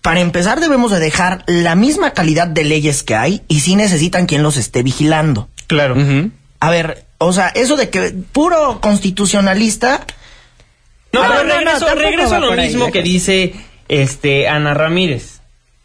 Para 0.00 0.20
empezar 0.20 0.60
debemos 0.60 0.92
de 0.92 1.00
dejar 1.00 1.42
la 1.48 1.74
misma 1.74 2.12
calidad 2.12 2.46
de 2.46 2.62
leyes 2.62 3.02
que 3.02 3.16
hay 3.16 3.42
y 3.48 3.60
sí 3.60 3.74
necesitan 3.74 4.26
quien 4.26 4.44
los 4.44 4.56
esté 4.56 4.84
vigilando. 4.84 5.48
Claro. 5.66 5.96
A 6.60 6.70
ver, 6.70 7.07
o 7.18 7.32
sea, 7.32 7.48
eso 7.48 7.76
de 7.76 7.90
que 7.90 8.14
puro 8.32 8.80
constitucionalista 8.80 10.06
No, 11.12 11.20
pero 11.22 11.34
no, 11.44 11.60
no, 11.60 11.94
regreso, 11.94 12.34
a 12.34 12.38
lo 12.38 12.52
ahí, 12.52 12.68
mismo 12.68 12.90
que 12.92 13.02
dice 13.02 13.54
este 13.88 14.48
Ana 14.48 14.74
Ramírez. 14.74 15.36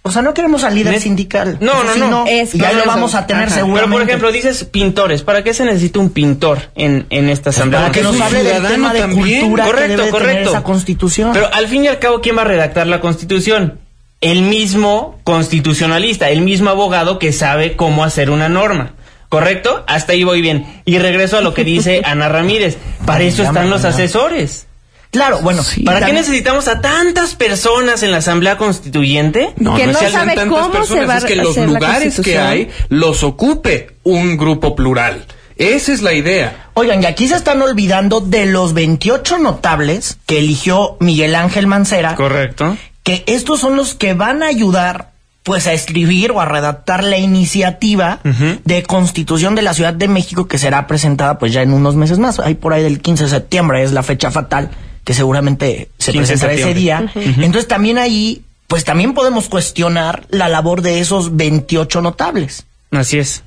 O 0.05 0.11
sea, 0.11 0.21
no 0.21 0.33
queremos 0.33 0.65
al 0.65 0.75
líder 0.75 0.99
sindical. 0.99 1.57
No, 1.61 1.81
no, 1.85 1.95
no. 2.09 2.25
Es 2.27 2.53
y 2.53 2.57
ya 2.57 2.65
lo 2.65 2.71
correcto. 2.71 2.89
vamos 2.89 3.15
a 3.15 3.25
tener 3.25 3.45
Ajá. 3.47 3.55
seguramente. 3.55 3.87
Pero 3.87 3.91
por 3.99 4.09
ejemplo, 4.09 4.31
dices 4.33 4.65
pintores. 4.65 5.21
¿Para 5.23 5.45
qué 5.45 5.53
se 5.53 5.63
necesita 5.63 5.99
un 5.99 6.09
pintor 6.09 6.59
en, 6.75 7.05
en 7.09 7.29
esta 7.29 7.51
asamblea? 7.51 7.83
para 7.83 7.91
que 7.93 8.01
Porque 8.01 8.17
nos 8.17 8.27
hable 8.27 8.43
del 8.43 8.67
tema 8.67 8.93
de 8.93 8.99
también. 8.99 9.39
cultura 9.41 9.63
que 9.63 9.71
Correcto, 9.71 9.91
debe 9.91 10.03
de 10.05 10.11
tener 10.11 10.27
correcto. 10.27 10.49
esa 10.49 10.63
constitución. 10.63 11.29
Pero 11.31 11.53
al 11.53 11.67
fin 11.69 11.85
y 11.85 11.87
al 11.87 11.99
cabo, 11.99 12.19
¿quién 12.19 12.37
va 12.37 12.41
a 12.41 12.45
redactar 12.45 12.85
la 12.87 12.99
constitución? 12.99 13.79
El 14.19 14.41
mismo 14.41 15.19
constitucionalista, 15.23 16.29
el 16.29 16.41
mismo 16.41 16.69
abogado 16.69 17.17
que 17.17 17.31
sabe 17.31 17.77
cómo 17.77 18.03
hacer 18.03 18.29
una 18.29 18.49
norma. 18.49 18.91
¿Correcto? 19.33 19.83
Hasta 19.87 20.13
ahí 20.13 20.23
voy 20.23 20.41
bien. 20.41 20.81
Y 20.85 20.99
regreso 20.99 21.39
a 21.39 21.41
lo 21.41 21.55
que 21.55 21.63
dice 21.63 22.01
Ana 22.05 22.29
Ramírez. 22.29 22.77
Para 23.03 23.23
eso 23.23 23.41
están 23.41 23.71
los 23.71 23.83
asesores. 23.83 24.67
claro, 25.09 25.39
bueno, 25.41 25.63
¿Para 25.83 26.05
qué 26.05 26.13
necesitamos 26.13 26.67
a 26.67 26.81
tantas 26.81 27.33
personas 27.33 28.03
en 28.03 28.11
la 28.11 28.17
Asamblea 28.17 28.57
Constituyente? 28.57 29.49
No, 29.57 29.75
Que 29.75 29.87
no, 29.87 29.93
sabe 29.99 30.35
cómo 30.35 30.65
se 30.65 30.69
personas, 30.71 31.09
va 31.09 31.17
es 31.17 31.25
que 31.25 31.33
a 31.33 31.43
los 31.43 31.57
lugares 31.57 32.21
que 32.21 32.37
hay 32.37 32.69
los 32.89 33.23
ocupe 33.23 33.95
un 34.03 34.37
grupo 34.37 34.75
plural. 34.75 35.25
Esa 35.57 35.93
es 35.93 36.03
la 36.03 36.13
idea. 36.13 36.69
Oigan, 36.75 37.01
y 37.01 37.07
aquí 37.07 37.27
se 37.27 37.35
están 37.35 37.59
olvidando 37.63 38.21
de 38.21 38.45
los 38.45 38.73
28 38.73 39.39
notables 39.39 40.19
que 40.27 40.37
eligió 40.37 40.97
Miguel 40.99 41.33
Ángel 41.33 41.65
Mancera, 41.65 42.13
Correcto. 42.15 42.77
que 43.01 43.23
estos 43.25 43.59
son 43.59 43.75
los 43.77 43.95
que 43.95 44.13
van 44.13 44.43
a 44.43 44.47
ayudar 44.47 45.12
pues 45.43 45.67
a 45.67 45.73
escribir 45.73 46.31
o 46.31 46.39
a 46.39 46.45
redactar 46.45 47.03
la 47.03 47.17
iniciativa 47.17 48.19
de 48.23 48.83
constitución 48.83 49.55
de 49.55 49.61
la 49.61 49.73
Ciudad 49.73 49.93
de 49.93 50.07
México 50.07 50.47
que 50.47 50.57
será 50.57 50.87
presentada 50.87 51.37
pues 51.37 51.51
ya 51.51 51.61
en 51.61 51.73
unos 51.73 51.95
meses 51.95 52.17
más, 52.17 52.39
ahí 52.39 52.55
por 52.55 52.73
ahí 52.73 52.81
del 52.81 53.01
15 53.01 53.25
de 53.25 53.29
septiembre 53.29 53.83
es 53.83 53.91
la 53.91 54.03
fecha 54.03 54.31
fatal 54.31 54.71
que 55.03 55.13
seguramente 55.13 55.89
se 55.99 56.13
15 56.13 56.19
de 56.19 56.39
presentará 56.39 56.53
ese 56.53 56.73
día. 56.73 57.11
Entonces 57.15 57.67
también 57.67 57.97
ahí 57.97 58.43
pues 58.67 58.85
también 58.85 59.13
podemos 59.13 59.49
cuestionar 59.49 60.25
la 60.29 60.47
labor 60.47 60.81
de 60.81 60.99
esos 60.99 61.35
28 61.35 62.01
notables. 62.01 62.65
Así 62.91 63.19
es. 63.19 63.43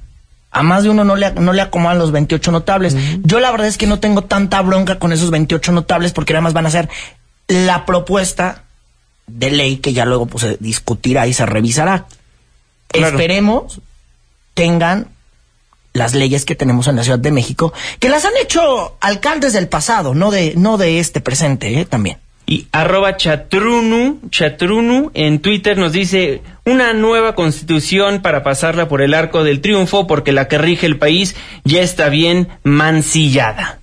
A 0.51 0.63
más 0.63 0.85
de 0.85 0.91
uno 0.91 1.05
no 1.05 1.17
le, 1.17 1.33
no 1.33 1.53
le 1.53 1.63
acomodan 1.63 1.99
los 1.99 2.13
28 2.13 2.53
notables. 2.53 2.97
Yo 3.23 3.41
la 3.41 3.51
verdad 3.51 3.67
es 3.67 3.79
que 3.79 3.87
no 3.87 3.99
tengo 3.99 4.23
tanta 4.23 4.61
bronca 4.63 4.99
con 4.99 5.13
esos 5.13 5.31
28 5.31 5.73
notables 5.73 6.13
porque 6.13 6.35
nada 6.35 6.43
más 6.43 6.53
van 6.53 6.67
a 6.67 6.71
ser 6.71 6.89
la 7.49 7.87
propuesta 7.87 8.66
de 9.27 9.51
ley 9.51 9.77
que 9.79 9.93
ya 9.93 10.05
luego 10.05 10.27
pues, 10.27 10.43
se 10.43 10.57
discutirá 10.61 11.27
y 11.27 11.33
se 11.33 11.47
revisará. 11.47 12.07
Claro. 12.89 13.17
Esperemos 13.17 13.81
tengan 14.55 15.09
las 15.93 16.15
leyes 16.15 16.45
que 16.45 16.55
tenemos 16.55 16.89
en 16.89 16.97
la 16.97 17.05
Ciudad 17.05 17.19
de 17.19 17.31
México, 17.31 17.73
que 18.01 18.09
las 18.09 18.25
han 18.25 18.37
hecho 18.41 18.97
alcaldes 19.01 19.53
del 19.53 19.69
pasado, 19.69 20.15
no 20.15 20.31
de, 20.31 20.55
no 20.57 20.77
de 20.77 20.99
este 20.99 21.21
presente, 21.21 21.81
¿eh? 21.81 21.85
también. 21.85 22.19
Y 22.47 22.69
arroba 22.71 23.17
chatrunu, 23.17 24.21
chatrunu 24.31 25.11
en 25.15 25.41
Twitter 25.41 25.77
nos 25.77 25.93
dice 25.93 26.43
una 26.65 26.93
nueva 26.93 27.35
constitución 27.35 28.23
para 28.23 28.45
pasarla 28.45 28.89
por 28.89 29.03
el 29.03 29.15
arco 29.15 29.43
del 29.43 29.61
triunfo 29.61 30.07
porque 30.07 30.33
la 30.33 30.47
que 30.47 30.59
rige 30.59 30.87
el 30.87 30.97
país 30.97 31.35
ya 31.65 31.83
está 31.83 32.09
bien 32.09 32.49
mancillada. 32.63 33.81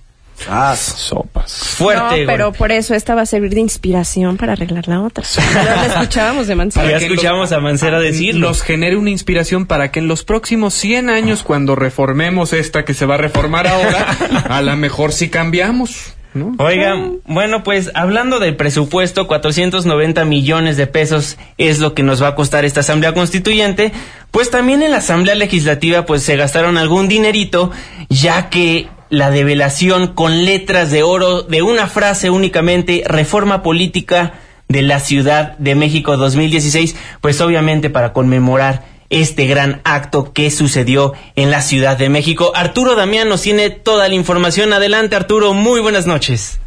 Sopas. 0.78 1.52
Fuerte. 1.52 2.20
no, 2.20 2.26
pero 2.26 2.44
golpe. 2.46 2.58
por 2.58 2.72
eso 2.72 2.94
esta 2.94 3.14
va 3.14 3.22
a 3.22 3.26
servir 3.26 3.54
de 3.54 3.60
inspiración 3.60 4.36
para 4.36 4.52
arreglar 4.52 4.88
la 4.88 5.00
otra. 5.02 5.24
Ya 5.54 5.76
la 5.76 5.86
escuchábamos 5.86 6.46
de 6.46 6.54
Mancera. 6.54 6.90
Ya 6.90 6.98
que 6.98 7.06
escuchamos 7.06 7.52
a 7.52 7.60
Mancera 7.60 8.00
decirlo. 8.00 8.48
Nos 8.48 8.62
genere 8.62 8.96
una 8.96 9.10
inspiración 9.10 9.66
para 9.66 9.90
que 9.90 10.00
en 10.00 10.08
los 10.08 10.24
próximos 10.24 10.74
100 10.74 11.10
años, 11.10 11.42
cuando 11.42 11.76
reformemos 11.76 12.52
esta 12.52 12.84
que 12.84 12.94
se 12.94 13.06
va 13.06 13.14
a 13.14 13.18
reformar 13.18 13.66
ahora, 13.66 14.16
a 14.48 14.60
lo 14.62 14.76
mejor 14.76 15.12
sí 15.12 15.28
cambiamos. 15.28 16.14
¿no? 16.34 16.54
Oigan, 16.58 17.20
bueno, 17.26 17.62
pues 17.62 17.92
hablando 17.94 18.40
del 18.40 18.56
presupuesto, 18.56 19.28
490 19.28 20.24
millones 20.24 20.76
de 20.76 20.88
pesos 20.88 21.38
es 21.58 21.78
lo 21.78 21.94
que 21.94 22.02
nos 22.02 22.22
va 22.22 22.28
a 22.28 22.34
costar 22.34 22.64
esta 22.64 22.80
Asamblea 22.80 23.14
Constituyente, 23.14 23.92
pues 24.32 24.50
también 24.50 24.82
en 24.82 24.90
la 24.90 24.96
Asamblea 24.96 25.36
Legislativa 25.36 26.04
pues 26.06 26.24
se 26.24 26.36
gastaron 26.36 26.76
algún 26.76 27.06
dinerito, 27.06 27.70
ya 28.08 28.50
que 28.50 28.88
la 29.10 29.30
develación 29.30 30.08
con 30.08 30.44
letras 30.44 30.90
de 30.90 31.02
oro 31.02 31.42
de 31.42 31.62
una 31.62 31.86
frase 31.86 32.30
únicamente, 32.30 33.02
reforma 33.06 33.62
política 33.62 34.34
de 34.68 34.82
la 34.82 35.00
Ciudad 35.00 35.56
de 35.58 35.74
México 35.74 36.16
2016, 36.16 36.96
pues 37.20 37.40
obviamente 37.40 37.90
para 37.90 38.12
conmemorar 38.12 38.86
este 39.10 39.46
gran 39.46 39.80
acto 39.84 40.32
que 40.32 40.50
sucedió 40.50 41.12
en 41.36 41.50
la 41.50 41.62
Ciudad 41.62 41.96
de 41.96 42.08
México. 42.08 42.52
Arturo 42.54 42.96
Damián 42.96 43.28
nos 43.28 43.42
tiene 43.42 43.70
toda 43.70 44.08
la 44.08 44.14
información. 44.14 44.72
Adelante, 44.72 45.14
Arturo. 45.16 45.54
Muy 45.54 45.80
buenas 45.80 46.06
noches. 46.06 46.58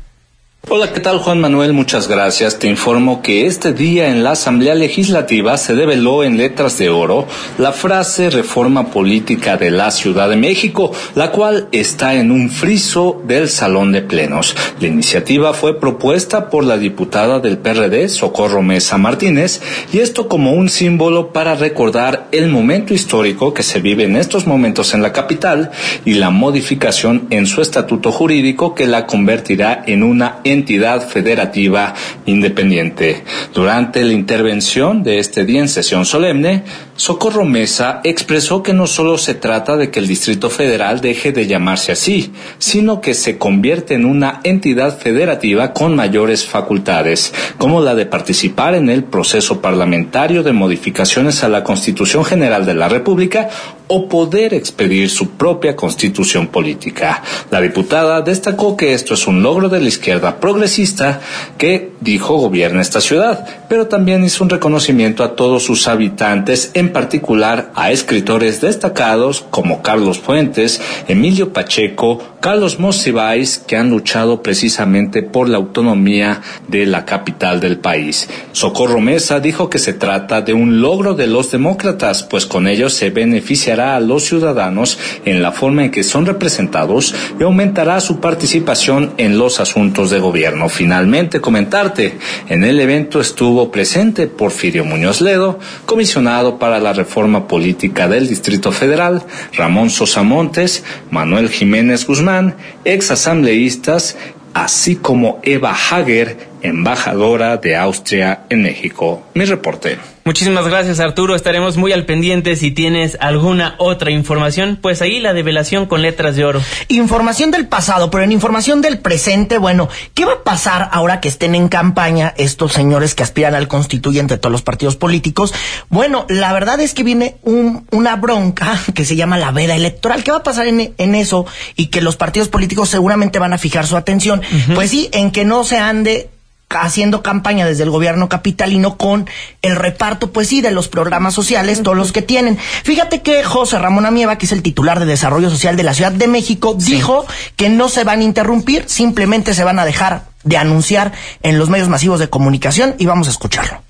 Hola, 0.69 0.91
¿qué 0.91 0.99
tal 0.99 1.19
Juan 1.19 1.39
Manuel? 1.39 1.71
Muchas 1.71 2.09
gracias. 2.09 2.59
Te 2.59 2.67
informo 2.67 3.21
que 3.21 3.45
este 3.45 3.71
día 3.71 4.09
en 4.09 4.21
la 4.21 4.31
Asamblea 4.31 4.75
Legislativa 4.75 5.55
se 5.55 5.75
develó 5.75 6.25
en 6.25 6.35
letras 6.35 6.77
de 6.77 6.89
oro 6.89 7.25
la 7.57 7.71
frase 7.71 8.29
reforma 8.29 8.91
política 8.91 9.55
de 9.55 9.71
la 9.71 9.91
Ciudad 9.91 10.29
de 10.29 10.35
México, 10.35 10.91
la 11.15 11.31
cual 11.31 11.69
está 11.71 12.15
en 12.15 12.31
un 12.31 12.49
friso 12.49 13.21
del 13.25 13.47
Salón 13.47 13.93
de 13.93 14.01
Plenos. 14.01 14.57
La 14.81 14.87
iniciativa 14.87 15.53
fue 15.53 15.79
propuesta 15.79 16.49
por 16.49 16.65
la 16.65 16.77
diputada 16.77 17.39
del 17.39 17.59
PRD, 17.59 18.09
Socorro 18.09 18.61
Mesa 18.61 18.97
Martínez, 18.97 19.61
y 19.93 19.99
esto 19.99 20.27
como 20.27 20.51
un 20.51 20.67
símbolo 20.67 21.31
para 21.31 21.55
recordar 21.55 22.27
el 22.33 22.49
momento 22.49 22.93
histórico 22.93 23.53
que 23.53 23.63
se 23.63 23.79
vive 23.79 24.03
en 24.03 24.17
estos 24.17 24.45
momentos 24.45 24.93
en 24.93 25.01
la 25.01 25.13
capital 25.13 25.71
y 26.03 26.15
la 26.15 26.29
modificación 26.29 27.27
en 27.29 27.45
su 27.45 27.61
estatuto 27.61 28.11
jurídico 28.11 28.75
que 28.75 28.85
la 28.85 29.05
convertirá 29.05 29.81
en 29.87 30.03
una 30.03 30.41
entidad 30.43 30.56
federativa 31.01 31.93
independiente. 32.25 33.23
Durante 33.53 34.03
la 34.03 34.13
intervención 34.13 35.03
de 35.03 35.19
este 35.19 35.45
día 35.45 35.61
en 35.61 35.69
sesión 35.69 36.05
solemne, 36.05 36.63
Socorro 36.97 37.45
Mesa 37.45 38.01
expresó 38.03 38.63
que 38.63 38.73
no 38.73 38.87
solo 38.87 39.19
se 39.19 39.35
trata 39.35 39.77
de 39.77 39.91
que 39.91 39.99
el 39.99 40.07
Distrito 40.07 40.49
Federal 40.49 40.99
deje 40.99 41.31
de 41.31 41.45
llamarse 41.45 41.91
así, 41.91 42.33
sino 42.57 43.01
que 43.01 43.13
se 43.13 43.37
convierte 43.37 43.93
en 43.93 44.03
una 44.03 44.41
entidad 44.43 44.97
federativa 44.97 45.73
con 45.73 45.95
mayores 45.95 46.45
facultades, 46.45 47.35
como 47.59 47.81
la 47.81 47.93
de 47.93 48.07
participar 48.07 48.73
en 48.73 48.89
el 48.89 49.03
proceso 49.03 49.61
parlamentario 49.61 50.41
de 50.41 50.53
modificaciones 50.53 51.43
a 51.43 51.49
la 51.49 51.63
Constitución 51.63 52.25
General 52.25 52.65
de 52.65 52.73
la 52.73 52.89
República 52.89 53.47
o 53.87 54.09
poder 54.09 54.53
expedir 54.53 55.09
su 55.09 55.31
propia 55.31 55.75
constitución 55.75 56.47
política. 56.47 57.23
La 57.51 57.61
diputada 57.61 58.21
destacó 58.21 58.75
que 58.75 58.93
esto 58.93 59.13
es 59.13 59.27
un 59.27 59.43
logro 59.43 59.69
de 59.69 59.79
la 59.79 59.87
izquierda 59.87 60.39
progresista 60.39 61.21
que 61.57 61.91
dijo 62.01 62.37
gobierna 62.37 62.81
esta 62.81 63.01
ciudad, 63.01 63.45
pero 63.69 63.87
también 63.87 64.23
hizo 64.23 64.43
un 64.43 64.49
reconocimiento 64.49 65.23
a 65.23 65.35
todos 65.35 65.63
sus 65.63 65.87
habitantes, 65.87 66.71
en 66.73 66.86
particular 66.87 67.71
a 67.75 67.91
escritores 67.91 68.61
destacados 68.61 69.45
como 69.49 69.81
Carlos 69.81 70.19
Fuentes, 70.19 70.81
Emilio 71.07 71.53
Pacheco, 71.53 72.21
Carlos 72.39 72.79
Monsiváis, 72.79 73.57
que 73.57 73.75
han 73.75 73.89
luchado 73.89 74.41
precisamente 74.41 75.23
por 75.23 75.49
la 75.49 75.57
autonomía 75.57 76.41
de 76.67 76.85
la 76.85 77.05
capital 77.05 77.59
del 77.59 77.79
país. 77.79 78.29
Socorro 78.51 78.99
Mesa 78.99 79.39
dijo 79.39 79.69
que 79.69 79.79
se 79.79 79.93
trata 79.93 80.41
de 80.41 80.53
un 80.53 80.81
logro 80.81 81.13
de 81.13 81.27
los 81.27 81.51
demócratas, 81.51 82.23
pues 82.23 82.45
con 82.45 82.67
ello 82.67 82.89
se 82.89 83.09
beneficiará 83.09 83.95
a 83.95 83.99
los 83.99 84.23
ciudadanos 84.23 84.97
en 85.25 85.41
la 85.41 85.51
forma 85.51 85.85
en 85.85 85.91
que 85.91 86.03
son 86.03 86.25
representados 86.25 87.13
y 87.39 87.43
aumentará 87.43 87.99
su 87.99 88.19
participación 88.19 89.13
en 89.17 89.37
los 89.37 89.59
asuntos 89.59 90.09
de 90.09 90.19
gobierno. 90.19 90.69
Finalmente, 90.69 91.41
comentarte, 91.41 92.17
en 92.49 92.63
el 92.63 92.79
evento 92.79 93.19
estuvo 93.19 93.71
presente 93.71 94.27
Porfirio 94.27 94.85
Muñoz 94.85 95.21
Ledo, 95.21 95.59
comisionado 95.85 96.59
para 96.59 96.76
la 96.79 96.93
reforma 96.93 97.47
política 97.47 98.07
del 98.07 98.27
Distrito 98.27 98.71
Federal, 98.71 99.23
Ramón 99.53 99.89
Sosa 99.89 100.23
Montes, 100.23 100.83
Manuel 101.11 101.49
Jiménez 101.49 102.05
Guzmán, 102.05 102.55
ex 102.85 103.11
asambleístas, 103.11 104.17
así 104.53 104.95
como 104.95 105.39
Eva 105.43 105.71
Hager, 105.71 106.37
embajadora 106.61 107.57
de 107.57 107.75
Austria 107.75 108.41
en 108.49 108.63
México. 108.63 109.23
Mi 109.33 109.45
reporte. 109.45 109.97
Muchísimas 110.27 110.67
gracias 110.67 110.99
Arturo, 110.99 111.37
estaremos 111.37 111.77
muy 111.77 111.93
al 111.93 112.03
pendiente 112.03 112.57
si 112.57 112.71
tienes 112.71 113.17
alguna 113.21 113.75
otra 113.77 114.11
información, 114.11 114.77
pues 114.81 115.01
ahí 115.01 115.21
la 115.21 115.31
develación 115.31 115.85
con 115.85 116.01
letras 116.01 116.35
de 116.35 116.43
oro. 116.43 116.61
Información 116.89 117.49
del 117.49 117.65
pasado, 117.65 118.11
pero 118.11 118.25
en 118.25 118.33
información 118.33 118.81
del 118.81 118.99
presente, 118.99 119.57
bueno, 119.57 119.87
¿qué 120.13 120.25
va 120.25 120.33
a 120.33 120.43
pasar 120.43 120.89
ahora 120.91 121.21
que 121.21 121.29
estén 121.29 121.55
en 121.55 121.69
campaña 121.69 122.33
estos 122.35 122.73
señores 122.73 123.15
que 123.15 123.23
aspiran 123.23 123.55
al 123.55 123.69
constituyente 123.69 124.33
de 124.33 124.37
todos 124.39 124.51
los 124.51 124.63
partidos 124.63 124.97
políticos? 124.97 125.53
Bueno, 125.87 126.25
la 126.27 126.51
verdad 126.51 126.81
es 126.81 126.93
que 126.93 127.03
viene 127.03 127.37
un, 127.43 127.87
una 127.91 128.17
bronca 128.17 128.77
que 128.93 129.05
se 129.05 129.15
llama 129.15 129.37
la 129.37 129.51
veda 129.51 129.77
electoral. 129.77 130.25
¿Qué 130.25 130.31
va 130.31 130.39
a 130.39 130.43
pasar 130.43 130.67
en, 130.67 130.93
en 130.97 131.15
eso? 131.15 131.45
Y 131.77 131.85
que 131.85 132.01
los 132.01 132.17
partidos 132.17 132.49
políticos 132.49 132.89
seguramente 132.89 133.39
van 133.39 133.53
a 133.53 133.57
fijar 133.57 133.87
su 133.87 133.95
atención, 133.95 134.41
pues 134.75 134.89
sí, 134.89 135.07
en 135.13 135.31
que 135.31 135.45
no 135.45 135.63
se 135.63 135.77
ande 135.77 136.31
haciendo 136.69 137.23
campaña 137.23 137.65
desde 137.65 137.83
el 137.83 137.89
gobierno 137.89 138.29
capitalino 138.29 138.97
con 138.97 139.29
el 139.61 139.75
reparto, 139.75 140.31
pues 140.31 140.49
sí, 140.49 140.61
de 140.61 140.71
los 140.71 140.87
programas 140.87 141.33
sociales, 141.33 141.81
todos 141.81 141.97
los 141.97 142.11
que 142.11 142.21
tienen. 142.21 142.57
Fíjate 142.57 143.21
que 143.21 143.43
José 143.43 143.79
Ramón 143.79 144.05
Amieva, 144.05 144.37
que 144.37 144.45
es 144.45 144.51
el 144.51 144.61
titular 144.61 144.99
de 144.99 145.05
Desarrollo 145.05 145.49
Social 145.49 145.77
de 145.77 145.83
la 145.83 145.93
Ciudad 145.93 146.11
de 146.11 146.27
México, 146.27 146.75
dijo 146.77 147.25
que 147.55 147.69
no 147.69 147.89
se 147.89 148.03
van 148.03 148.19
a 148.19 148.23
interrumpir, 148.23 148.83
simplemente 148.87 149.53
se 149.53 149.63
van 149.63 149.79
a 149.79 149.85
dejar 149.85 150.25
de 150.43 150.57
anunciar 150.57 151.13
en 151.41 151.57
los 151.57 151.69
medios 151.69 151.89
masivos 151.89 152.19
de 152.19 152.29
comunicación 152.29 152.95
y 152.97 153.05
vamos 153.05 153.27
a 153.27 153.31
escucharlo. 153.31 153.86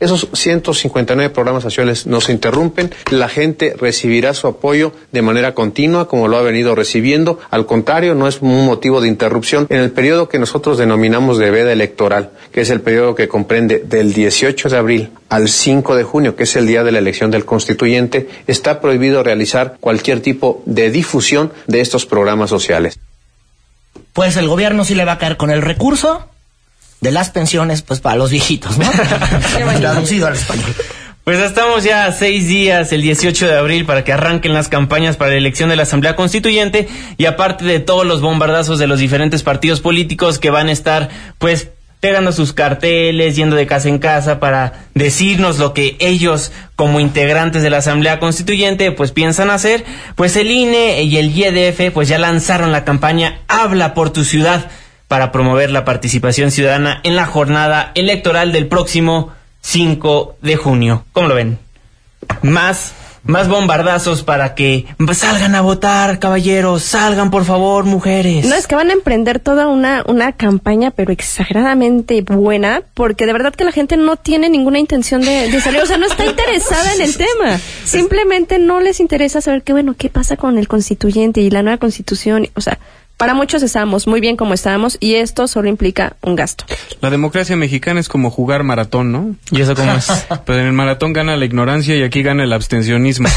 Esos 0.00 0.28
159 0.32 1.28
programas 1.28 1.62
sociales 1.62 2.06
no 2.06 2.22
se 2.22 2.32
interrumpen, 2.32 2.90
la 3.10 3.28
gente 3.28 3.74
recibirá 3.78 4.32
su 4.32 4.46
apoyo 4.46 4.92
de 5.12 5.20
manera 5.20 5.54
continua 5.54 6.08
como 6.08 6.26
lo 6.26 6.38
ha 6.38 6.42
venido 6.42 6.74
recibiendo, 6.74 7.38
al 7.50 7.66
contrario, 7.66 8.14
no 8.14 8.26
es 8.26 8.40
un 8.40 8.64
motivo 8.64 9.02
de 9.02 9.08
interrupción 9.08 9.66
en 9.68 9.80
el 9.80 9.90
periodo 9.90 10.30
que 10.30 10.38
nosotros 10.38 10.78
denominamos 10.78 11.36
de 11.36 11.50
veda 11.50 11.70
electoral, 11.70 12.30
que 12.50 12.62
es 12.62 12.70
el 12.70 12.80
periodo 12.80 13.14
que 13.14 13.28
comprende 13.28 13.78
del 13.78 14.14
18 14.14 14.70
de 14.70 14.76
abril 14.78 15.10
al 15.28 15.50
5 15.50 15.94
de 15.94 16.04
junio, 16.04 16.34
que 16.34 16.44
es 16.44 16.56
el 16.56 16.66
día 16.66 16.82
de 16.82 16.92
la 16.92 16.98
elección 16.98 17.30
del 17.30 17.44
constituyente, 17.44 18.26
está 18.46 18.80
prohibido 18.80 19.22
realizar 19.22 19.76
cualquier 19.80 20.20
tipo 20.20 20.62
de 20.64 20.90
difusión 20.90 21.52
de 21.66 21.82
estos 21.82 22.06
programas 22.06 22.48
sociales. 22.48 22.98
Pues 24.14 24.38
el 24.38 24.48
gobierno 24.48 24.84
sí 24.86 24.94
le 24.94 25.04
va 25.04 25.12
a 25.12 25.18
caer 25.18 25.36
con 25.36 25.50
el 25.50 25.60
recurso 25.60 26.26
de 27.00 27.10
las 27.10 27.30
pensiones, 27.30 27.82
pues 27.82 28.00
para 28.00 28.16
los 28.16 28.30
viejitos, 28.30 28.78
¿no? 28.78 28.90
Traducido 29.80 30.26
al 30.26 30.34
español. 30.34 30.74
Pues 31.24 31.38
estamos 31.38 31.84
ya 31.84 32.06
a 32.06 32.12
seis 32.12 32.48
días, 32.48 32.92
el 32.92 33.02
18 33.02 33.46
de 33.46 33.56
abril, 33.56 33.84
para 33.84 34.04
que 34.04 34.12
arranquen 34.12 34.52
las 34.52 34.68
campañas 34.68 35.16
para 35.16 35.32
la 35.32 35.36
elección 35.36 35.68
de 35.68 35.76
la 35.76 35.82
Asamblea 35.82 36.16
Constituyente 36.16 36.88
y 37.18 37.26
aparte 37.26 37.64
de 37.64 37.78
todos 37.78 38.06
los 38.06 38.20
bombardazos 38.20 38.78
de 38.78 38.86
los 38.86 38.98
diferentes 38.98 39.42
partidos 39.42 39.80
políticos 39.80 40.38
que 40.38 40.50
van 40.50 40.68
a 40.68 40.72
estar, 40.72 41.08
pues, 41.38 41.68
pegando 42.00 42.32
sus 42.32 42.54
carteles, 42.54 43.36
yendo 43.36 43.54
de 43.56 43.66
casa 43.66 43.90
en 43.90 43.98
casa 43.98 44.40
para 44.40 44.86
decirnos 44.94 45.58
lo 45.58 45.74
que 45.74 45.96
ellos 46.00 46.50
como 46.74 46.98
integrantes 46.98 47.62
de 47.62 47.70
la 47.70 47.78
Asamblea 47.78 48.18
Constituyente 48.18 48.90
pues 48.90 49.12
piensan 49.12 49.50
hacer, 49.50 49.84
pues 50.16 50.34
el 50.36 50.50
INE 50.50 51.02
y 51.02 51.18
el 51.18 51.30
IEDF 51.30 51.92
pues 51.92 52.08
ya 52.08 52.18
lanzaron 52.18 52.72
la 52.72 52.84
campaña 52.84 53.40
Habla 53.48 53.92
por 53.92 54.10
tu 54.10 54.24
ciudad 54.24 54.70
para 55.10 55.32
promover 55.32 55.72
la 55.72 55.84
participación 55.84 56.52
ciudadana 56.52 57.00
en 57.02 57.16
la 57.16 57.26
jornada 57.26 57.90
electoral 57.96 58.52
del 58.52 58.68
próximo 58.68 59.32
5 59.60 60.36
de 60.40 60.54
junio. 60.54 61.04
¿Cómo 61.10 61.26
lo 61.26 61.34
ven? 61.34 61.58
Más 62.42 62.94
más 63.24 63.48
bombardazos 63.48 64.22
para 64.22 64.54
que 64.54 64.86
salgan 65.12 65.56
a 65.56 65.62
votar, 65.62 66.20
caballeros, 66.20 66.84
salgan 66.84 67.32
por 67.32 67.44
favor, 67.44 67.84
mujeres. 67.86 68.46
No, 68.46 68.54
es 68.54 68.68
que 68.68 68.76
van 68.76 68.90
a 68.90 68.92
emprender 68.92 69.40
toda 69.40 69.66
una, 69.66 70.04
una 70.06 70.32
campaña, 70.32 70.92
pero 70.92 71.12
exageradamente 71.12 72.22
buena, 72.22 72.82
porque 72.94 73.26
de 73.26 73.32
verdad 73.32 73.52
que 73.52 73.64
la 73.64 73.72
gente 73.72 73.96
no 73.96 74.14
tiene 74.14 74.48
ninguna 74.48 74.78
intención 74.78 75.22
de, 75.22 75.50
de 75.50 75.60
salir, 75.60 75.82
o 75.82 75.86
sea, 75.86 75.98
no 75.98 76.06
está 76.06 76.24
interesada 76.24 76.94
en 76.94 77.02
el 77.02 77.16
tema. 77.16 77.60
Simplemente 77.84 78.60
no 78.60 78.78
les 78.78 79.00
interesa 79.00 79.40
saber 79.40 79.64
qué, 79.64 79.72
bueno, 79.72 79.96
qué 79.98 80.08
pasa 80.08 80.36
con 80.36 80.56
el 80.56 80.68
constituyente 80.68 81.40
y 81.40 81.50
la 81.50 81.62
nueva 81.62 81.78
constitución, 81.78 82.48
o 82.54 82.60
sea, 82.60 82.78
para 83.20 83.34
muchos 83.34 83.62
estábamos 83.62 84.06
muy 84.06 84.18
bien 84.22 84.34
como 84.34 84.54
estábamos 84.54 84.96
y 84.98 85.16
esto 85.16 85.46
solo 85.46 85.68
implica 85.68 86.16
un 86.22 86.36
gasto. 86.36 86.64
La 87.02 87.10
democracia 87.10 87.54
mexicana 87.54 88.00
es 88.00 88.08
como 88.08 88.30
jugar 88.30 88.62
maratón, 88.62 89.12
¿no? 89.12 89.36
¿Y 89.50 89.60
eso 89.60 89.74
cómo 89.74 89.92
es? 89.92 90.08
Pero 90.46 90.60
en 90.60 90.68
el 90.68 90.72
maratón 90.72 91.12
gana 91.12 91.36
la 91.36 91.44
ignorancia 91.44 91.94
y 91.96 92.02
aquí 92.02 92.22
gana 92.22 92.44
el 92.44 92.52
abstencionismo. 92.54 93.28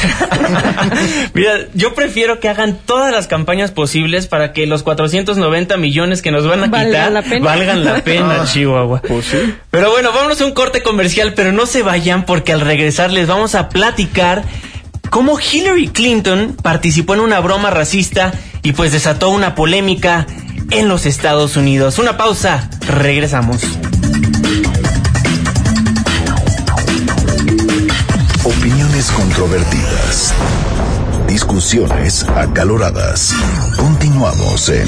Mira, 1.34 1.68
yo 1.74 1.94
prefiero 1.96 2.40
que 2.40 2.48
hagan 2.48 2.80
todas 2.86 3.12
las 3.12 3.28
campañas 3.28 3.72
posibles 3.72 4.28
para 4.28 4.54
que 4.54 4.68
los 4.68 4.84
490 4.84 5.76
millones 5.76 6.22
que 6.22 6.32
nos 6.32 6.48
van 6.48 6.64
a 6.64 6.68
Valgan 6.68 6.88
quitar 6.88 7.12
la 7.12 7.22
pena. 7.22 7.46
valgan 7.46 7.84
la 7.84 8.02
pena, 8.06 8.46
Chihuahua. 8.54 9.02
Pues 9.02 9.26
sí. 9.26 9.54
Pero 9.70 9.92
bueno, 9.92 10.14
vámonos 10.14 10.40
a 10.40 10.46
un 10.46 10.54
corte 10.54 10.82
comercial, 10.82 11.34
pero 11.34 11.52
no 11.52 11.66
se 11.66 11.84
vayan 11.84 12.26
porque 12.26 12.54
al 12.54 12.62
regresar 12.62 13.12
les 13.12 13.28
vamos 13.28 13.54
a 13.54 13.68
platicar 13.68 14.46
cómo 15.14 15.38
Hillary 15.39 15.89
Clinton 15.89 16.57
participó 16.59 17.14
en 17.14 17.20
una 17.20 17.39
broma 17.39 17.70
racista 17.70 18.34
y 18.64 18.72
pues 18.72 18.91
desató 18.93 19.30
una 19.30 19.53
polémica 19.53 20.26
en 20.72 20.88
los 20.88 21.05
Estados 21.05 21.55
Unidos. 21.55 21.99
Una 21.99 22.18
pausa, 22.18 22.68
regresamos. 22.88 23.61
Opiniones 28.43 29.11
controvertidas. 29.11 30.34
Discusiones 31.28 32.24
acaloradas. 32.24 33.36
Continuamos 33.78 34.68
en 34.70 34.88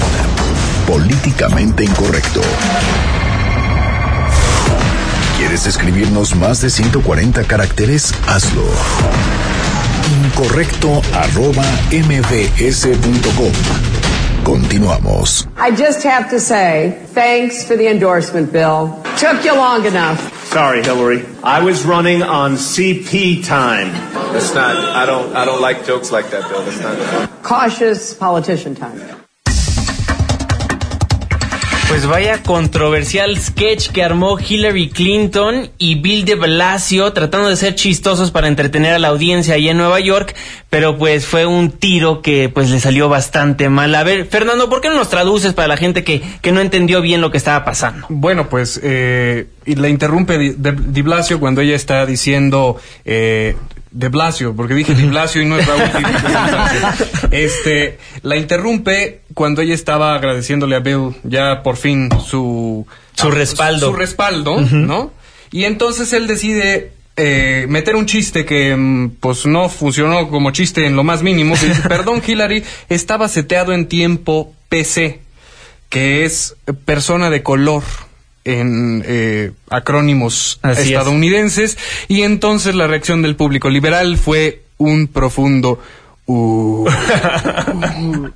Políticamente 0.88 1.84
Incorrecto. 1.84 2.41
¿Quieres 5.38 5.67
escribirnos 5.67 6.36
más 6.36 6.61
de 6.61 6.71
140 6.71 7.43
caracteres? 7.43 8.11
Hazlo. 8.26 8.63
Incorrecto 10.26 11.03
arroba 11.13 11.63
mbs.com. 11.91 13.53
Continuamos. 14.43 15.45
I 15.55 15.69
just 15.69 16.01
have 16.03 16.32
to 16.32 16.39
say, 16.39 16.99
thanks 17.13 17.63
for 17.63 17.76
the 17.76 17.88
endorsement, 17.88 18.51
Bill. 18.51 19.03
Took 19.17 19.45
you 19.45 19.53
long 19.55 19.86
enough. 19.86 20.47
Sorry, 20.47 20.82
Hillary. 20.82 21.23
I 21.43 21.61
was 21.61 21.86
running 21.86 22.23
on 22.23 22.53
CP 22.53 23.45
time. 23.45 23.91
That's 24.34 24.53
not. 24.55 24.76
I 24.76 25.05
don't. 25.05 25.36
I 25.36 25.45
don't 25.45 25.61
like 25.61 25.86
jokes 25.86 26.11
like 26.11 26.32
that, 26.32 26.49
Bill. 26.49 26.63
That's 26.65 26.80
not. 26.82 27.43
Cautious 27.43 28.15
politician 28.15 28.73
time. 28.73 29.24
Pues 31.88 32.08
vaya 32.08 32.42
controversial 32.42 33.38
sketch 33.38 33.90
que 33.90 34.04
armó 34.04 34.40
Hillary 34.40 34.90
Clinton 34.90 35.70
y 35.78 35.96
Bill 35.96 36.26
de 36.26 36.34
Blasio 36.34 37.14
tratando 37.14 37.48
de 37.48 37.56
ser 37.56 37.76
chistosos 37.76 38.32
para 38.32 38.48
entretener 38.48 38.94
a 38.94 39.00
la 39.00 39.10
audiencia 39.10 39.54
allá 39.54 39.72
en 39.72 39.78
Nueva 39.78 40.00
York, 40.00 40.36
pero 40.72 40.98
pues 40.98 41.28
fue 41.28 41.46
un 41.46 41.72
tiro 41.72 42.22
que 42.24 42.50
pues 42.50 42.72
le 42.72 42.80
salió 42.80 43.08
bastante 43.08 43.70
mal. 43.70 43.94
A 43.94 44.04
ver, 44.04 44.26
Fernando, 44.26 44.68
¿por 44.68 44.82
qué 44.82 44.90
no 44.90 44.96
nos 44.96 45.10
traduces 45.10 45.54
para 45.54 45.68
la 45.68 45.78
gente 45.78 46.04
que, 46.04 46.24
que 46.42 46.52
no 46.52 46.60
entendió 46.60 47.02
bien 47.02 47.22
lo 47.22 47.30
que 47.30 47.38
estaba 47.38 47.64
pasando? 47.64 48.08
Bueno, 48.10 48.50
pues 48.50 48.80
eh, 48.84 49.48
y 49.66 49.76
la 49.76 49.88
interrumpe 49.88 50.38
de, 50.38 50.72
Di 50.72 51.02
Blasio 51.04 51.40
cuando 51.40 51.62
ella 51.62 51.76
está 51.76 52.06
diciendo 52.06 52.78
eh, 53.06 53.56
de 53.96 54.10
Blasio, 54.10 54.54
porque 54.54 54.74
dije 54.74 54.93
Di 54.93 55.06
Blasio 55.06 55.41
y 55.41 55.46
no 55.46 55.58
es 55.58 55.66
Raúl 55.66 55.82
Este, 57.32 57.98
la 58.24 58.36
interrumpe 58.36 59.22
cuando 59.34 59.62
ella 59.62 59.74
estaba 59.74 60.16
agradeciéndole 60.16 60.76
a 60.76 60.80
Bill 60.80 61.16
ya 61.24 61.64
por 61.64 61.78
fin 61.78 62.10
su 62.24 62.86
su 63.14 63.32
respaldo. 63.32 63.88
Su 63.88 63.93
respaldo, 63.93 64.60
¿no? 64.60 65.12
Y 65.52 65.64
entonces 65.64 66.12
él 66.12 66.28
decide 66.28 66.91
eh, 67.16 67.66
meter 67.70 67.96
un 67.96 68.06
chiste 68.06 68.43
que 68.43 68.76
mm, 68.76 69.12
pues 69.22 69.46
no 69.46 69.70
funcionó 69.70 70.30
como 70.30 70.52
chiste 70.52 70.86
en 70.86 70.98
lo 70.98 71.06
más 71.06 71.24
mínimo. 71.24 71.56
Que 71.56 71.68
dice, 71.70 71.88
Perdón, 71.88 72.22
Hillary, 72.26 72.66
estaba 72.89 73.30
seteado 73.30 73.72
en 73.72 73.88
tiempo 73.88 74.54
PC, 74.68 75.22
que 75.88 76.26
es 76.26 76.58
persona 76.84 77.30
de 77.30 77.43
color 77.43 77.84
en 78.46 79.04
eh, 79.06 79.52
acrónimos 79.70 80.60
Así 80.62 80.93
estadounidenses 80.93 81.78
y 82.08 82.22
entonces 82.22 82.76
la 82.76 82.88
reacción 82.88 83.22
del 83.22 83.36
público 83.36 83.70
liberal 83.70 84.18
fue 84.18 84.62
un 84.78 85.08
profundo 85.08 85.82
uh, 86.28 86.88
uh. 86.88 88.30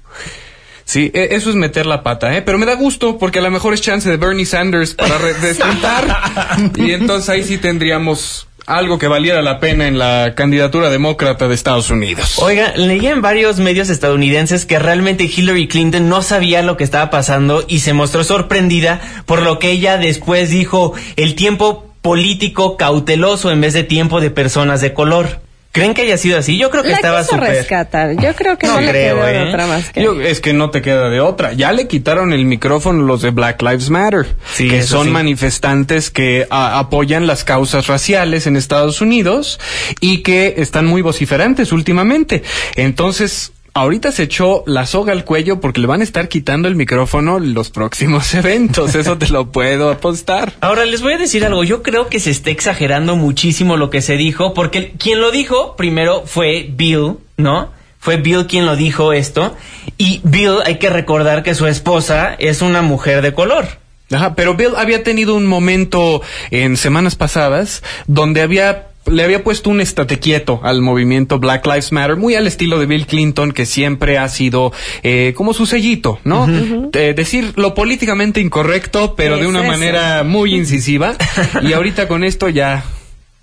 Sí, 0.83 1.11
e- 1.13 1.35
eso 1.35 1.51
es 1.51 1.55
meter 1.55 1.85
la 1.85 2.01
pata, 2.01 2.35
¿eh? 2.35 2.41
Pero 2.41 2.57
me 2.57 2.65
da 2.65 2.73
gusto 2.73 3.19
porque 3.19 3.37
a 3.37 3.43
lo 3.43 3.51
mejor 3.51 3.75
es 3.75 3.81
chance 3.81 4.09
de 4.09 4.17
Bernie 4.17 4.47
Sanders 4.47 4.95
para 4.95 5.19
despuntar 5.41 6.73
y 6.75 6.91
entonces 6.93 7.29
ahí 7.29 7.43
sí 7.43 7.59
tendríamos 7.59 8.48
algo 8.69 8.99
que 8.99 9.07
valiera 9.07 9.41
la 9.41 9.59
pena 9.59 9.87
en 9.87 9.97
la 9.97 10.33
candidatura 10.35 10.89
demócrata 10.89 11.47
de 11.47 11.55
Estados 11.55 11.89
Unidos. 11.89 12.37
Oiga, 12.37 12.73
leía 12.75 13.11
en 13.11 13.21
varios 13.21 13.57
medios 13.57 13.89
estadounidenses 13.89 14.65
que 14.65 14.77
realmente 14.77 15.23
Hillary 15.23 15.67
Clinton 15.67 16.07
no 16.07 16.21
sabía 16.21 16.61
lo 16.61 16.77
que 16.77 16.83
estaba 16.83 17.09
pasando 17.09 17.65
y 17.67 17.79
se 17.79 17.93
mostró 17.93 18.23
sorprendida 18.23 19.01
por 19.25 19.41
lo 19.41 19.57
que 19.57 19.71
ella 19.71 19.97
después 19.97 20.51
dijo 20.51 20.93
el 21.15 21.33
tiempo 21.33 21.89
político 22.03 22.77
cauteloso 22.77 23.51
en 23.51 23.59
vez 23.59 23.73
de 23.73 23.83
tiempo 23.83 24.21
de 24.21 24.29
personas 24.29 24.81
de 24.81 24.93
color. 24.93 25.48
¿Creen 25.71 25.93
que 25.93 26.01
haya 26.01 26.17
sido 26.17 26.39
así? 26.39 26.57
Yo 26.57 26.71
creo 26.71 26.81
que 26.81 26.89
La 26.89 26.95
estaba 26.95 27.21
quiso 27.21 27.35
súper... 27.35 27.49
rescatar. 27.51 28.15
Yo 28.19 28.33
creo 28.35 28.57
que 28.57 28.65
no, 28.65 28.73
No 28.73 28.81
le 28.81 28.89
creo, 28.89 29.17
quedó 29.17 29.27
¿eh? 29.27 29.47
otra 29.49 29.67
más 29.67 29.91
que... 29.91 30.01
Yo- 30.03 30.19
es 30.19 30.39
que 30.41 30.51
no 30.53 30.71
te 30.71 30.81
queda 30.81 31.09
de 31.09 31.19
otra. 31.19 31.53
Ya 31.53 31.71
le 31.73 31.87
quitaron 31.87 32.33
el 32.33 32.45
micrófono 32.45 33.03
los 33.03 33.21
de 33.21 33.29
Black 33.29 33.61
Lives 33.61 33.89
Matter, 33.91 34.35
Sí, 34.55 34.67
que 34.67 34.81
son 34.81 35.05
sí. 35.05 35.11
manifestantes 35.11 36.09
que 36.09 36.47
a- 36.49 36.79
apoyan 36.79 37.27
las 37.27 37.43
causas 37.43 37.85
raciales 37.85 38.47
en 38.47 38.55
Estados 38.55 38.99
Unidos 38.99 39.59
y 40.01 40.23
que 40.23 40.55
están 40.57 40.87
muy 40.87 41.03
vociferantes 41.03 41.71
últimamente. 41.71 42.41
Entonces, 42.75 43.51
ahorita 43.79 44.11
se 44.11 44.23
echó 44.23 44.63
la 44.65 44.85
soga 44.85 45.13
al 45.13 45.25
cuello 45.25 45.59
porque 45.59 45.81
le 45.81 45.87
van 45.87 46.01
a 46.01 46.03
estar 46.03 46.27
quitando 46.27 46.67
el 46.67 46.75
micrófono 46.75 47.39
los 47.39 47.69
próximos 47.69 48.33
eventos. 48.33 48.95
Eso 48.95 49.17
te 49.17 49.29
lo 49.29 49.51
puedo 49.51 49.89
apostar. 49.89 50.53
Ahora 50.61 50.85
les 50.85 51.01
voy 51.01 51.13
a 51.13 51.17
decir 51.17 51.45
algo, 51.45 51.63
yo 51.63 51.83
creo 51.83 52.07
que 52.07 52.19
se 52.19 52.31
está 52.31 52.51
exagerando 52.51 53.15
muchísimo 53.15 53.77
lo 53.77 53.89
que 53.89 54.01
se 54.01 54.17
dijo, 54.17 54.53
porque 54.53 54.91
quien 54.97 55.21
lo 55.21 55.31
dijo 55.31 55.75
primero 55.75 56.23
fue 56.25 56.69
Bill, 56.71 57.17
¿no? 57.37 57.71
Fue 57.99 58.17
Bill 58.17 58.45
quien 58.47 58.65
lo 58.65 58.75
dijo 58.75 59.11
esto, 59.11 59.55
y 59.97 60.21
Bill 60.23 60.59
hay 60.65 60.79
que 60.79 60.89
recordar 60.89 61.43
que 61.43 61.53
su 61.53 61.67
esposa 61.67 62.33
es 62.39 62.61
una 62.61 62.81
mujer 62.81 63.21
de 63.21 63.33
color. 63.33 63.67
Ajá, 64.11 64.33
pero 64.33 64.55
Bill 64.55 64.71
había 64.75 65.03
tenido 65.03 65.35
un 65.35 65.45
momento 65.45 66.21
en 66.49 66.77
semanas 66.77 67.15
pasadas 67.15 67.83
donde 68.07 68.41
había 68.41 68.88
le 69.09 69.23
había 69.23 69.43
puesto 69.43 69.69
un 69.69 69.81
estate 69.81 70.19
quieto 70.19 70.59
al 70.63 70.81
movimiento 70.81 71.39
Black 71.39 71.65
Lives 71.65 71.91
Matter, 71.91 72.15
muy 72.15 72.35
al 72.35 72.47
estilo 72.47 72.79
de 72.79 72.85
Bill 72.85 73.05
Clinton, 73.05 73.51
que 73.51 73.65
siempre 73.65 74.17
ha 74.17 74.27
sido 74.29 74.71
eh, 75.03 75.33
como 75.35 75.53
su 75.53 75.65
sellito, 75.65 76.19
¿no? 76.23 76.47
Eh, 76.93 77.13
decir 77.15 77.53
lo 77.55 77.73
políticamente 77.73 78.39
incorrecto, 78.41 79.15
pero 79.15 79.37
de 79.37 79.47
una 79.47 79.59
eso. 79.61 79.67
manera 79.67 80.23
muy 80.23 80.55
incisiva. 80.55 81.15
y 81.61 81.73
ahorita 81.73 82.07
con 82.07 82.23
esto 82.23 82.49
ya, 82.49 82.83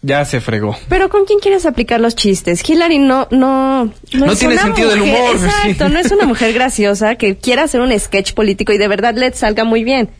ya 0.02 0.24
se 0.24 0.40
fregó. 0.40 0.76
Pero 0.88 1.08
¿con 1.08 1.24
quién 1.24 1.38
quieres 1.40 1.66
aplicar 1.66 2.00
los 2.00 2.14
chistes? 2.16 2.68
Hillary 2.68 2.98
no, 2.98 3.26
no, 3.30 3.92
No 4.12 4.32
es 4.32 4.38
tiene 4.38 4.54
una 4.54 4.62
sentido 4.62 4.90
del 4.90 5.00
mujer- 5.00 5.20
humor, 5.20 5.38
sí. 5.38 5.44
Exacto, 5.68 5.88
no 5.88 5.98
es 5.98 6.10
una 6.12 6.26
mujer 6.26 6.52
graciosa 6.52 7.14
que 7.16 7.36
quiera 7.36 7.64
hacer 7.64 7.80
un 7.80 7.98
sketch 7.98 8.32
político 8.34 8.72
y 8.72 8.78
de 8.78 8.88
verdad 8.88 9.14
le 9.14 9.32
salga 9.32 9.64
muy 9.64 9.84
bien. 9.84 10.10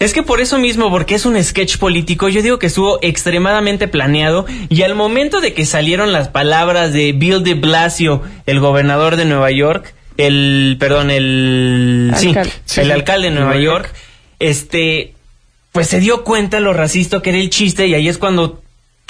Es 0.00 0.14
que 0.14 0.22
por 0.22 0.40
eso 0.40 0.58
mismo, 0.58 0.90
porque 0.90 1.14
es 1.14 1.26
un 1.26 1.42
sketch 1.42 1.76
político, 1.76 2.30
yo 2.30 2.40
digo 2.40 2.58
que 2.58 2.68
estuvo 2.68 2.98
extremadamente 3.02 3.86
planeado 3.86 4.46
y 4.70 4.80
al 4.80 4.94
momento 4.94 5.42
de 5.42 5.52
que 5.52 5.66
salieron 5.66 6.10
las 6.10 6.28
palabras 6.28 6.94
de 6.94 7.12
Bill 7.12 7.44
de 7.44 7.52
Blasio, 7.52 8.22
el 8.46 8.60
gobernador 8.60 9.16
de 9.16 9.26
Nueva 9.26 9.50
York, 9.50 9.94
el, 10.16 10.78
perdón, 10.80 11.10
el, 11.10 12.12
sí, 12.16 12.34
el 12.76 12.90
alcalde 12.90 13.28
de 13.28 13.34
Nueva 13.34 13.58
York, 13.58 13.92
este, 14.38 15.12
pues 15.70 15.88
se 15.88 16.00
dio 16.00 16.24
cuenta 16.24 16.60
lo 16.60 16.72
racista 16.72 17.20
que 17.20 17.28
era 17.28 17.38
el 17.38 17.50
chiste 17.50 17.86
y 17.86 17.92
ahí 17.92 18.08
es 18.08 18.16
cuando 18.16 18.62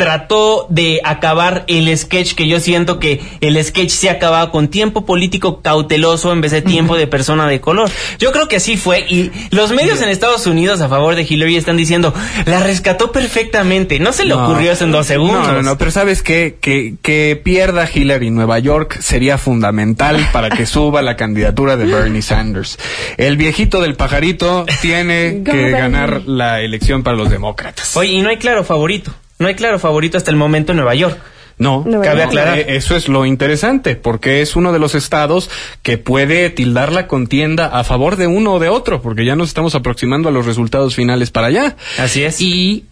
trató 0.05 0.66
de 0.70 1.01
acabar 1.05 1.64
el 1.66 1.96
sketch 1.96 2.34
que 2.34 2.48
yo 2.48 2.59
siento 2.59 2.98
que 2.98 3.20
el 3.42 3.62
sketch 3.62 3.90
se 3.90 4.09
acababa 4.09 4.51
con 4.51 4.68
tiempo 4.68 5.05
político 5.05 5.61
cauteloso 5.61 6.32
en 6.32 6.40
vez 6.40 6.53
de 6.53 6.62
tiempo 6.62 6.96
de 6.96 7.07
persona 7.07 7.46
de 7.46 7.61
color. 7.61 7.90
Yo 8.18 8.32
creo 8.32 8.48
que 8.48 8.57
así 8.57 8.78
fue 8.78 9.01
y 9.09 9.30
los 9.51 9.72
medios 9.72 10.01
en 10.01 10.09
Estados 10.09 10.46
Unidos 10.46 10.80
a 10.80 10.88
favor 10.88 11.14
de 11.16 11.26
Hillary 11.28 11.57
están 11.57 11.76
diciendo 11.76 12.14
la 12.46 12.61
rescató 12.61 13.12
perfectamente. 13.12 13.98
No 14.01 14.12
se 14.12 14.24
le 14.24 14.30
No. 14.34 14.44
ocurrió 14.44 14.72
eso 14.72 14.84
en 14.84 14.92
dos 14.92 15.07
segundos. 15.07 15.46
No, 15.46 15.53
no, 15.53 15.62
no, 15.62 15.76
pero 15.76 15.90
¿sabes 15.90 16.22
qué? 16.22 16.57
Que, 16.61 16.94
que 17.03 17.38
pierda 17.42 17.86
Hillary 17.92 18.30
Nueva 18.30 18.59
York 18.59 18.98
sería 19.01 19.36
fundamental 19.36 20.28
para 20.32 20.48
que 20.48 20.64
suba 20.74 21.03
la 21.03 21.16
candidatura 21.16 21.76
de 21.76 21.84
Bernie 21.84 22.22
Sanders. 22.22 22.78
El 23.18 23.36
viejito 23.36 23.82
del 23.82 23.96
pajarito 23.96 24.64
tiene 24.80 25.42
que 25.44 25.70
ganar 25.70 26.22
la 26.26 26.62
elección 26.62 27.03
para 27.03 27.16
los 27.18 27.28
demócratas. 27.30 27.96
Oye, 27.96 28.12
y 28.12 28.22
no 28.22 28.30
hay 28.30 28.38
claro 28.38 28.64
favorito. 28.64 29.12
No 29.41 29.49
hay 29.49 29.57
claro 29.57 29.80
favorito 29.80 30.16
hasta 30.16 30.30
el 30.30 30.36
momento 30.36 30.70
en 30.70 30.76
Nueva 30.76 30.95
York. 30.95 31.18
No, 31.59 31.82
Nueva 31.86 32.05
Cabe 32.05 32.22
aclarar. 32.22 32.59
Eso 32.59 32.97
es 32.97 33.09
lo 33.09 33.26
interesante, 33.26 33.97
porque 33.97 34.41
es 34.41 34.57
uno 34.57 34.72
de 34.72 34.78
los 34.78 34.95
estados 34.95 35.51
que 35.82 35.99
puede 35.99 36.49
tildar 36.49 36.91
la 36.91 37.07
contienda 37.07 37.66
a 37.66 37.84
favor 37.84 38.16
de 38.16 38.26
uno 38.26 38.55
o 38.55 38.59
de 38.59 38.70
otro, 38.70 39.03
porque 39.03 39.26
ya 39.26 39.36
nos 39.36 39.49
estamos 39.49 39.74
aproximando 39.74 40.30
a 40.30 40.32
los 40.32 40.47
resultados 40.47 40.95
finales 40.95 41.30
para 41.30 41.49
allá. 41.49 41.76
Así 41.99 42.22
es. 42.22 42.41
Y 42.41 42.84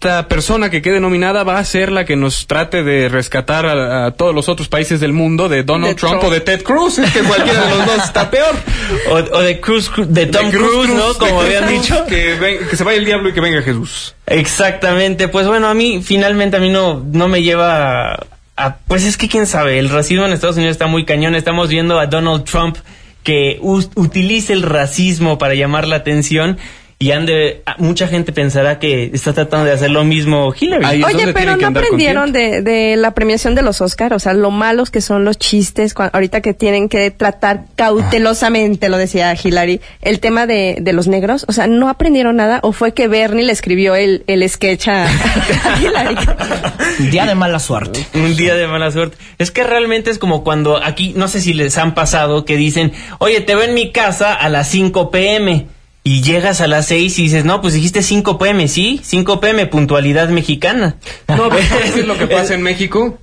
esta 0.00 0.28
persona 0.28 0.70
que 0.70 0.80
quede 0.80 1.00
nominada 1.00 1.42
va 1.42 1.58
a 1.58 1.64
ser 1.64 1.90
la 1.90 2.04
que 2.04 2.14
nos 2.14 2.46
trate 2.46 2.84
de 2.84 3.08
rescatar 3.08 3.66
a, 3.66 4.06
a 4.06 4.10
todos 4.12 4.32
los 4.32 4.48
otros 4.48 4.68
países 4.68 5.00
del 5.00 5.12
mundo 5.12 5.48
de 5.48 5.64
Donald 5.64 5.94
De 5.94 5.94
Trump, 5.96 6.20
Trump. 6.20 6.24
o 6.26 6.30
de 6.30 6.40
Ted 6.40 6.62
Cruz, 6.62 6.98
es 7.00 7.10
que 7.12 7.18
cualquiera 7.22 7.64
de 7.66 7.74
los 7.74 7.84
dos 7.84 8.04
está 8.04 8.30
peor. 8.30 8.54
O, 9.10 9.14
o 9.38 9.40
de 9.40 9.58
Cruz, 9.60 9.90
de 10.06 10.26
Tom 10.26 10.52
Cruise, 10.52 10.90
¿no? 10.90 11.14
de 11.14 11.18
Como 11.18 11.40
Cruz 11.40 11.44
habían 11.46 11.66
Cruz, 11.66 11.82
dicho. 11.82 12.06
Que, 12.06 12.34
ven- 12.36 12.58
que 12.70 12.76
se 12.76 12.84
vaya 12.84 12.96
el 12.96 13.06
diablo 13.06 13.30
y 13.30 13.32
que 13.32 13.40
venga 13.40 13.60
Jesús. 13.60 14.14
Exactamente, 14.26 15.26
pues 15.26 15.48
bueno, 15.48 15.66
a 15.66 15.74
mí 15.74 16.00
finalmente 16.00 16.58
a 16.58 16.60
mí 16.60 16.70
no, 16.70 17.04
no 17.12 17.26
me 17.26 17.42
lleva 17.42 18.12
a, 18.12 18.26
a- 18.56 18.76
pues 18.86 19.04
es 19.04 19.16
que 19.16 19.28
quién 19.28 19.48
sabe, 19.48 19.80
el 19.80 19.88
racismo 19.88 20.24
en 20.26 20.32
Estados 20.32 20.58
Unidos 20.58 20.76
está 20.76 20.86
muy 20.86 21.06
cañón, 21.06 21.34
estamos 21.34 21.70
viendo 21.70 21.98
a 21.98 22.06
Donald 22.06 22.44
Trump 22.44 22.76
que 23.24 23.58
utiliza 23.60 24.52
el 24.52 24.62
racismo 24.62 25.38
para 25.38 25.54
llamar 25.54 25.88
la 25.88 25.96
atención 25.96 26.56
y 27.00 27.12
ande, 27.12 27.62
mucha 27.78 28.08
gente 28.08 28.32
pensará 28.32 28.80
que 28.80 29.10
está 29.12 29.32
tratando 29.32 29.66
de 29.66 29.72
hacer 29.72 29.90
lo 29.90 30.02
mismo 30.02 30.52
Hillary. 30.58 31.04
Oye, 31.04 31.32
pero 31.32 31.56
no 31.56 31.68
aprendieron 31.68 32.32
de, 32.32 32.60
de 32.60 32.96
la 32.96 33.12
premiación 33.12 33.54
de 33.54 33.62
los 33.62 33.80
Oscar, 33.80 34.12
o 34.14 34.18
sea, 34.18 34.32
lo 34.32 34.50
malos 34.50 34.90
que 34.90 35.00
son 35.00 35.24
los 35.24 35.38
chistes, 35.38 35.94
ahorita 35.96 36.40
que 36.40 36.54
tienen 36.54 36.88
que 36.88 37.12
tratar 37.12 37.66
cautelosamente, 37.76 38.88
lo 38.88 38.96
decía 38.96 39.32
Hillary, 39.40 39.80
el 40.02 40.18
tema 40.18 40.48
de, 40.48 40.78
de 40.80 40.92
los 40.92 41.06
negros, 41.06 41.44
o 41.46 41.52
sea, 41.52 41.68
¿no 41.68 41.88
aprendieron 41.88 42.34
nada 42.34 42.58
o 42.64 42.72
fue 42.72 42.94
que 42.94 43.06
Bernie 43.06 43.44
le 43.44 43.52
escribió 43.52 43.94
el, 43.94 44.24
el 44.26 44.48
sketch 44.48 44.88
a, 44.88 45.04
a 45.06 45.80
Hillary? 45.80 46.16
Día 47.10 47.26
de 47.26 47.36
mala 47.36 47.60
suerte. 47.60 48.04
Un 48.14 48.34
día 48.34 48.56
de 48.56 48.66
mala 48.66 48.90
suerte. 48.90 49.16
Es 49.38 49.52
que 49.52 49.62
realmente 49.62 50.10
es 50.10 50.18
como 50.18 50.42
cuando 50.42 50.82
aquí, 50.82 51.12
no 51.14 51.28
sé 51.28 51.40
si 51.40 51.54
les 51.54 51.78
han 51.78 51.94
pasado, 51.94 52.44
que 52.44 52.56
dicen, 52.56 52.92
oye, 53.18 53.40
te 53.40 53.54
veo 53.54 53.64
en 53.64 53.74
mi 53.74 53.92
casa 53.92 54.34
a 54.34 54.48
las 54.48 54.68
5 54.68 55.12
pm. 55.12 55.77
Y 56.04 56.22
llegas 56.22 56.60
a 56.60 56.66
las 56.66 56.86
6 56.86 57.18
y 57.18 57.22
dices, 57.24 57.44
no, 57.44 57.60
pues 57.60 57.74
dijiste 57.74 58.02
5 58.02 58.38
pm, 58.38 58.68
sí, 58.68 59.00
5 59.02 59.40
pm, 59.40 59.66
puntualidad 59.66 60.28
mexicana. 60.28 60.96
No, 61.28 61.48
pero 61.50 61.66
¿sabes 61.68 62.06
lo 62.06 62.16
que 62.16 62.26
pasa 62.26 62.54
en 62.54 62.62
México? 62.62 63.18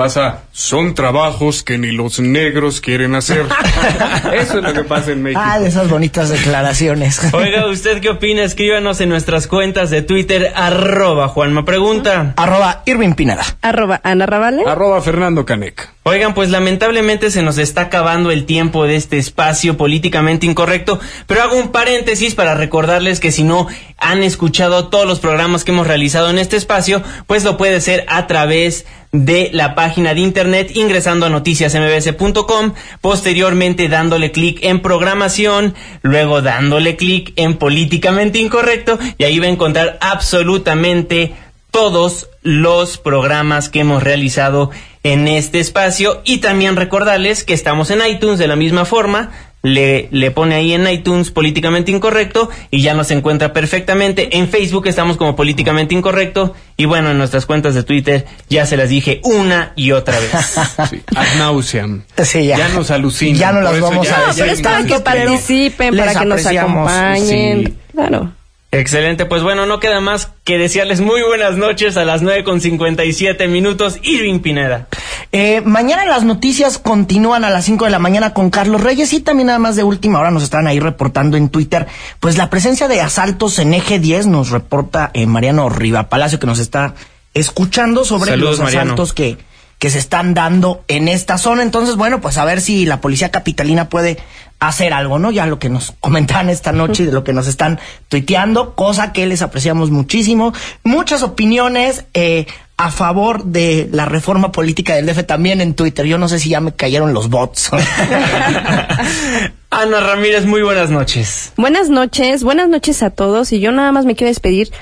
Pasa, 0.00 0.44
son 0.50 0.94
trabajos 0.94 1.62
que 1.62 1.76
ni 1.76 1.90
los 1.90 2.20
negros 2.20 2.80
quieren 2.80 3.14
hacer. 3.14 3.44
Eso 4.32 4.56
es 4.56 4.64
lo 4.64 4.72
que 4.72 4.82
pasa 4.82 5.12
en 5.12 5.22
México. 5.22 5.42
Ah, 5.44 5.60
de 5.60 5.68
esas 5.68 5.90
bonitas 5.90 6.30
declaraciones. 6.30 7.20
Oiga, 7.34 7.66
¿usted 7.66 8.00
qué 8.00 8.08
opina? 8.08 8.42
Escríbanos 8.42 8.98
en 9.02 9.10
nuestras 9.10 9.46
cuentas 9.46 9.90
de 9.90 10.00
Twitter, 10.00 10.52
arroba 10.56 11.28
Juanma 11.28 11.66
Pregunta. 11.66 12.32
Arroba 12.38 12.82
Irving 12.86 13.12
Pineda. 13.12 13.44
Arroba 13.60 14.00
Ana 14.02 14.24
Ravale. 14.24 14.62
Arroba 14.66 15.02
Fernando 15.02 15.44
Canec. 15.44 15.90
Oigan, 16.04 16.32
pues 16.32 16.48
lamentablemente 16.48 17.30
se 17.30 17.42
nos 17.42 17.58
está 17.58 17.82
acabando 17.82 18.30
el 18.30 18.46
tiempo 18.46 18.86
de 18.86 18.96
este 18.96 19.18
espacio 19.18 19.76
políticamente 19.76 20.46
incorrecto, 20.46 20.98
pero 21.26 21.42
hago 21.42 21.56
un 21.56 21.72
paréntesis 21.72 22.34
para 22.34 22.54
recordarles 22.54 23.20
que 23.20 23.32
si 23.32 23.44
no 23.44 23.66
han 23.98 24.22
escuchado 24.22 24.88
todos 24.88 25.06
los 25.06 25.20
programas 25.20 25.62
que 25.62 25.72
hemos 25.72 25.86
realizado 25.86 26.30
en 26.30 26.38
este 26.38 26.56
espacio, 26.56 27.02
pues 27.26 27.44
lo 27.44 27.58
puede 27.58 27.82
ser 27.82 28.06
a 28.08 28.26
través 28.26 28.86
de 28.86 28.99
la 29.12 29.74
página 29.74 30.14
de 30.14 30.20
internet 30.20 30.70
ingresando 30.74 31.26
a 31.26 31.30
noticiasmbs.com, 31.30 32.74
posteriormente 33.00 33.88
dándole 33.88 34.30
clic 34.30 34.60
en 34.62 34.80
programación, 34.80 35.74
luego 36.02 36.42
dándole 36.42 36.96
clic 36.96 37.32
en 37.36 37.56
políticamente 37.56 38.38
incorrecto 38.38 38.98
y 39.18 39.24
ahí 39.24 39.38
va 39.38 39.46
a 39.46 39.50
encontrar 39.50 39.98
absolutamente 40.00 41.34
todos 41.70 42.28
los 42.42 42.98
programas 42.98 43.68
que 43.68 43.80
hemos 43.80 44.02
realizado 44.02 44.70
en 45.02 45.28
este 45.28 45.60
espacio 45.60 46.20
y 46.24 46.38
también 46.38 46.76
recordarles 46.76 47.44
que 47.44 47.54
estamos 47.54 47.90
en 47.90 48.06
iTunes 48.06 48.38
de 48.38 48.48
la 48.48 48.56
misma 48.56 48.84
forma. 48.84 49.30
Le, 49.62 50.08
le 50.10 50.30
pone 50.30 50.54
ahí 50.54 50.72
en 50.72 50.88
iTunes 50.88 51.30
políticamente 51.30 51.90
incorrecto 51.90 52.48
y 52.70 52.80
ya 52.80 52.94
nos 52.94 53.10
encuentra 53.10 53.52
perfectamente. 53.52 54.38
En 54.38 54.48
Facebook 54.48 54.86
estamos 54.86 55.18
como 55.18 55.36
políticamente 55.36 55.94
incorrecto 55.94 56.54
y 56.78 56.86
bueno, 56.86 57.10
en 57.10 57.18
nuestras 57.18 57.44
cuentas 57.44 57.74
de 57.74 57.82
Twitter 57.82 58.24
ya 58.48 58.64
se 58.64 58.78
las 58.78 58.88
dije 58.88 59.20
una 59.22 59.72
y 59.76 59.92
otra 59.92 60.18
vez. 60.18 60.30
Sí, 60.90 61.02
ad 61.14 61.26
nauseam. 61.38 62.04
Sí, 62.22 62.46
ya. 62.46 62.56
Ya 62.56 62.68
nos 62.70 62.90
alucinan. 62.90 63.38
Ya 63.38 63.52
no 63.52 63.60
las 63.60 63.78
vamos 63.80 64.06
ya- 64.08 64.16
a 64.16 64.20
No, 64.20 64.26
decir. 64.28 64.42
pero 64.44 64.52
es 64.54 64.62
para 64.62 64.84
que 64.84 65.00
participen, 65.00 65.96
para 65.96 66.14
que 66.14 66.24
nos 66.24 66.46
acompañen. 66.46 67.66
Sí. 67.66 67.74
Claro. 67.92 68.32
Excelente, 68.72 69.26
pues 69.26 69.42
bueno, 69.42 69.66
no 69.66 69.80
queda 69.80 70.00
más 70.00 70.28
que 70.44 70.56
desearles 70.56 71.00
muy 71.00 71.22
buenas 71.22 71.56
noches 71.56 71.96
a 71.96 72.04
las 72.04 72.22
9 72.22 72.44
con 72.44 72.60
57 72.60 73.48
minutos. 73.48 73.98
Irving 74.02 74.38
Pineda. 74.38 74.86
Eh, 75.32 75.60
mañana 75.64 76.06
las 76.06 76.22
noticias 76.22 76.78
continúan 76.78 77.42
a 77.44 77.50
las 77.50 77.64
5 77.64 77.86
de 77.86 77.90
la 77.90 77.98
mañana 77.98 78.32
con 78.32 78.50
Carlos 78.50 78.80
Reyes 78.80 79.12
y 79.12 79.20
también 79.20 79.48
nada 79.48 79.58
más 79.58 79.74
de 79.74 79.82
última 79.82 80.20
hora 80.20 80.30
nos 80.30 80.44
están 80.44 80.68
ahí 80.68 80.78
reportando 80.78 81.36
en 81.36 81.48
Twitter 81.48 81.86
pues 82.18 82.36
la 82.36 82.50
presencia 82.50 82.88
de 82.88 83.00
asaltos 83.00 83.58
en 83.58 83.74
eje 83.74 83.98
10 84.00 84.26
nos 84.26 84.50
reporta 84.50 85.10
eh, 85.14 85.26
Mariano 85.26 85.68
Riva 85.68 86.08
Palacio 86.08 86.38
que 86.40 86.46
nos 86.46 86.58
está 86.58 86.94
escuchando 87.34 88.04
sobre 88.04 88.32
Saludos, 88.32 88.58
los 88.58 88.60
Mariano. 88.60 88.82
asaltos 88.92 89.12
que, 89.12 89.36
que 89.78 89.90
se 89.90 89.98
están 89.98 90.34
dando 90.34 90.84
en 90.88 91.08
esta 91.08 91.38
zona. 91.38 91.62
Entonces, 91.62 91.96
bueno, 91.96 92.20
pues 92.20 92.36
a 92.36 92.44
ver 92.44 92.60
si 92.60 92.84
la 92.84 93.00
policía 93.00 93.30
capitalina 93.30 93.88
puede 93.88 94.18
hacer 94.60 94.92
algo, 94.92 95.18
¿no? 95.18 95.30
Ya 95.30 95.46
lo 95.46 95.58
que 95.58 95.68
nos 95.68 95.92
comentaban 96.00 96.48
esta 96.48 96.72
noche 96.72 97.02
y 97.02 97.06
de 97.06 97.12
lo 97.12 97.24
que 97.24 97.32
nos 97.32 97.46
están 97.46 97.80
tuiteando, 98.08 98.74
cosa 98.74 99.12
que 99.12 99.26
les 99.26 99.42
apreciamos 99.42 99.90
muchísimo. 99.90 100.52
Muchas 100.84 101.22
opiniones 101.22 102.04
eh, 102.14 102.46
a 102.76 102.90
favor 102.90 103.44
de 103.44 103.88
la 103.92 104.06
reforma 104.06 104.52
política 104.52 104.94
del 104.94 105.06
DF 105.06 105.24
también 105.26 105.60
en 105.60 105.74
Twitter. 105.74 106.06
Yo 106.06 106.16
no 106.16 106.28
sé 106.28 106.38
si 106.38 106.50
ya 106.50 106.60
me 106.60 106.72
cayeron 106.72 107.12
los 107.12 107.28
bots. 107.28 107.70
Ana 109.70 110.00
Ramírez, 110.00 110.46
muy 110.46 110.62
buenas 110.62 110.90
noches. 110.90 111.52
Buenas 111.56 111.90
noches, 111.90 112.42
buenas 112.42 112.68
noches 112.68 113.02
a 113.02 113.10
todos 113.10 113.52
y 113.52 113.60
yo 113.60 113.70
nada 113.70 113.92
más 113.92 114.06
me 114.06 114.16
quiero 114.16 114.30
despedir 114.30 114.72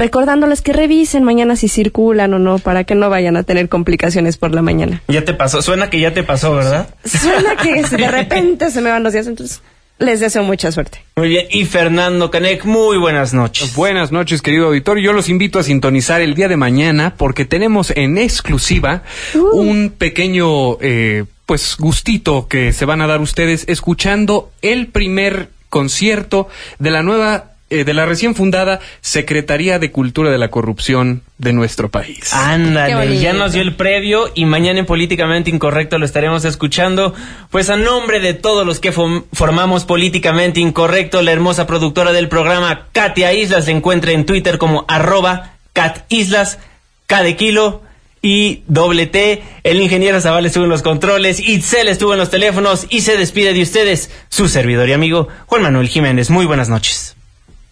recordándoles 0.00 0.62
que 0.62 0.72
revisen 0.72 1.24
mañana 1.24 1.56
si 1.56 1.68
circulan 1.68 2.32
o 2.32 2.38
no 2.38 2.58
para 2.58 2.84
que 2.84 2.94
no 2.94 3.10
vayan 3.10 3.36
a 3.36 3.42
tener 3.42 3.68
complicaciones 3.68 4.38
por 4.38 4.54
la 4.54 4.62
mañana. 4.62 5.02
Ya 5.08 5.24
te 5.24 5.34
pasó, 5.34 5.60
suena 5.60 5.90
que 5.90 6.00
ya 6.00 6.14
te 6.14 6.22
pasó, 6.22 6.54
¿verdad? 6.54 6.88
Suena 7.04 7.54
que 7.56 7.82
de 7.96 8.10
repente 8.10 8.70
se 8.70 8.80
me 8.80 8.90
van 8.90 9.02
los 9.02 9.12
días, 9.12 9.26
entonces 9.26 9.60
les 9.98 10.18
deseo 10.18 10.42
mucha 10.42 10.72
suerte. 10.72 11.04
Muy 11.16 11.28
bien, 11.28 11.46
y 11.50 11.66
Fernando 11.66 12.30
Canek, 12.30 12.64
muy 12.64 12.96
buenas 12.96 13.34
noches. 13.34 13.76
Buenas 13.76 14.10
noches, 14.10 14.40
querido 14.40 14.68
auditorio. 14.68 15.04
Yo 15.04 15.12
los 15.12 15.28
invito 15.28 15.58
a 15.58 15.62
sintonizar 15.62 16.22
el 16.22 16.34
día 16.34 16.48
de 16.48 16.56
mañana 16.56 17.14
porque 17.18 17.44
tenemos 17.44 17.92
en 17.94 18.16
exclusiva 18.16 19.02
un 19.34 19.90
pequeño, 19.90 20.78
eh, 20.80 21.26
pues, 21.44 21.76
gustito 21.78 22.48
que 22.48 22.72
se 22.72 22.86
van 22.86 23.02
a 23.02 23.06
dar 23.06 23.20
ustedes 23.20 23.64
escuchando 23.68 24.50
el 24.62 24.86
primer 24.86 25.50
concierto 25.68 26.48
de 26.78 26.90
la 26.90 27.02
nueva, 27.02 27.49
eh, 27.70 27.84
de 27.84 27.94
la 27.94 28.04
recién 28.04 28.34
fundada 28.34 28.80
Secretaría 29.00 29.78
de 29.78 29.92
Cultura 29.92 30.30
de 30.30 30.38
la 30.38 30.48
Corrupción 30.48 31.22
de 31.38 31.52
nuestro 31.52 31.88
país. 31.88 32.32
Ándale, 32.34 33.18
ya 33.18 33.32
nos 33.32 33.52
dio 33.52 33.62
el 33.62 33.76
previo 33.76 34.30
y 34.34 34.44
mañana 34.44 34.80
en 34.80 34.86
Políticamente 34.86 35.50
Incorrecto 35.50 35.98
lo 35.98 36.04
estaremos 36.04 36.44
escuchando. 36.44 37.14
Pues 37.50 37.70
a 37.70 37.76
nombre 37.76 38.18
de 38.18 38.34
todos 38.34 38.66
los 38.66 38.80
que 38.80 38.92
formamos 38.92 39.84
Políticamente 39.84 40.60
Incorrecto, 40.60 41.22
la 41.22 41.32
hermosa 41.32 41.66
productora 41.66 42.12
del 42.12 42.28
programa, 42.28 42.88
Katia 42.92 43.32
Islas, 43.32 43.66
se 43.66 43.70
encuentra 43.70 44.12
en 44.12 44.26
Twitter 44.26 44.58
como 44.58 44.84
arroba 44.88 45.52
Cat 45.72 46.04
Islas, 46.08 46.58
K 47.06 47.22
de 47.22 47.36
kilo 47.36 47.82
y 48.20 48.62
doble 48.66 49.06
T. 49.06 49.42
El 49.62 49.80
ingeniero 49.80 50.20
Zaval 50.20 50.46
estuvo 50.46 50.64
en 50.64 50.70
los 50.70 50.82
controles, 50.82 51.40
Itzel 51.40 51.88
estuvo 51.88 52.12
en 52.12 52.18
los 52.18 52.30
teléfonos 52.30 52.86
y 52.90 53.02
se 53.02 53.16
despide 53.16 53.54
de 53.54 53.62
ustedes 53.62 54.10
su 54.28 54.48
servidor 54.48 54.88
y 54.88 54.92
amigo 54.92 55.28
Juan 55.46 55.62
Manuel 55.62 55.88
Jiménez. 55.88 56.30
Muy 56.30 56.46
buenas 56.46 56.68
noches. 56.68 57.16